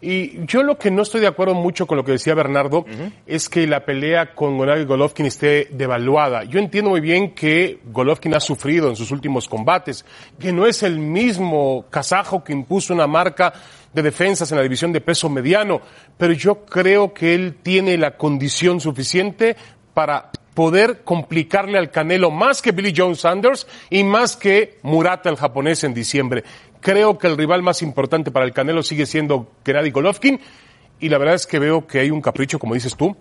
y 0.00 0.46
yo 0.46 0.62
lo 0.62 0.78
que 0.78 0.90
no 0.90 1.02
estoy 1.02 1.20
de 1.20 1.26
acuerdo 1.26 1.54
mucho 1.54 1.86
con 1.86 1.96
lo 1.96 2.04
que 2.04 2.12
decía 2.12 2.34
Bernardo 2.34 2.78
uh 2.78 2.84
-huh. 2.84 3.12
es 3.26 3.48
que 3.48 3.66
la 3.66 3.84
pelea 3.84 4.34
con 4.34 4.56
Golovkin 4.56 5.26
esté 5.26 5.68
devaluada. 5.72 6.44
Yo 6.44 6.60
entiendo 6.60 6.90
muy 6.90 7.00
bien 7.00 7.34
que 7.34 7.80
Golovkin 7.84 8.34
ha 8.34 8.40
sufrido 8.40 8.88
en 8.88 8.96
sus 8.96 9.10
últimos 9.10 9.48
combates, 9.48 10.04
que 10.38 10.52
no 10.52 10.66
es 10.66 10.82
el 10.84 10.98
mismo 10.98 11.86
kazajo 11.90 12.44
que 12.44 12.52
impuso 12.52 12.94
una 12.94 13.08
marca 13.08 13.52
de 13.92 14.02
defensas 14.02 14.50
en 14.52 14.58
la 14.58 14.62
división 14.62 14.92
de 14.92 15.00
peso 15.00 15.28
mediano, 15.28 15.80
pero 16.16 16.32
yo 16.32 16.64
creo 16.64 17.12
que 17.12 17.34
él 17.34 17.56
tiene 17.62 17.98
la 17.98 18.16
condición 18.16 18.80
suficiente 18.80 19.56
para 19.94 20.30
poder 20.58 21.02
complicarle 21.04 21.78
al 21.78 21.92
Canelo 21.92 22.32
más 22.32 22.62
que 22.62 22.72
Billy 22.72 22.92
Joe 22.92 23.14
Sanders 23.14 23.64
y 23.90 24.02
más 24.02 24.36
que 24.36 24.80
Murata 24.82 25.30
el 25.30 25.36
japonés 25.36 25.84
en 25.84 25.94
diciembre. 25.94 26.42
Creo 26.80 27.18
que 27.18 27.26
el 27.26 27.36
rival 27.36 27.62
más 27.62 27.82
importante 27.82 28.30
para 28.30 28.46
el 28.46 28.52
Canelo 28.52 28.82
sigue 28.82 29.06
siendo 29.06 29.50
Gennady 29.64 29.90
Golovkin 29.90 30.40
y 31.00 31.08
la 31.08 31.18
verdad 31.18 31.34
es 31.34 31.46
que 31.46 31.58
veo 31.58 31.86
que 31.86 32.00
hay 32.00 32.10
un 32.10 32.20
capricho, 32.20 32.58
como 32.58 32.74
dices 32.74 32.96
tú, 32.96 33.16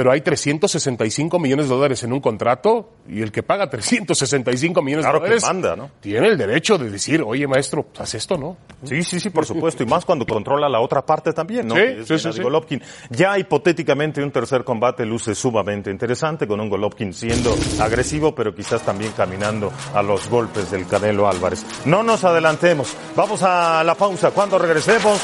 pero 0.00 0.12
hay 0.12 0.22
365 0.22 1.38
millones 1.38 1.68
de 1.68 1.74
dólares 1.74 2.02
en 2.04 2.14
un 2.14 2.20
contrato 2.20 2.88
y 3.06 3.20
el 3.20 3.30
que 3.30 3.42
paga 3.42 3.68
365 3.68 4.80
millones 4.80 5.04
claro 5.04 5.18
de 5.18 5.24
dólares 5.24 5.44
que 5.44 5.46
manda, 5.52 5.76
¿no? 5.76 5.90
tiene 6.00 6.26
el 6.26 6.38
derecho 6.38 6.78
de 6.78 6.88
decir, 6.88 7.22
oye 7.22 7.46
maestro, 7.46 7.84
haz 7.98 8.14
esto, 8.14 8.38
¿no? 8.38 8.56
Sí, 8.82 9.02
sí, 9.02 9.20
sí, 9.20 9.28
por 9.28 9.44
supuesto, 9.44 9.82
y 9.82 9.86
más 9.86 10.06
cuando 10.06 10.24
controla 10.24 10.70
la 10.70 10.80
otra 10.80 11.04
parte 11.04 11.34
también, 11.34 11.68
¿no? 11.68 11.74
Sí, 11.74 11.82
es 11.82 12.22
sí, 12.22 12.32
sí. 12.32 12.42
Golovkin. 12.42 12.80
Ya 13.10 13.38
hipotéticamente 13.38 14.22
un 14.22 14.30
tercer 14.30 14.64
combate 14.64 15.04
luce 15.04 15.34
sumamente 15.34 15.90
interesante 15.90 16.46
con 16.46 16.58
un 16.60 16.70
Golovkin 16.70 17.12
siendo 17.12 17.54
agresivo, 17.78 18.34
pero 18.34 18.54
quizás 18.54 18.80
también 18.80 19.12
caminando 19.12 19.70
a 19.92 20.02
los 20.02 20.30
golpes 20.30 20.70
del 20.70 20.86
Canelo 20.86 21.28
Álvarez. 21.28 21.62
No 21.84 22.02
nos 22.02 22.24
adelantemos, 22.24 22.96
vamos 23.14 23.42
a 23.42 23.84
la 23.84 23.94
pausa. 23.94 24.30
Cuando 24.30 24.58
regresemos, 24.58 25.20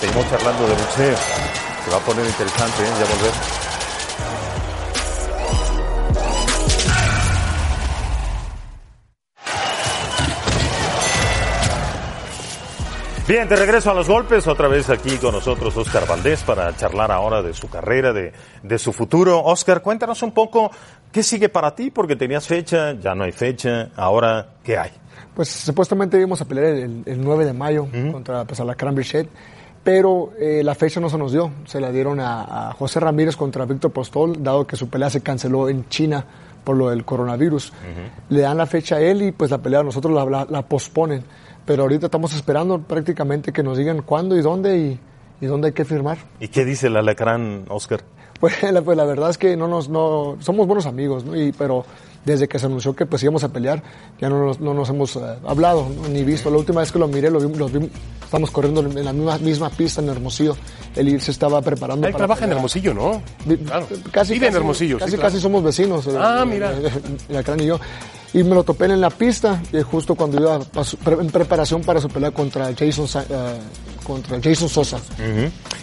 seguimos 0.00 0.28
charlando 0.28 0.66
de 0.66 0.72
boxeo. 0.72 1.16
Se 1.84 1.90
va 1.92 1.96
a 1.98 2.00
poner 2.00 2.26
interesante, 2.26 2.82
¿eh? 2.82 2.90
Ya 2.98 3.04
volvemos. 3.04 3.59
Bien, 13.30 13.48
de 13.48 13.54
regreso 13.54 13.92
a 13.92 13.94
los 13.94 14.08
golpes, 14.08 14.48
otra 14.48 14.66
vez 14.66 14.90
aquí 14.90 15.16
con 15.18 15.32
nosotros 15.32 15.76
Oscar 15.76 16.04
Valdés 16.04 16.42
para 16.42 16.74
charlar 16.74 17.12
ahora 17.12 17.42
de 17.42 17.54
su 17.54 17.70
carrera, 17.70 18.12
de, 18.12 18.32
de 18.64 18.76
su 18.76 18.92
futuro. 18.92 19.44
Oscar, 19.44 19.82
cuéntanos 19.82 20.24
un 20.24 20.32
poco 20.32 20.72
qué 21.12 21.22
sigue 21.22 21.48
para 21.48 21.72
ti, 21.72 21.92
porque 21.92 22.16
tenías 22.16 22.48
fecha, 22.48 22.94
ya 22.94 23.14
no 23.14 23.22
hay 23.22 23.30
fecha, 23.30 23.90
ahora, 23.94 24.54
¿qué 24.64 24.76
hay? 24.76 24.90
Pues 25.32 25.48
supuestamente 25.48 26.18
íbamos 26.18 26.40
a 26.40 26.44
pelear 26.44 26.74
el, 26.74 27.04
el 27.06 27.22
9 27.22 27.44
de 27.44 27.52
mayo 27.52 27.84
uh 27.84 27.86
-huh. 27.86 28.10
contra 28.10 28.44
pues, 28.44 28.58
la 28.58 28.74
Cranbridge 28.74 29.28
pero 29.84 30.32
eh, 30.36 30.62
la 30.64 30.74
fecha 30.74 30.98
no 30.98 31.08
se 31.08 31.16
nos 31.16 31.30
dio, 31.30 31.52
se 31.66 31.80
la 31.80 31.92
dieron 31.92 32.18
a, 32.18 32.70
a 32.70 32.72
José 32.72 32.98
Ramírez 32.98 33.36
contra 33.36 33.64
Víctor 33.64 33.92
Postol, 33.92 34.42
dado 34.42 34.66
que 34.66 34.74
su 34.74 34.90
pelea 34.90 35.08
se 35.08 35.20
canceló 35.20 35.68
en 35.68 35.88
China 35.88 36.26
por 36.64 36.76
lo 36.76 36.90
del 36.90 37.04
coronavirus. 37.04 37.70
Uh 37.70 37.74
-huh. 37.74 38.34
Le 38.34 38.40
dan 38.40 38.58
la 38.58 38.66
fecha 38.66 38.96
a 38.96 39.00
él 39.00 39.22
y 39.22 39.30
pues 39.30 39.52
la 39.52 39.58
pelea 39.58 39.84
nosotros 39.84 40.12
la, 40.12 40.24
la, 40.24 40.46
la 40.50 40.62
posponen 40.62 41.22
pero 41.66 41.82
ahorita 41.82 42.06
estamos 42.06 42.34
esperando 42.34 42.80
prácticamente 42.80 43.52
que 43.52 43.62
nos 43.62 43.78
digan 43.78 44.02
cuándo 44.02 44.36
y 44.36 44.42
dónde 44.42 44.78
y, 44.78 45.00
y, 45.40 45.46
dónde 45.46 45.68
hay 45.68 45.72
que 45.72 45.84
firmar. 45.84 46.18
¿Y 46.40 46.48
qué 46.48 46.64
dice 46.64 46.88
el 46.88 46.96
alacrán, 46.96 47.64
Oscar? 47.68 48.02
Pues 48.40 48.62
la, 48.72 48.82
pues 48.82 48.96
la 48.96 49.04
verdad 49.04 49.30
es 49.30 49.38
que 49.38 49.56
no 49.56 49.68
nos, 49.68 49.88
no, 49.88 50.36
somos 50.40 50.66
buenos 50.66 50.86
amigos, 50.86 51.24
¿no? 51.24 51.36
Y, 51.40 51.52
pero 51.52 51.84
desde 52.24 52.48
que 52.48 52.58
se 52.58 52.66
anunció 52.66 52.94
que 52.94 53.06
pues 53.06 53.22
íbamos 53.22 53.44
a 53.44 53.48
pelear, 53.50 53.82
ya 54.20 54.28
no 54.28 54.44
nos, 54.44 54.60
no 54.60 54.74
nos 54.74 54.88
hemos 54.90 55.16
eh, 55.16 55.20
hablado, 55.46 55.88
¿no? 55.88 56.08
ni 56.08 56.22
visto. 56.22 56.50
La 56.50 56.58
última 56.58 56.80
vez 56.80 56.92
que 56.92 56.98
lo 56.98 57.08
miré, 57.08 57.30
lo 57.30 57.40
vi, 57.40 57.54
lo 57.56 57.66
vi- 57.68 57.90
estamos 58.22 58.50
corriendo 58.50 58.80
en 58.82 59.04
la 59.04 59.12
misma, 59.12 59.38
misma 59.38 59.70
pista 59.70 60.00
en 60.02 60.08
Hermosillo. 60.10 60.54
Él 60.96 61.18
se 61.20 61.30
estaba 61.30 61.62
preparando 61.62 62.06
Él 62.06 62.12
para 62.12 62.26
trabaja 62.26 62.44
en. 62.44 62.52
Hermosillo, 62.52 62.92
¿no? 62.94 63.22
Claro. 63.64 63.86
Casi, 64.10 64.34
Vive 64.34 64.46
en 64.46 64.52
casi, 64.52 64.60
Hermosillo. 64.60 64.98
Casi, 64.98 65.10
sí, 65.12 65.16
claro. 65.16 65.30
casi 65.30 65.40
somos 65.40 65.62
vecinos. 65.64 66.06
eh, 66.08 66.10
Ah, 66.18 66.40
eh, 66.42 66.46
mira. 66.46 66.72
eh, 66.72 66.90
Lacrán 67.30 67.60
y 67.60 67.66
yo. 67.66 67.80
Y 68.32 68.44
me 68.44 68.54
lo 68.54 68.62
topé 68.62 68.84
en 68.84 69.00
la 69.00 69.10
pista, 69.10 69.60
eh, 69.72 69.82
justo 69.82 70.14
cuando 70.14 70.40
iba 70.40 70.58
en 71.20 71.30
preparación 71.30 71.82
para 71.82 72.00
su 72.00 72.08
pelea 72.08 72.30
contra 72.30 72.72
Jason, 72.78 73.06
eh, 73.28 73.58
contra 74.04 74.38
Jason 74.40 74.68
Sosa. 74.68 75.00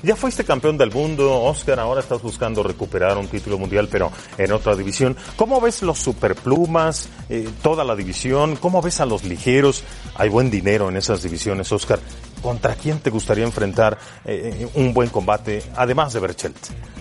Ya 0.02 0.16
fuiste 0.16 0.46
campeón 0.46 0.78
del 0.78 0.92
mundo, 0.92 1.44
Oscar, 1.44 1.80
ahora 1.82 2.00
estás 2.00 2.22
buscando 2.22 2.64
recuperar 2.64 3.18
un 3.18 3.28
título 3.28 3.58
mundial, 3.58 3.90
pero 3.92 4.12
en 4.38 4.52
otra 4.54 4.76
división. 4.78 5.18
¿Cómo 5.36 5.60
ves 5.60 5.82
los 5.82 6.00
superplumas, 6.00 7.10
eh, 7.30 7.50
toda 7.62 7.84
la 7.84 7.96
división? 7.98 8.56
¿Cómo 8.56 8.82
ves 8.82 9.02
a 9.02 9.06
los 9.06 9.26
ligeros? 9.26 9.84
Hay 10.16 10.30
buen 10.30 10.50
dinero 10.50 10.88
en 10.88 10.96
esas 10.96 11.24
divisiones, 11.24 11.70
Oscar. 11.74 12.00
¿Contra 12.42 12.76
quién 12.76 13.00
te 13.00 13.10
gustaría 13.10 13.44
enfrentar 13.44 13.98
eh, 14.24 14.70
un 14.76 14.94
buen 14.94 15.10
combate, 15.10 15.64
además 15.76 16.14
de 16.14 16.20
Berchelt? 16.22 16.56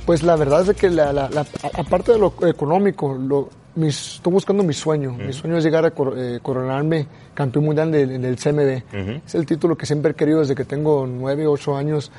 Pues 0.06 0.22
la 0.24 0.34
verdad 0.34 0.68
es 0.68 0.76
que 0.76 0.90
la, 0.90 1.12
la- 1.12 1.28
la- 1.30 1.46
aparte 1.74 2.12
de 2.12 2.18
lo 2.18 2.32
económico, 2.48 3.14
lo, 3.14 3.48
mis- 3.76 4.16
estoy 4.16 4.32
buscando 4.32 4.62
mi 4.64 4.74
sueño. 4.74 5.12
Mi 5.12 5.32
sueño 5.32 5.56
es 5.58 5.64
llegar 5.64 5.84
a 5.84 5.90
cor- 5.92 6.14
eh, 6.18 6.40
coronarme 6.42 7.06
campeón 7.34 7.64
mundial 7.66 7.92
del, 7.92 8.20
del 8.20 8.36
CMB. 8.36 8.82
Es 9.24 9.34
el 9.34 9.46
título 9.46 9.76
que 9.76 9.86
siempre 9.86 10.10
he 10.12 10.14
querido 10.14 10.40
desde 10.40 10.54
que 10.54 10.64
tengo 10.64 11.06
nueve, 11.06 11.46
ocho 11.46 11.76
años. 11.76 12.10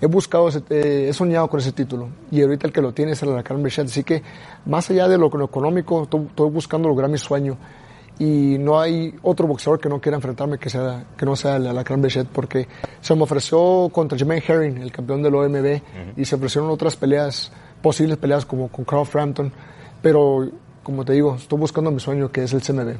He 0.00 0.06
buscado, 0.06 0.48
ese- 0.48 0.62
eh, 0.70 1.06
he 1.08 1.12
soñado 1.12 1.48
con 1.48 1.60
ese 1.60 1.72
título. 1.72 2.08
Y 2.30 2.42
ahorita 2.42 2.66
el 2.66 2.72
que 2.72 2.80
lo 2.80 2.92
tiene 2.92 3.12
es 3.12 3.22
el 3.22 3.30
Alacrán 3.30 3.62
Berchet. 3.62 3.86
Así 3.86 4.02
que 4.02 4.22
más 4.66 4.90
allá 4.90 5.06
de 5.08 5.18
lo, 5.18 5.28
lo 5.28 5.44
económico, 5.44 6.02
estoy, 6.04 6.50
buscando 6.50 6.88
lograr 6.88 7.10
mi 7.10 7.18
sueño. 7.18 7.56
Y 8.18 8.56
no 8.58 8.78
hay 8.80 9.14
otro 9.22 9.46
boxeador 9.46 9.80
que 9.80 9.88
no 9.88 10.00
quiera 10.00 10.16
enfrentarme 10.16 10.58
que, 10.58 10.68
sea, 10.70 11.04
que 11.16 11.24
no 11.24 11.34
sea 11.34 11.56
el 11.56 11.66
Alacrán 11.66 12.02
Bechet, 12.02 12.28
porque 12.28 12.68
se 13.00 13.14
me 13.16 13.22
ofreció 13.22 13.88
contra 13.92 14.16
Jermaine 14.18 14.44
Herring, 14.46 14.78
el 14.78 14.92
campeón 14.92 15.22
del 15.22 15.34
OMB, 15.34 15.80
y 16.16 16.24
se 16.24 16.34
ofrecieron 16.36 16.70
otras 16.70 16.94
peleas, 16.96 17.50
posibles 17.80 18.18
peleas 18.18 18.44
como 18.44 18.68
con 18.68 18.84
Carl 18.84 19.06
Frampton, 19.06 19.50
pero 20.02 20.48
como 20.82 21.04
te 21.04 21.12
digo, 21.12 21.36
estoy 21.36 21.58
buscando 21.58 21.90
mi 21.90 22.00
sueño 22.00 22.30
que 22.30 22.44
es 22.44 22.52
el 22.52 22.62
CMB. 22.62 22.94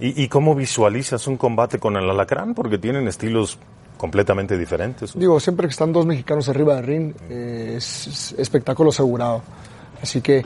¿Y, 0.00 0.22
y 0.24 0.28
cómo 0.28 0.54
visualizas 0.54 1.26
un 1.26 1.36
combate 1.36 1.78
con 1.78 1.96
el 1.96 2.08
Alacrán? 2.10 2.54
Porque 2.54 2.78
tienen 2.78 3.06
estilos 3.08 3.58
completamente 3.96 4.58
diferentes. 4.58 5.16
Digo, 5.16 5.38
siempre 5.38 5.68
que 5.68 5.72
están 5.72 5.92
dos 5.92 6.04
mexicanos 6.06 6.48
arriba 6.48 6.74
del 6.76 6.84
ring, 6.84 7.14
eh, 7.30 7.74
es, 7.76 8.06
es 8.08 8.34
espectáculo 8.38 8.90
asegurado. 8.90 9.42
Así 10.02 10.20
que 10.20 10.44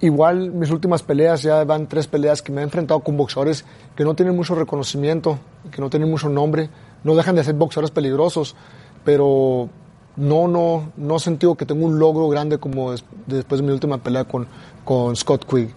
igual 0.00 0.50
mis 0.50 0.70
últimas 0.70 1.02
peleas, 1.02 1.42
ya 1.42 1.62
van 1.64 1.86
tres 1.86 2.06
peleas 2.06 2.40
que 2.40 2.52
me 2.52 2.62
he 2.62 2.64
enfrentado 2.64 3.00
con 3.00 3.18
boxeadores 3.18 3.66
que 3.94 4.04
no 4.04 4.14
tienen 4.14 4.34
mucho 4.34 4.54
reconocimiento, 4.54 5.38
que 5.70 5.82
no 5.82 5.90
tienen 5.90 6.10
mucho 6.10 6.30
nombre, 6.30 6.70
no 7.04 7.14
dejan 7.14 7.36
de 7.36 7.44
ser 7.44 7.54
boxeadores 7.54 7.90
peligrosos, 7.90 8.56
pero 9.04 9.68
no, 10.16 10.48
no, 10.48 10.90
no 10.96 11.16
he 11.16 11.20
sentido 11.20 11.54
que 11.56 11.66
tengo 11.66 11.84
un 11.84 11.98
logro 11.98 12.28
grande 12.28 12.56
como 12.58 12.92
des- 12.92 13.04
después 13.26 13.60
de 13.60 13.66
mi 13.66 13.72
última 13.74 13.98
pelea 13.98 14.24
con, 14.24 14.46
con 14.84 15.16
Scott 15.16 15.44
Quigg. 15.48 15.70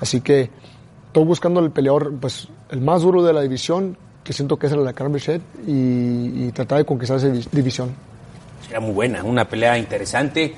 Así 0.00 0.20
que 0.20 0.50
estoy 1.06 1.24
buscando 1.24 1.60
el 1.60 1.70
peleador, 1.70 2.14
pues 2.20 2.48
el 2.70 2.80
más 2.80 3.02
duro 3.02 3.22
de 3.22 3.32
la 3.32 3.42
división, 3.42 3.96
que 4.24 4.32
siento 4.32 4.58
que 4.58 4.66
es 4.66 4.72
el 4.72 4.80
Alacrán 4.80 5.12
Bichet, 5.12 5.42
y, 5.66 6.46
y 6.46 6.50
tratar 6.52 6.78
de 6.78 6.84
conquistar 6.84 7.18
esa 7.18 7.28
divi- 7.28 7.48
división. 7.50 7.94
Será 8.66 8.80
muy 8.80 8.92
buena, 8.92 9.22
una 9.24 9.48
pelea 9.48 9.76
interesante. 9.78 10.54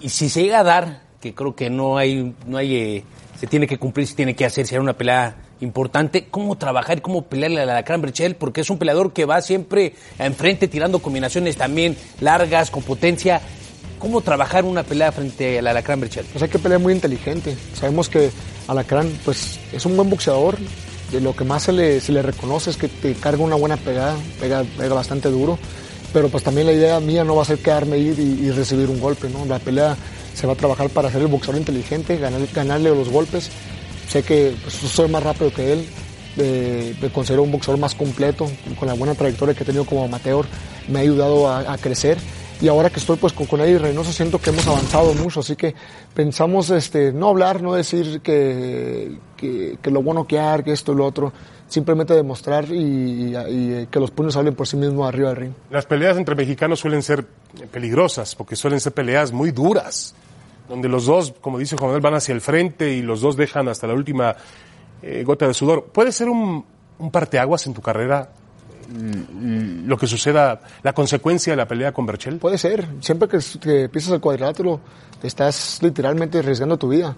Y 0.00 0.08
si 0.08 0.28
se 0.28 0.42
llega 0.42 0.60
a 0.60 0.64
dar, 0.64 1.02
que 1.20 1.34
creo 1.34 1.54
que 1.54 1.70
no 1.70 1.96
hay, 1.96 2.34
no 2.46 2.56
hay, 2.56 2.74
eh, 2.76 3.04
se 3.38 3.46
tiene 3.46 3.66
que 3.66 3.78
cumplir, 3.78 4.06
se 4.06 4.14
tiene 4.14 4.34
que 4.34 4.44
hacer, 4.44 4.66
será 4.66 4.80
una 4.80 4.94
pelea 4.94 5.36
importante. 5.60 6.26
¿Cómo 6.30 6.58
trabajar 6.58 6.98
y 6.98 7.00
cómo 7.00 7.22
pelearle 7.22 7.60
a 7.60 7.66
la 7.66 7.72
Alacrán 7.72 8.02
Berchel? 8.02 8.36
Porque 8.36 8.62
es 8.62 8.70
un 8.70 8.78
peleador 8.78 9.12
que 9.12 9.24
va 9.24 9.40
siempre 9.40 9.94
enfrente 10.18 10.68
tirando 10.68 10.98
combinaciones 11.00 11.56
también 11.56 11.96
largas, 12.20 12.70
con 12.70 12.82
potencia. 12.82 13.40
¿Cómo 14.04 14.20
trabajar 14.20 14.66
una 14.66 14.82
pelea 14.82 15.10
frente 15.12 15.58
a 15.58 15.62
la 15.62 15.70
Alacrán 15.70 15.98
Berchel? 15.98 16.26
Pues 16.30 16.42
hay 16.42 16.50
que 16.50 16.58
pelear 16.58 16.78
muy 16.78 16.92
inteligente. 16.92 17.56
Sabemos 17.74 18.10
que 18.10 18.30
Alacrán 18.68 19.10
pues, 19.24 19.58
es 19.72 19.86
un 19.86 19.96
buen 19.96 20.10
boxeador. 20.10 20.58
De 21.10 21.22
lo 21.22 21.34
que 21.34 21.44
más 21.44 21.62
se 21.62 21.72
le, 21.72 22.02
se 22.02 22.12
le 22.12 22.20
reconoce 22.20 22.68
es 22.68 22.76
que 22.76 22.88
te 22.88 23.14
carga 23.14 23.42
una 23.42 23.56
buena 23.56 23.78
pegada, 23.78 24.14
pega, 24.38 24.62
pega 24.76 24.94
bastante 24.94 25.30
duro. 25.30 25.58
Pero 26.12 26.28
pues 26.28 26.44
también 26.44 26.66
la 26.66 26.74
idea 26.74 27.00
mía 27.00 27.24
no 27.24 27.34
va 27.34 27.44
a 27.44 27.44
ser 27.46 27.60
quedarme 27.60 27.96
ir 27.96 28.18
y, 28.18 28.50
recibir 28.50 28.90
un 28.90 29.00
golpe. 29.00 29.30
¿no? 29.30 29.46
La 29.46 29.58
pelea 29.58 29.96
se 30.34 30.46
va 30.46 30.52
a 30.52 30.56
trabajar 30.56 30.90
para 30.90 31.10
ser 31.10 31.22
el 31.22 31.28
boxeador 31.28 31.56
inteligente, 31.58 32.18
ganar- 32.18 32.46
ganarle 32.52 32.90
los 32.90 33.08
golpes. 33.08 33.48
Sé 34.10 34.22
que 34.22 34.54
pues, 34.62 34.74
soy 34.74 35.08
más 35.08 35.22
rápido 35.22 35.50
que 35.50 35.72
él. 35.72 35.86
eh, 36.36 36.94
me 37.00 37.08
considero 37.08 37.42
un 37.42 37.52
boxeador 37.52 37.80
más 37.80 37.94
completo, 37.94 38.50
con 38.78 38.86
la 38.86 38.92
buena 38.92 39.14
trayectoria 39.14 39.54
que 39.54 39.62
he 39.62 39.66
tenido 39.66 39.86
como 39.86 40.04
amateur. 40.04 40.44
Me 40.88 40.98
ha 40.98 41.02
ayudado 41.02 41.48
a 41.50 41.78
crecer 41.78 42.18
y 42.60 42.68
ahora 42.68 42.88
que 42.90 42.98
estoy 43.00 43.16
pues 43.16 43.32
con, 43.32 43.46
con 43.46 43.60
Eddie 43.60 43.78
Reynoso 43.78 44.12
siento 44.12 44.38
que 44.40 44.50
hemos 44.50 44.66
avanzado 44.66 45.12
mucho, 45.14 45.40
así 45.40 45.56
que 45.56 45.74
pensamos 46.14 46.70
este 46.70 47.12
no 47.12 47.28
hablar, 47.28 47.62
no 47.62 47.74
decir 47.74 48.20
que, 48.20 49.18
que, 49.36 49.78
lo 49.90 50.02
bueno 50.02 50.26
que 50.26 50.38
hay, 50.38 50.62
que 50.62 50.72
esto 50.72 50.92
y 50.92 50.96
lo 50.96 51.04
otro, 51.06 51.32
simplemente 51.68 52.14
demostrar 52.14 52.66
y, 52.70 53.34
y- 53.34 53.36
y 53.82 53.86
que 53.90 54.00
los 54.00 54.10
puños 54.10 54.36
hablen 54.36 54.54
por 54.54 54.66
sí 54.66 54.76
mismos 54.76 55.06
arriba 55.08 55.28
del 55.30 55.36
ring. 55.36 55.52
Las 55.70 55.86
peleas 55.86 56.16
entre 56.16 56.34
mexicanos 56.34 56.80
suelen 56.80 57.02
ser 57.02 57.26
peligrosas, 57.70 58.34
porque 58.34 58.56
suelen 58.56 58.80
ser 58.80 58.92
peleas 58.92 59.32
muy 59.32 59.50
duras, 59.50 60.14
donde 60.68 60.88
los 60.88 61.06
dos, 61.06 61.34
como 61.40 61.58
dice 61.58 61.76
Juan 61.76 61.88
Manuel, 61.88 62.02
van 62.02 62.14
hacia 62.14 62.34
el 62.34 62.40
frente 62.40 62.92
y 62.94 63.02
los 63.02 63.20
dos 63.20 63.36
dejan 63.36 63.68
hasta 63.68 63.86
la 63.86 63.94
última 63.94 64.34
eh, 65.02 65.22
gota 65.26 65.46
de 65.46 65.52
sudor. 65.54 65.84
¿Puede 65.92 66.12
ser 66.12 66.28
un, 66.28 66.64
un 66.98 67.10
parteaguas 67.10 67.66
en 67.66 67.74
tu 67.74 67.82
carrera 67.82 68.30
lo 69.86 69.96
que 69.96 70.06
suceda, 70.06 70.60
la 70.82 70.92
consecuencia 70.92 71.52
de 71.52 71.56
la 71.56 71.66
pelea 71.66 71.92
con 71.92 72.06
Berchel? 72.06 72.38
Puede 72.38 72.58
ser, 72.58 72.86
siempre 73.00 73.28
que, 73.28 73.38
que 73.60 73.88
pisas 73.88 74.12
el 74.12 74.20
cuadrilátero 74.20 74.80
te 75.20 75.26
estás 75.26 75.80
literalmente 75.82 76.38
arriesgando 76.38 76.76
tu 76.76 76.88
vida, 76.88 77.16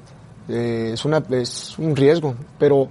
Eh, 0.48 0.92
es, 0.94 1.04
una, 1.04 1.20
es 1.30 1.76
un 1.76 1.96
riesgo, 1.96 2.36
pero 2.56 2.88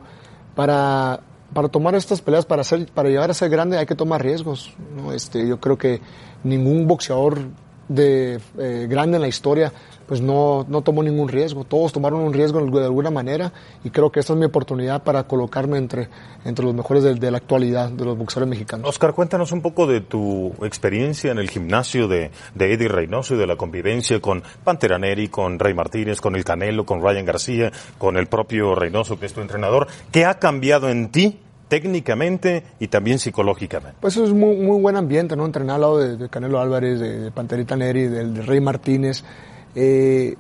para, 0.56 1.22
para 1.54 1.70
tomar 1.70 1.96
estas 1.96 2.20
peleas, 2.20 2.46
para, 2.46 2.66
ser, 2.66 2.86
para 2.94 3.08
llegar 3.08 3.32
a 3.32 3.34
ser 3.34 3.50
grande 3.50 3.78
hay 3.78 3.86
que 3.86 3.96
tomar 3.96 4.22
riesgos. 4.22 4.74
¿no? 4.94 5.14
Este, 5.14 5.48
yo 5.48 5.58
creo 5.58 5.78
que 5.78 6.02
ningún 6.44 6.86
boxeador 6.86 7.40
de, 7.88 8.42
eh, 8.58 8.88
grande 8.90 9.16
en 9.16 9.22
la 9.22 9.30
historia 9.30 9.72
pues 10.08 10.22
no, 10.22 10.66
no 10.68 10.82
tomó 10.82 11.04
ningún 11.04 11.28
riesgo, 11.28 11.64
todos 11.64 11.92
tomaron 11.92 12.22
un 12.22 12.34
riesgo 12.34 12.60
de 12.60 12.86
alguna 12.86 13.12
manera 13.12 13.54
y 13.84 13.90
creo 13.90 14.12
que 14.12 14.20
esta 14.20 14.34
es 14.34 14.40
mi 14.40 14.46
oportunidad 14.46 15.04
para 15.04 15.24
colocarme 15.24 15.78
entre, 15.78 16.10
entre 16.44 16.66
los 16.66 16.74
mejores 16.74 17.04
de, 17.04 17.16
de 17.16 17.32
la 17.32 17.38
actualidad, 17.38 17.90
de 17.90 18.06
los 18.06 18.18
boxeadores 18.18 18.50
mexicanos. 18.50 18.88
Oscar, 18.88 19.14
cuéntanos 19.14 19.52
un 19.52 19.62
poco 19.62 19.88
de 19.88 20.02
tu 20.02 20.54
experiencia 20.64 21.32
en 21.32 21.40
el 21.40 21.50
gimnasio 21.50 22.08
de, 22.08 22.32
de 22.54 22.74
Eddie 22.74 22.88
Reynoso 22.88 23.36
y 23.36 23.38
de 23.38 23.48
la 23.48 23.56
convivencia 23.56 24.20
con 24.20 24.44
Pantera 24.64 24.98
Neri, 25.00 25.30
con 25.30 25.60
Rey 25.60 25.74
Martínez, 25.74 26.22
con 26.22 26.36
el 26.36 26.44
Canelo, 26.44 26.86
con 26.86 27.02
Ryan 27.02 27.26
García, 27.26 27.72
con 27.98 28.18
el 28.18 28.28
propio 28.28 28.76
Reynoso, 28.76 29.20
que 29.20 29.26
es 29.26 29.34
tu 29.34 29.42
entrenador. 29.42 29.88
¿Qué 30.12 30.26
ha 30.26 30.40
cambiado 30.40 30.90
en 30.90 31.10
ti 31.10 31.40
técnicamente 31.68 32.64
y 32.80 32.88
también 32.90 33.18
psicológicamente? 33.18 33.98
Pues 34.00 34.18
es 34.18 34.32
muy, 34.32 34.56
muy 34.58 34.80
buen 34.80 34.96
ambiente, 34.96 35.36
¿no? 35.36 35.46
Entrenar 35.46 35.76
al 35.76 35.82
lado 35.82 35.98
de, 35.98 36.18
de 36.18 36.30
Canelo 36.30 36.60
Álvarez, 36.60 37.00
de, 37.00 37.20
de 37.20 37.32
Panterita 37.32 37.76
Neri, 37.76 38.08
del 38.08 38.34
de 38.36 38.42
Rey 38.44 38.62
Martínez. 38.62 39.24
Eh, 39.76 40.36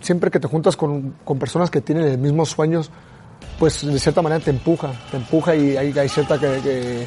siempre 0.00 0.30
que 0.30 0.40
te 0.40 0.48
juntas 0.48 0.76
con, 0.76 1.16
con 1.24 1.38
personas 1.38 1.70
que 1.70 1.80
tienen 1.80 2.08
los 2.08 2.18
mismos 2.18 2.50
sueños, 2.50 2.90
pues 3.58 3.84
de 3.84 3.98
cierta 3.98 4.22
manera 4.22 4.44
te 4.44 4.50
empuja, 4.50 4.92
te 5.10 5.16
empuja 5.16 5.56
y 5.56 5.76
hay, 5.76 6.08
cierta 6.08 6.38
eh, 6.42 7.06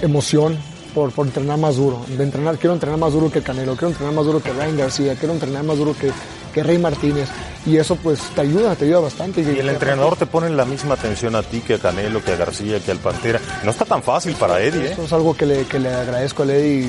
emoción 0.00 0.56
por, 0.94 1.10
por 1.12 1.26
entrenar 1.26 1.58
más 1.58 1.76
duro. 1.76 2.04
De 2.06 2.22
entrenar, 2.22 2.58
quiero 2.58 2.74
entrenar 2.74 2.98
más 2.98 3.12
duro 3.12 3.30
que 3.30 3.42
Canelo, 3.42 3.72
quiero 3.72 3.88
entrenar 3.88 4.14
más 4.14 4.26
duro 4.26 4.40
que 4.40 4.52
Ryan 4.52 4.76
García, 4.76 5.14
quiero 5.16 5.34
entrenar 5.34 5.64
más 5.64 5.78
duro 5.78 5.94
que, 5.94 6.10
que 6.52 6.62
Rey 6.62 6.78
Martínez. 6.78 7.28
Y 7.64 7.76
eso 7.76 7.96
pues 7.96 8.20
te 8.34 8.40
ayuda, 8.40 8.74
te 8.74 8.84
ayuda 8.84 9.00
bastante. 9.00 9.42
Y 9.42 9.58
el 9.58 9.68
entrenador 9.68 10.16
te 10.16 10.26
pone 10.26 10.50
la 10.50 10.64
misma 10.64 10.94
atención 10.94 11.34
a 11.34 11.42
ti 11.42 11.60
que 11.60 11.74
a 11.74 11.78
Canelo, 11.78 12.22
que 12.22 12.32
a 12.32 12.36
García, 12.36 12.80
que 12.80 12.90
al 12.90 12.98
Pantera. 12.98 13.40
No 13.64 13.70
está 13.70 13.84
tan 13.84 14.02
fácil 14.02 14.34
para 14.34 14.60
Eddie, 14.60 14.86
¿eh? 14.86 14.92
Eso 14.92 15.04
es 15.04 15.12
algo 15.12 15.34
que 15.34 15.46
le, 15.46 15.64
que 15.64 15.78
le 15.78 15.92
agradezco 15.92 16.42
a 16.42 16.46
Eddie 16.46 16.86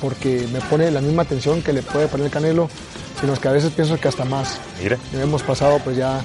porque 0.00 0.46
me 0.52 0.60
pone 0.60 0.90
la 0.90 1.00
misma 1.00 1.22
atención 1.22 1.62
que 1.62 1.72
le 1.72 1.82
puede 1.82 2.08
poner 2.08 2.30
Canelo, 2.30 2.68
sino 3.20 3.34
que 3.34 3.48
a 3.48 3.52
veces 3.52 3.72
pienso 3.72 3.98
que 3.98 4.08
hasta 4.08 4.24
más. 4.24 4.60
Mire. 4.80 4.98
Hemos 5.12 5.42
pasado 5.42 5.80
pues 5.82 5.96
ya 5.96 6.22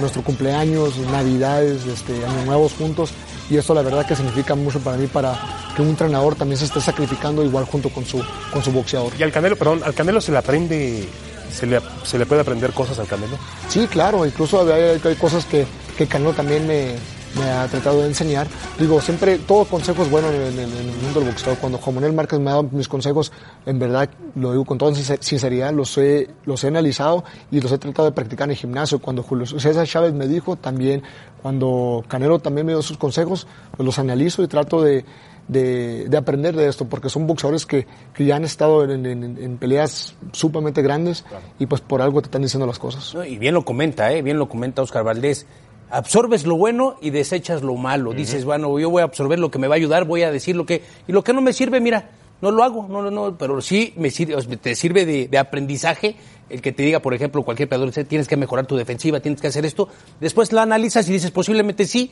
nuestro 0.00 0.22
cumpleaños, 0.22 0.96
navidades, 0.98 1.84
este, 1.86 2.12
años 2.24 2.46
nuevos 2.46 2.72
juntos 2.74 3.10
y 3.48 3.56
esto 3.56 3.74
la 3.74 3.82
verdad 3.82 4.06
que 4.06 4.16
significa 4.16 4.54
mucho 4.54 4.80
para 4.80 4.96
mí 4.96 5.06
para 5.06 5.38
que 5.74 5.82
un 5.82 5.88
entrenador 5.88 6.34
también 6.34 6.58
se 6.58 6.64
esté 6.64 6.80
sacrificando 6.80 7.44
igual 7.44 7.64
junto 7.64 7.90
con 7.90 8.04
su, 8.04 8.22
con 8.52 8.62
su 8.62 8.72
boxeador. 8.72 9.12
Y 9.18 9.22
al 9.22 9.32
Canelo, 9.32 9.56
perdón, 9.56 9.82
al 9.84 9.94
Canelo 9.94 10.20
se 10.20 10.32
le 10.32 10.38
aprende, 10.38 11.08
se 11.50 11.66
le, 11.66 11.80
se 12.04 12.18
le 12.18 12.26
puede 12.26 12.42
aprender 12.42 12.72
cosas 12.72 12.98
al 12.98 13.06
Canelo. 13.06 13.36
Sí, 13.68 13.86
claro, 13.86 14.24
incluso 14.26 14.60
hay, 14.72 14.98
cosas 15.16 15.44
que, 15.44 15.66
que 15.96 16.06
Canelo 16.06 16.32
también 16.32 16.66
me, 16.66 16.94
ha 17.50 17.66
tratado 17.68 18.00
de 18.00 18.08
enseñar. 18.08 18.46
Digo, 18.78 19.00
siempre, 19.00 19.38
todo 19.38 19.64
consejo 19.66 20.02
es 20.02 20.10
bueno 20.10 20.30
en, 20.30 20.58
el 20.58 20.68
mundo 21.02 21.20
del 21.20 21.28
boxeo. 21.28 21.54
Cuando 21.56 21.78
Juan 21.78 22.14
Márquez 22.14 22.38
me 22.38 22.48
ha 22.50 22.54
dado 22.54 22.68
mis 22.70 22.88
consejos, 22.88 23.30
en 23.66 23.78
verdad, 23.78 24.08
lo 24.34 24.52
digo 24.52 24.64
con 24.64 24.78
toda 24.78 24.92
sincer- 24.92 25.18
sinceridad, 25.20 25.72
los 25.72 25.96
he, 25.98 26.30
los 26.46 26.64
he 26.64 26.68
analizado 26.68 27.24
y 27.50 27.60
los 27.60 27.70
he 27.72 27.78
tratado 27.78 28.08
de 28.08 28.12
practicar 28.12 28.46
en 28.46 28.52
el 28.52 28.56
gimnasio. 28.56 29.00
Cuando 29.00 29.22
Julio 29.22 29.46
César 29.46 29.86
Chávez 29.86 30.14
me 30.14 30.26
dijo 30.26 30.56
también, 30.56 31.02
cuando 31.42 32.04
Canelo 32.08 32.38
también 32.38 32.66
me 32.66 32.72
dio 32.72 32.82
sus 32.82 32.96
consejos, 32.96 33.46
pues 33.76 33.84
los 33.84 33.98
analizo 33.98 34.42
y 34.42 34.48
trato 34.48 34.82
de, 34.82 35.04
de, 35.48 36.08
de 36.08 36.16
aprender 36.16 36.56
de 36.56 36.68
esto, 36.68 36.86
porque 36.88 37.08
son 37.08 37.26
boxeadores 37.26 37.66
que, 37.66 37.86
que 38.14 38.24
ya 38.24 38.36
han 38.36 38.44
estado 38.44 38.84
en, 38.84 39.06
en- 39.06 39.38
en 39.38 39.56
peleas 39.58 40.14
sumamente 40.32 40.82
grandes 40.82 41.24
y 41.58 41.66
pues 41.66 41.80
por 41.80 42.02
algo 42.02 42.20
te 42.20 42.26
están 42.26 42.42
diciendo 42.42 42.66
las 42.66 42.78
cosas. 42.78 43.14
¿no? 43.14 43.24
Y 43.24 43.38
bien 43.38 43.54
lo 43.54 43.64
comenta, 43.64 44.12
¿eh? 44.12 44.22
bien 44.22 44.38
lo 44.38 44.48
comenta 44.48 44.82
Oscar 44.82 45.04
Valdés. 45.04 45.46
Absorbes 45.88 46.46
lo 46.46 46.56
bueno 46.56 46.96
y 47.00 47.10
desechas 47.10 47.62
lo 47.62 47.76
malo. 47.76 48.12
Dices, 48.12 48.44
bueno, 48.44 48.76
yo 48.78 48.90
voy 48.90 49.02
a 49.02 49.04
absorber 49.04 49.38
lo 49.38 49.50
que 49.52 49.58
me 49.60 49.68
va 49.68 49.74
a 49.74 49.76
ayudar, 49.76 50.04
voy 50.04 50.22
a 50.24 50.32
decir 50.32 50.56
lo 50.56 50.66
que... 50.66 50.82
Y 51.06 51.12
lo 51.12 51.22
que 51.22 51.32
no 51.32 51.40
me 51.40 51.52
sirve, 51.52 51.80
mira, 51.80 52.10
no 52.42 52.50
lo 52.50 52.64
hago, 52.64 52.88
no, 52.88 53.02
no, 53.02 53.10
no, 53.12 53.38
pero 53.38 53.60
sí 53.60 53.94
me 53.96 54.10
sirve, 54.10 54.34
te 54.56 54.74
sirve 54.74 55.06
de, 55.06 55.28
de 55.28 55.38
aprendizaje 55.38 56.16
el 56.50 56.60
que 56.60 56.72
te 56.72 56.82
diga, 56.82 57.00
por 57.00 57.14
ejemplo, 57.14 57.42
cualquier 57.44 57.68
peleador, 57.68 57.92
tienes 58.04 58.26
que 58.28 58.36
mejorar 58.36 58.66
tu 58.66 58.76
defensiva, 58.76 59.20
tienes 59.20 59.40
que 59.40 59.46
hacer 59.46 59.64
esto. 59.64 59.88
Después 60.20 60.52
la 60.52 60.62
analizas 60.62 61.08
y 61.08 61.12
dices, 61.12 61.30
posiblemente 61.30 61.86
sí, 61.86 62.10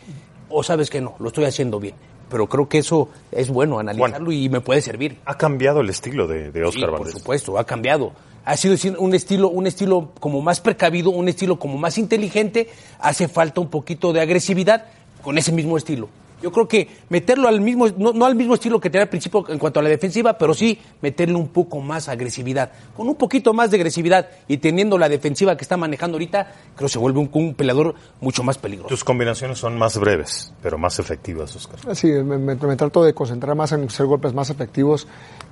o 0.55 0.63
sabes 0.63 0.91
que 0.91 1.01
no, 1.01 1.17
lo 1.19 1.29
estoy 1.29 1.45
haciendo 1.45 1.81
bien. 1.81 1.95
Pero 2.31 2.47
creo 2.49 2.69
que 2.69 2.79
eso 2.79 3.09
es 3.31 3.51
bueno, 3.51 3.79
analizarlo 3.79 4.33
y 4.33 4.49
me 4.49 4.61
puede 4.61 4.81
servir. 4.81 5.19
Ha 5.25 5.37
cambiado 5.37 5.81
el 5.81 5.91
estilo 5.91 6.27
de, 6.27 6.51
de 6.51 6.61
Sí, 6.71 6.83
Oscar 6.83 6.97
por 6.97 7.11
supuesto, 7.11 7.59
ha 7.59 7.65
cambiado. 7.65 8.13
Ha 8.45 8.57
sido 8.57 8.77
un 8.99 9.15
estilo, 9.15 9.49
un 9.49 9.67
estilo 9.67 10.11
como 10.21 10.43
más 10.43 10.61
precavido, 10.61 11.11
un 11.11 11.29
estilo 11.29 11.59
como 11.59 11.79
más 11.79 11.99
inteligente. 11.99 12.69
Hace 12.99 13.29
falta 13.29 13.61
un 13.61 13.69
poquito 13.69 14.13
de 14.13 14.21
agresividad 14.21 14.87
con 15.23 15.39
ese 15.39 15.53
mismo 15.53 15.77
estilo. 15.77 16.09
Yo 16.45 16.53
creo 16.53 16.69
que 16.69 16.87
meterlo 17.09 17.49
al 17.49 17.63
mismo, 17.63 17.89
no, 17.97 18.13
no 18.13 18.27
al 18.27 18.35
mismo 18.35 18.53
estilo 18.53 18.79
que 18.79 18.91
tenía 18.91 19.05
al 19.05 19.09
principio 19.09 19.47
en 19.49 19.59
cuanto 19.59 19.81
a 19.81 19.83
la 19.83 19.89
defensiva, 19.89 20.37
pero 20.37 20.53
sí 20.53 20.79
meterle 21.01 21.37
un 21.37 21.49
poco 21.49 21.81
más 21.81 22.11
agresividad. 22.11 22.71
Con 22.95 23.09
un 23.09 23.15
poquito 23.15 23.55
más 23.55 23.71
de 23.71 23.79
agresividad 23.79 24.29
y 24.47 24.59
teniendo 24.59 24.99
la 24.99 25.09
defensiva 25.09 25.57
que 25.57 25.65
está 25.65 25.79
manejando 25.79 26.17
ahorita, 26.17 26.53
creo 26.77 26.87
que 26.87 26.93
se 26.93 26.99
vuelve 26.99 27.19
un, 27.21 27.31
un 27.33 27.55
peleador 27.55 27.95
mucho 28.21 28.43
más 28.43 28.59
peligroso. 28.59 28.89
Tus 28.91 29.05
combinaciones 29.05 29.57
son 29.59 29.79
más 29.79 29.99
breves, 29.99 30.53
pero 30.63 30.77
más 30.77 30.99
efectivas, 30.99 31.57
Oscar. 31.57 31.79
Sí, 31.97 32.09
me, 32.09 32.37
me- 32.37 32.55
me 32.57 32.77
trato 32.77 33.03
de 33.03 33.15
concentrar 33.15 33.57
más 33.57 33.73
en 33.73 33.85
hacer 33.85 34.05
golpes 34.05 34.35
más 34.35 34.51
efectivos 34.51 35.07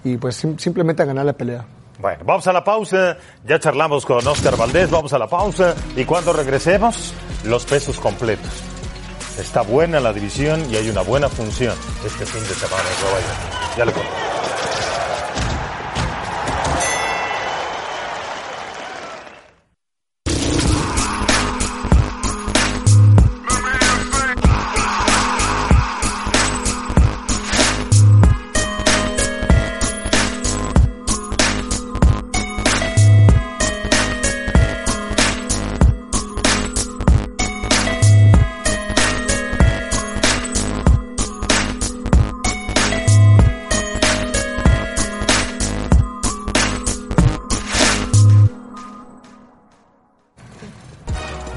y 0.05 0.19
pues 0.19 0.37
sim- 0.37 0.59
simplemente 0.59 1.03
a 1.03 1.07
ganar 1.07 1.25
la 1.25 1.33
pelea. 1.33 1.65
Bueno, 2.01 2.23
vamos 2.27 2.47
a 2.49 2.53
la 2.53 2.63
pausa. 2.65 3.17
Ya 3.47 3.59
charlamos 3.59 4.05
con 4.05 4.27
Oscar 4.27 4.57
Valdés. 4.59 4.91
Vamos 4.91 5.13
a 5.15 5.19
la 5.19 5.27
pausa. 5.29 5.75
Y 5.97 6.05
cuando 6.05 6.33
regresemos, 6.35 7.15
los 7.45 7.65
pesos 7.65 7.99
completos. 8.01 8.51
Está 9.39 9.63
buena 9.63 9.99
la 10.01 10.13
división 10.13 10.71
y 10.71 10.77
hay 10.77 10.91
una 10.91 11.01
buena 11.01 11.29
función 11.29 11.75
este 12.05 12.27
fin 12.27 12.43
de 12.43 12.55
semana 12.55 12.83
en 12.83 13.03
Nueva. 13.03 13.77
Ya 13.77 13.85
le 13.85 13.93
cuento. 13.93 14.32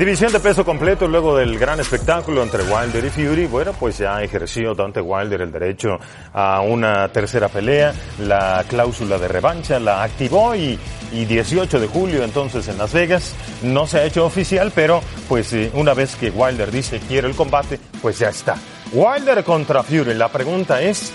División 0.06 0.32
de 0.32 0.40
peso 0.40 0.64
completo 0.64 1.08
luego 1.08 1.36
del 1.36 1.58
gran 1.58 1.80
espectáculo 1.80 2.44
entre 2.44 2.62
Wilder 2.62 3.06
y 3.06 3.10
Fury. 3.10 3.48
Bueno, 3.48 3.74
pues 3.74 3.98
ya 3.98 4.22
ejerció 4.22 4.76
Dante 4.76 5.02
Wilder 5.02 5.42
el 5.42 5.52
derecho 5.52 5.98
a 6.32 6.62
una 6.62 7.08
tercera 7.08 7.50
pelea. 7.50 7.92
La 8.20 8.64
cláusula 8.68 9.18
de 9.18 9.28
revancha 9.28 9.80
la 9.80 10.04
activó 10.04 10.56
y, 10.56 10.78
y 11.12 11.26
18 11.26 11.80
de 11.80 11.88
julio 11.88 12.24
entonces 12.24 12.68
en 12.68 12.78
Las 12.78 12.94
Vegas. 12.94 13.34
No 13.64 13.88
se 13.88 13.98
ha 13.98 14.04
hecho 14.04 14.28
oficial, 14.28 14.72
pero 14.76 15.02
pues 15.28 15.52
eh, 15.54 15.72
una 15.74 15.96
vez 15.96 16.16
que 16.16 16.30
Wilder 16.30 16.70
dice 16.70 17.00
quiere 17.00 17.28
el 17.28 17.36
combate, 17.36 17.80
pues 18.00 18.20
ya 18.20 18.30
está. 18.30 18.58
Wilder 18.94 19.44
contra 19.44 19.82
Fury. 19.82 20.14
La 20.14 20.30
pregunta 20.30 20.84
es, 20.84 21.14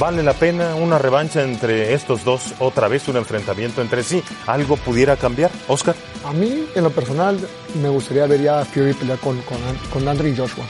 ¿Vale 0.00 0.22
la 0.22 0.32
pena 0.32 0.76
una 0.76 0.96
revancha 0.96 1.42
entre 1.42 1.92
estos 1.92 2.24
dos? 2.24 2.54
Otra 2.58 2.88
vez 2.88 3.06
un 3.08 3.18
enfrentamiento 3.18 3.82
entre 3.82 4.02
sí. 4.02 4.22
¿Algo 4.46 4.78
pudiera 4.78 5.14
cambiar, 5.18 5.50
Oscar? 5.68 5.94
A 6.24 6.32
mí, 6.32 6.64
en 6.74 6.84
lo 6.84 6.88
personal, 6.88 7.38
me 7.82 7.90
gustaría 7.90 8.26
ver 8.26 8.40
ya 8.40 8.60
a 8.60 8.64
Fury 8.64 8.94
pelear 8.94 9.18
con, 9.18 9.38
con, 9.42 9.58
con 9.92 10.08
Andre 10.08 10.30
y 10.30 10.36
Joshua. 10.38 10.64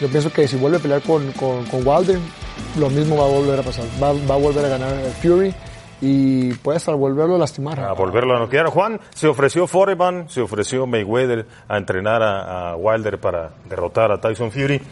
Yo 0.00 0.08
pienso 0.08 0.32
que 0.32 0.48
si 0.48 0.56
vuelve 0.56 0.78
a 0.78 0.80
pelear 0.80 1.02
con, 1.02 1.30
con, 1.34 1.64
con 1.66 1.86
Wilder, 1.86 2.18
lo 2.76 2.90
mismo 2.90 3.16
va 3.16 3.26
a 3.26 3.28
volver 3.28 3.60
a 3.60 3.62
pasar. 3.62 3.84
Va, 4.02 4.12
va 4.12 4.34
a 4.34 4.38
volver 4.38 4.64
a 4.64 4.68
ganar 4.68 4.92
Fury 5.22 5.54
y 6.00 6.52
puede 6.54 6.78
hasta 6.78 6.92
volverlo 6.94 7.36
a 7.36 7.38
lastimar. 7.38 7.78
A 7.78 7.92
volverlo 7.92 8.34
a 8.34 8.40
noquear. 8.40 8.66
Juan, 8.66 9.00
se 9.14 9.28
ofreció 9.28 9.68
Foreman, 9.68 10.28
se 10.28 10.40
ofreció 10.40 10.84
Mayweather 10.88 11.46
a 11.68 11.76
entrenar 11.76 12.24
a, 12.24 12.70
a 12.70 12.76
Wilder 12.76 13.20
para 13.20 13.50
derrotar 13.68 14.10
a 14.10 14.20
Tyson 14.20 14.50
Fury. 14.50 14.82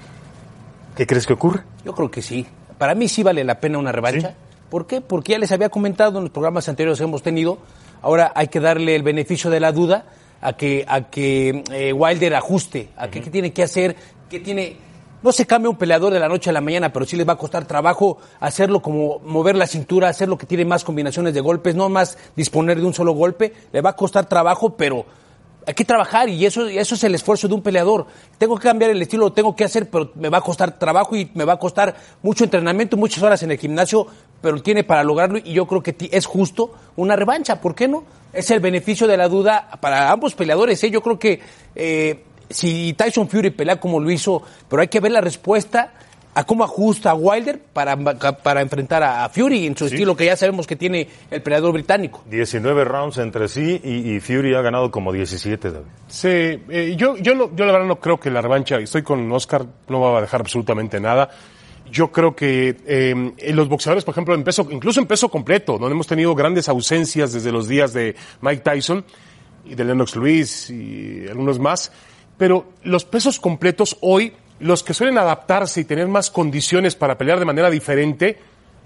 ¿Qué 0.94 1.04
crees 1.04 1.26
que 1.26 1.32
ocurre? 1.32 1.62
Yo 1.84 1.94
creo 1.94 2.12
que 2.12 2.22
sí. 2.22 2.46
Para 2.82 2.96
mí 2.96 3.06
sí 3.06 3.22
vale 3.22 3.44
la 3.44 3.60
pena 3.60 3.78
una 3.78 3.92
revancha. 3.92 4.30
¿Sí? 4.30 4.34
¿Por 4.68 4.88
qué? 4.88 5.00
Porque 5.00 5.30
ya 5.30 5.38
les 5.38 5.52
había 5.52 5.68
comentado 5.68 6.18
en 6.18 6.24
los 6.24 6.32
programas 6.32 6.68
anteriores 6.68 6.98
que 6.98 7.04
hemos 7.04 7.22
tenido. 7.22 7.58
Ahora 8.00 8.32
hay 8.34 8.48
que 8.48 8.58
darle 8.58 8.96
el 8.96 9.04
beneficio 9.04 9.50
de 9.50 9.60
la 9.60 9.70
duda 9.70 10.04
a 10.40 10.54
que, 10.54 10.84
a 10.88 11.02
que 11.02 11.62
eh, 11.70 11.92
Wilder 11.92 12.34
ajuste, 12.34 12.88
a 12.96 13.08
que 13.08 13.20
qué 13.20 13.30
tiene 13.30 13.52
que 13.52 13.62
hacer, 13.62 13.94
qué 14.28 14.40
tiene... 14.40 14.78
No 15.22 15.30
se 15.30 15.46
cambia 15.46 15.70
un 15.70 15.76
peleador 15.76 16.12
de 16.12 16.18
la 16.18 16.28
noche 16.28 16.50
a 16.50 16.52
la 16.52 16.60
mañana, 16.60 16.92
pero 16.92 17.06
sí 17.06 17.14
les 17.14 17.28
va 17.28 17.34
a 17.34 17.38
costar 17.38 17.66
trabajo 17.66 18.18
hacerlo 18.40 18.82
como 18.82 19.20
mover 19.20 19.54
la 19.54 19.68
cintura, 19.68 20.08
hacer 20.08 20.28
lo 20.28 20.36
que 20.36 20.46
tiene 20.46 20.64
más 20.64 20.82
combinaciones 20.82 21.34
de 21.34 21.40
golpes, 21.40 21.76
no 21.76 21.88
más 21.88 22.18
disponer 22.34 22.80
de 22.80 22.86
un 22.86 22.94
solo 22.94 23.12
golpe. 23.12 23.52
Le 23.70 23.80
va 23.80 23.90
a 23.90 23.96
costar 23.96 24.26
trabajo, 24.26 24.76
pero 24.76 25.06
hay 25.66 25.74
que 25.74 25.84
trabajar 25.84 26.28
y 26.28 26.44
eso, 26.44 26.66
eso 26.66 26.94
es 26.94 27.04
el 27.04 27.14
esfuerzo 27.14 27.48
de 27.48 27.54
un 27.54 27.62
peleador. 27.62 28.06
Tengo 28.38 28.56
que 28.56 28.64
cambiar 28.64 28.90
el 28.90 29.00
estilo, 29.00 29.26
lo 29.26 29.32
tengo 29.32 29.54
que 29.54 29.64
hacer, 29.64 29.88
pero 29.90 30.12
me 30.14 30.28
va 30.28 30.38
a 30.38 30.40
costar 30.40 30.78
trabajo 30.78 31.16
y 31.16 31.30
me 31.34 31.44
va 31.44 31.54
a 31.54 31.58
costar 31.58 31.94
mucho 32.22 32.44
entrenamiento, 32.44 32.96
muchas 32.96 33.22
horas 33.22 33.42
en 33.42 33.50
el 33.50 33.58
gimnasio, 33.58 34.06
pero 34.40 34.60
tiene 34.62 34.84
para 34.84 35.04
lograrlo 35.04 35.38
y 35.38 35.52
yo 35.52 35.66
creo 35.66 35.82
que 35.82 35.96
es 36.10 36.26
justo 36.26 36.72
una 36.96 37.16
revancha, 37.16 37.60
¿por 37.60 37.74
qué 37.74 37.88
no? 37.88 38.04
Es 38.32 38.50
el 38.50 38.60
beneficio 38.60 39.06
de 39.06 39.16
la 39.16 39.28
duda 39.28 39.68
para 39.80 40.10
ambos 40.10 40.34
peleadores, 40.34 40.82
¿eh? 40.84 40.90
Yo 40.90 41.02
creo 41.02 41.18
que 41.18 41.40
eh, 41.74 42.24
si 42.50 42.92
Tyson 42.94 43.28
Fury 43.28 43.50
pelea 43.50 43.78
como 43.78 44.00
lo 44.00 44.10
hizo, 44.10 44.42
pero 44.68 44.82
hay 44.82 44.88
que 44.88 45.00
ver 45.00 45.12
la 45.12 45.20
respuesta 45.20 45.92
a 46.34 46.44
cómo 46.44 46.64
ajusta 46.64 47.10
a 47.10 47.14
Wilder 47.14 47.60
para, 47.60 47.96
para 47.96 48.60
enfrentar 48.62 49.02
a 49.02 49.28
Fury 49.28 49.66
en 49.66 49.76
su 49.76 49.86
estilo 49.86 50.16
que 50.16 50.24
ya 50.24 50.36
sabemos 50.36 50.66
que 50.66 50.76
tiene 50.76 51.08
el 51.30 51.42
peleador 51.42 51.72
británico. 51.72 52.22
19 52.30 52.84
rounds 52.84 53.18
entre 53.18 53.48
sí 53.48 53.80
y, 53.82 54.14
y 54.14 54.20
Fury 54.20 54.54
ha 54.54 54.62
ganado 54.62 54.90
como 54.90 55.12
17, 55.12 55.70
David. 55.70 55.86
Sí, 56.08 56.28
eh, 56.28 56.94
yo, 56.96 57.16
yo, 57.18 57.34
no, 57.34 57.54
yo 57.54 57.66
la 57.66 57.72
verdad 57.72 57.86
no 57.86 58.00
creo 58.00 58.18
que 58.18 58.30
la 58.30 58.40
revancha, 58.40 58.78
estoy 58.78 59.02
con 59.02 59.30
Oscar, 59.32 59.66
no 59.88 60.00
va 60.00 60.18
a 60.18 60.22
dejar 60.22 60.40
absolutamente 60.40 61.00
nada. 61.00 61.30
Yo 61.90 62.10
creo 62.10 62.34
que 62.34 62.76
eh, 62.86 63.52
los 63.52 63.68
boxeadores, 63.68 64.04
por 64.04 64.12
ejemplo, 64.12 64.34
en 64.34 64.44
peso, 64.44 64.66
incluso 64.70 65.00
en 65.00 65.06
peso 65.06 65.28
completo, 65.28 65.76
donde 65.76 65.92
hemos 65.92 66.06
tenido 66.06 66.34
grandes 66.34 66.68
ausencias 66.68 67.34
desde 67.34 67.52
los 67.52 67.68
días 67.68 67.92
de 67.92 68.16
Mike 68.40 68.62
Tyson 68.62 69.04
y 69.66 69.74
de 69.74 69.84
Lennox 69.84 70.16
Lewis 70.16 70.70
y 70.70 71.26
algunos 71.28 71.58
más, 71.58 71.92
pero 72.38 72.72
los 72.82 73.04
pesos 73.04 73.38
completos 73.38 73.98
hoy, 74.00 74.32
los 74.62 74.82
que 74.82 74.94
suelen 74.94 75.18
adaptarse 75.18 75.80
y 75.80 75.84
tener 75.84 76.08
más 76.08 76.30
condiciones 76.30 76.94
para 76.94 77.18
pelear 77.18 77.38
de 77.38 77.44
manera 77.44 77.68
diferente, 77.68 78.38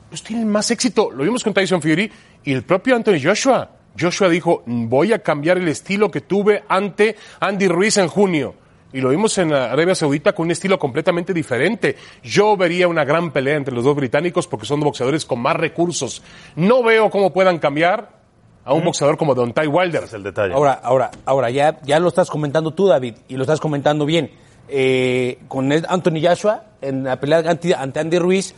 pues 0.09 0.22
tienen 0.22 0.49
más 0.49 0.70
éxito. 0.70 1.11
Lo 1.11 1.22
vimos 1.22 1.45
con 1.45 1.53
Tyson 1.53 1.83
Fury 1.83 2.11
y 2.45 2.53
el 2.53 2.62
propio 2.62 2.97
Anthony 2.97 3.20
Joshua. 3.22 3.70
Joshua 3.99 4.29
dijo, 4.29 4.62
voy 4.66 5.12
a 5.12 5.20
cambiar 5.20 5.59
el 5.59 5.68
estilo 5.68 6.11
que 6.11 6.22
tuve 6.22 6.64
ante 6.68 7.16
Andy 7.41 7.68
Ruiz 7.68 7.97
en 7.99 8.09
junio. 8.09 8.55
Y 8.93 9.01
lo 9.01 9.11
vimos 9.11 9.37
en 9.39 9.53
Arabia 9.53 9.95
Saudita 9.95 10.33
con 10.33 10.47
un 10.47 10.53
estilo 10.53 10.79
completamente 10.79 11.35
diferente. 11.35 11.97
Yo 12.22 12.57
vería 12.57 12.89
una 12.89 13.05
gran 13.05 13.31
pelea 13.31 13.57
entre 13.57 13.74
los 13.74 13.85
dos 13.85 13.97
británicos 13.97 14.47
porque 14.47 14.64
son 14.64 14.81
boxeadores 14.81 15.27
con 15.27 15.41
más 15.41 15.57
recursos. 15.57 16.22
No 16.55 16.83
veo 16.83 17.11
cómo 17.11 17.33
puedan 17.33 17.59
cambiar 17.59 18.16
a 18.64 18.72
un 18.72 18.85
boxeador 18.85 19.18
como 19.18 19.35
Don 19.35 19.53
Ty 19.53 19.66
Wilder. 19.66 20.05
Es 20.05 20.14
el 20.14 20.22
detalle. 20.22 20.55
Ahora, 20.55 20.81
ahora, 20.83 21.11
ahora, 21.27 21.51
ya, 21.51 21.79
ya 21.83 21.99
lo 22.01 22.09
estás 22.09 22.31
comentando 22.31 22.72
tú, 22.72 22.87
David, 22.87 23.16
y 23.29 23.37
lo 23.37 23.43
estás 23.43 23.61
comentando 23.61 24.07
bien. 24.07 24.31
Eh, 24.69 25.39
con 25.49 25.71
Anthony 25.73 26.21
Joshua, 26.23 26.64
en 26.83 27.05
la 27.05 27.19
pelea 27.21 27.39
ante, 27.39 27.75
ante 27.75 28.01
Andy 28.01 28.19
Ruiz, 28.19 28.55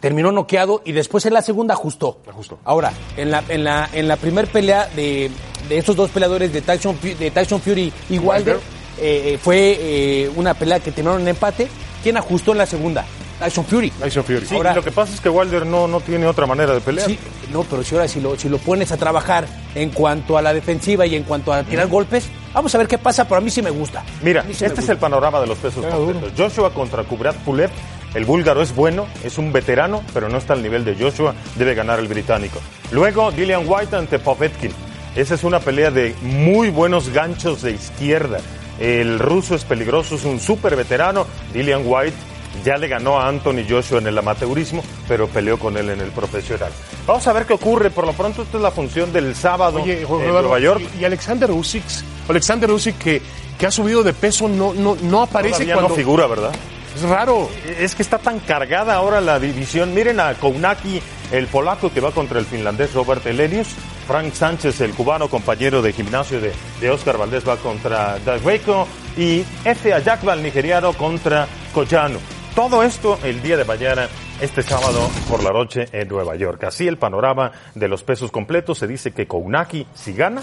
terminó 0.00 0.32
noqueado 0.32 0.82
y 0.84 0.92
después 0.92 1.26
en 1.26 1.34
la 1.34 1.42
segunda 1.42 1.74
ajustó. 1.74 2.18
Ajustó. 2.28 2.58
Ahora, 2.64 2.92
en 3.16 3.30
la, 3.30 3.44
en 3.48 3.64
la, 3.64 3.88
en 3.92 4.08
la 4.08 4.16
primer 4.16 4.46
pelea 4.48 4.88
de, 4.96 5.30
de 5.68 5.78
estos 5.78 5.96
dos 5.96 6.10
peleadores 6.10 6.52
de 6.52 6.62
Tyson, 6.62 6.98
de 7.00 7.30
Tyson 7.30 7.60
Fury 7.60 7.92
y 8.08 8.18
Wilder, 8.18 8.58
eh, 8.98 9.38
fue 9.40 9.76
eh, 9.80 10.30
una 10.36 10.54
pelea 10.54 10.80
que 10.80 10.92
terminaron 10.92 11.22
en 11.22 11.28
empate. 11.28 11.68
¿Quién 12.02 12.16
ajustó 12.16 12.52
en 12.52 12.58
la 12.58 12.66
segunda? 12.66 13.04
Tyson 13.42 13.64
Fury. 13.64 13.90
Tyson 13.90 14.24
Fury. 14.24 14.46
Sí, 14.46 14.54
Ahora- 14.54 14.74
lo 14.74 14.82
que 14.84 14.92
pasa 14.92 15.12
es 15.14 15.20
que 15.20 15.28
Wilder 15.28 15.66
no, 15.66 15.88
no 15.88 16.00
tiene 16.00 16.26
otra 16.26 16.46
manera 16.46 16.72
de 16.74 16.80
pelear. 16.80 17.06
Sí, 17.08 17.18
no, 17.52 17.62
pero 17.64 17.82
si 17.82 17.94
ahora 17.94 18.06
si 18.08 18.20
lo, 18.20 18.38
si 18.38 18.48
lo 18.48 18.58
pones 18.58 18.92
a 18.92 18.96
trabajar 18.96 19.46
en 19.74 19.90
cuanto 19.90 20.38
a 20.38 20.42
la 20.42 20.54
defensiva 20.54 21.04
y 21.06 21.16
en 21.16 21.24
cuanto 21.24 21.52
a 21.52 21.62
tirar 21.64 21.88
golpes, 21.88 22.26
vamos 22.54 22.74
a 22.74 22.78
ver 22.78 22.86
qué 22.86 22.98
pasa, 22.98 23.24
pero 23.24 23.38
a 23.38 23.40
mí 23.40 23.50
sí 23.50 23.62
me 23.62 23.70
gusta. 23.70 24.04
Mira, 24.22 24.44
sí 24.52 24.64
este 24.64 24.80
es 24.80 24.88
el 24.88 24.96
panorama 24.98 25.40
de 25.40 25.46
los 25.48 25.58
pesos 25.58 25.84
completos. 25.84 26.32
Joshua 26.36 26.72
contra 26.72 27.02
Kubrat 27.04 27.36
Pulev. 27.38 27.70
El 28.14 28.26
búlgaro 28.26 28.60
es 28.60 28.74
bueno, 28.74 29.06
es 29.24 29.38
un 29.38 29.52
veterano, 29.52 30.02
pero 30.12 30.28
no 30.28 30.36
está 30.36 30.52
al 30.52 30.62
nivel 30.62 30.84
de 30.84 30.94
Joshua. 30.94 31.34
Debe 31.56 31.74
ganar 31.74 31.98
el 31.98 32.08
británico. 32.08 32.60
Luego, 32.90 33.32
Dillian 33.32 33.62
White 33.66 33.96
ante 33.96 34.18
Povetkin. 34.18 34.70
Esa 35.16 35.34
es 35.34 35.44
una 35.44 35.60
pelea 35.60 35.90
de 35.90 36.14
muy 36.20 36.68
buenos 36.70 37.08
ganchos 37.08 37.62
de 37.62 37.72
izquierda. 37.72 38.38
El 38.78 39.18
ruso 39.18 39.54
es 39.54 39.64
peligroso, 39.64 40.14
es 40.16 40.24
un 40.24 40.40
súper 40.40 40.76
veterano. 40.76 41.26
Dillian 41.54 41.82
White 41.84 42.16
ya 42.64 42.76
le 42.76 42.88
ganó 42.88 43.18
a 43.18 43.28
Anthony 43.28 43.64
Joshua 43.68 43.98
en 43.98 44.06
el 44.06 44.18
amateurismo, 44.18 44.82
pero 45.08 45.26
peleó 45.28 45.58
con 45.58 45.76
él 45.76 45.90
en 45.90 46.00
el 46.00 46.10
profesional. 46.10 46.70
Vamos 47.06 47.26
a 47.26 47.32
ver 47.32 47.46
qué 47.46 47.54
ocurre. 47.54 47.90
Por 47.90 48.06
lo 48.06 48.12
pronto, 48.12 48.42
esta 48.42 48.56
es 48.56 48.62
la 48.62 48.70
función 48.70 49.12
del 49.12 49.34
sábado 49.34 49.82
Oye, 49.82 50.04
Jorge 50.04 50.26
en 50.26 50.32
Nueva 50.32 50.58
York. 50.58 50.82
Y, 50.96 51.02
y 51.02 51.04
Alexander 51.04 51.50
Usyk, 51.50 51.82
Alexander 52.28 52.70
Usyk 52.70 52.98
que, 52.98 53.22
que 53.58 53.66
ha 53.66 53.70
subido 53.70 54.02
de 54.02 54.12
peso 54.12 54.48
no, 54.48 54.74
no, 54.74 54.96
no 55.02 55.22
aparece 55.22 55.54
Todavía 55.54 55.74
cuando... 55.74 55.88
no 55.90 55.94
figura, 55.94 56.26
¿verdad? 56.26 56.52
Es 56.94 57.02
raro. 57.02 57.48
Es 57.78 57.94
que 57.94 58.02
está 58.02 58.18
tan 58.18 58.38
cargada 58.40 58.94
ahora 58.94 59.20
la 59.20 59.38
división. 59.40 59.94
Miren 59.94 60.20
a 60.20 60.34
Kounaki, 60.34 61.00
el 61.30 61.46
polaco 61.46 61.90
que 61.90 62.00
va 62.00 62.10
contra 62.10 62.38
el 62.38 62.44
finlandés 62.44 62.92
Robert 62.92 63.26
Elenius. 63.26 63.68
Frank 64.06 64.34
Sánchez, 64.34 64.80
el 64.80 64.92
cubano 64.92 65.28
compañero 65.28 65.80
de 65.80 65.92
gimnasio 65.92 66.40
de, 66.40 66.52
de 66.80 66.90
Oscar 66.90 67.16
Valdés, 67.16 67.48
va 67.48 67.56
contra 67.56 68.18
Dagweko. 68.18 68.86
Y 69.16 69.42
Efe 69.64 69.94
Ayakba, 69.94 70.34
el 70.34 70.42
nigeriano, 70.42 70.92
contra 70.92 71.46
Koyano. 71.72 72.18
Todo 72.54 72.82
esto 72.82 73.18
el 73.24 73.40
día 73.40 73.56
de 73.56 73.64
mañana, 73.64 74.08
este 74.38 74.62
sábado 74.62 75.08
por 75.30 75.42
la 75.42 75.52
noche 75.52 75.88
en 75.90 76.06
Nueva 76.06 76.36
York. 76.36 76.62
Así 76.64 76.86
el 76.86 76.98
panorama 76.98 77.50
de 77.74 77.88
los 77.88 78.02
pesos 78.02 78.30
completos. 78.30 78.76
Se 78.76 78.86
dice 78.86 79.12
que 79.12 79.26
Kounaki, 79.26 79.86
si 79.94 80.12
gana, 80.12 80.42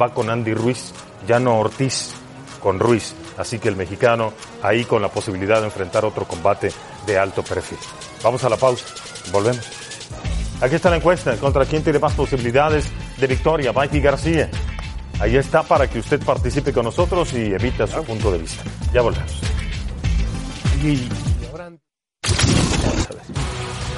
va 0.00 0.12
con 0.12 0.28
Andy 0.28 0.52
Ruiz, 0.52 0.92
ya 1.26 1.40
no 1.40 1.58
Ortiz 1.58 2.12
con 2.60 2.78
Ruiz. 2.78 3.14
Así 3.38 3.58
que 3.58 3.68
el 3.68 3.76
mexicano 3.76 4.34
ahí 4.62 4.84
con 4.84 5.00
la 5.00 5.08
posibilidad 5.08 5.60
de 5.60 5.66
enfrentar 5.66 6.04
otro 6.04 6.26
combate 6.26 6.70
de 7.06 7.18
alto 7.18 7.42
perfil. 7.42 7.78
Vamos 8.22 8.44
a 8.44 8.50
la 8.50 8.58
pausa. 8.58 8.84
Volvemos. 9.32 9.66
Aquí 10.60 10.74
está 10.74 10.90
la 10.90 10.96
encuesta. 10.96 11.38
¿Contra 11.38 11.64
quién 11.64 11.82
tiene 11.82 11.98
más 11.98 12.12
posibilidades 12.12 12.86
de 13.16 13.26
victoria? 13.26 13.72
Mikey 13.72 14.02
García. 14.02 14.50
Ahí 15.20 15.36
está 15.38 15.62
para 15.62 15.88
que 15.88 16.00
usted 16.00 16.22
participe 16.22 16.74
con 16.74 16.84
nosotros 16.84 17.32
y 17.32 17.54
evita 17.54 17.86
su 17.86 18.04
punto 18.04 18.30
de 18.30 18.38
vista. 18.38 18.62
Ya 18.92 19.00
volvemos. 19.00 19.40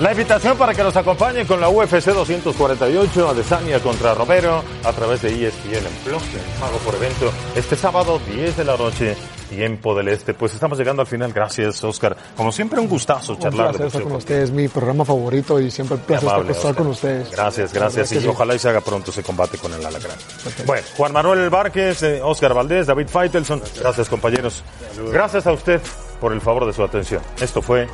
La 0.01 0.13
invitación 0.13 0.57
para 0.57 0.75
que 0.75 0.85
nos 0.85 0.97
acompañen 0.97 1.45
con 1.45 1.61
la 1.61 1.69
UFC 1.69 2.05
248, 2.05 3.29
Adesanya 3.31 3.81
contra 3.81 4.15
Romero, 4.15 4.63
a 4.85 4.93
través 4.93 5.23
de 5.23 5.49
ESPN 5.49 5.75
en 5.75 5.93
Plus, 6.05 6.23
en 6.23 6.61
pago 6.61 6.79
por 6.85 6.95
evento, 6.95 7.33
este 7.57 7.75
sábado 7.75 8.21
10 8.33 8.59
de 8.59 8.65
la 8.65 8.77
noche, 8.77 9.17
tiempo 9.51 9.97
del 9.97 10.07
este. 10.07 10.35
Pues 10.35 10.55
estamos 10.55 10.79
llegando 10.79 11.03
al 11.03 11.09
final. 11.09 11.33
Gracias, 11.33 11.83
Oscar. 11.83 12.17
Como 12.37 12.53
siempre, 12.53 12.79
un 12.79 12.87
gustazo 12.87 13.33
Un 13.33 13.41
charlar 13.41 13.71
placer 13.71 13.87
estar 13.89 14.03
con 14.03 14.13
ustedes, 14.13 14.53
mi 14.53 14.69
programa 14.69 15.05
favorito 15.05 15.59
y 15.59 15.69
siempre 15.69 15.97
un 15.97 16.03
placer 16.03 16.29
Amable, 16.29 16.53
estar, 16.53 16.71
Oscar. 16.71 16.85
con 16.85 16.93
ustedes. 16.93 17.31
Gracias, 17.33 17.73
gracias. 17.73 18.13
Y 18.13 18.21
sí. 18.21 18.29
ojalá 18.29 18.55
y 18.55 18.61
se 18.61 18.69
haga 18.69 18.81
pronto 18.81 19.11
ese 19.11 19.25
combate 19.25 19.59
con 19.59 19.75
el 19.75 19.85
Alacrán. 19.85 20.17
Bueno, 20.65 20.87
Juan 20.97 21.13
Manuel 21.13 21.51
Várquez, 21.51 22.05
eh, 22.05 22.21
Oscar 22.23 22.55
Valdés, 22.55 22.87
David 22.87 23.09
Feitelson. 23.09 23.61
Gracias, 23.81 24.09
compañeros. 24.09 24.63
Gracias 25.11 25.45
a 25.49 25.53
usted 25.53 25.81
por 26.21 26.33
el 26.33 26.41
favor 26.41 26.67
de 26.67 26.73
su 26.73 26.85
atención. 26.85 27.21
Esto 27.41 27.61
fue 27.61 27.89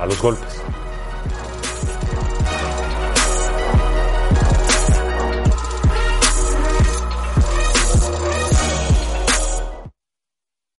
A 0.00 0.06
los 0.06 0.22
Golpes. 0.22 0.60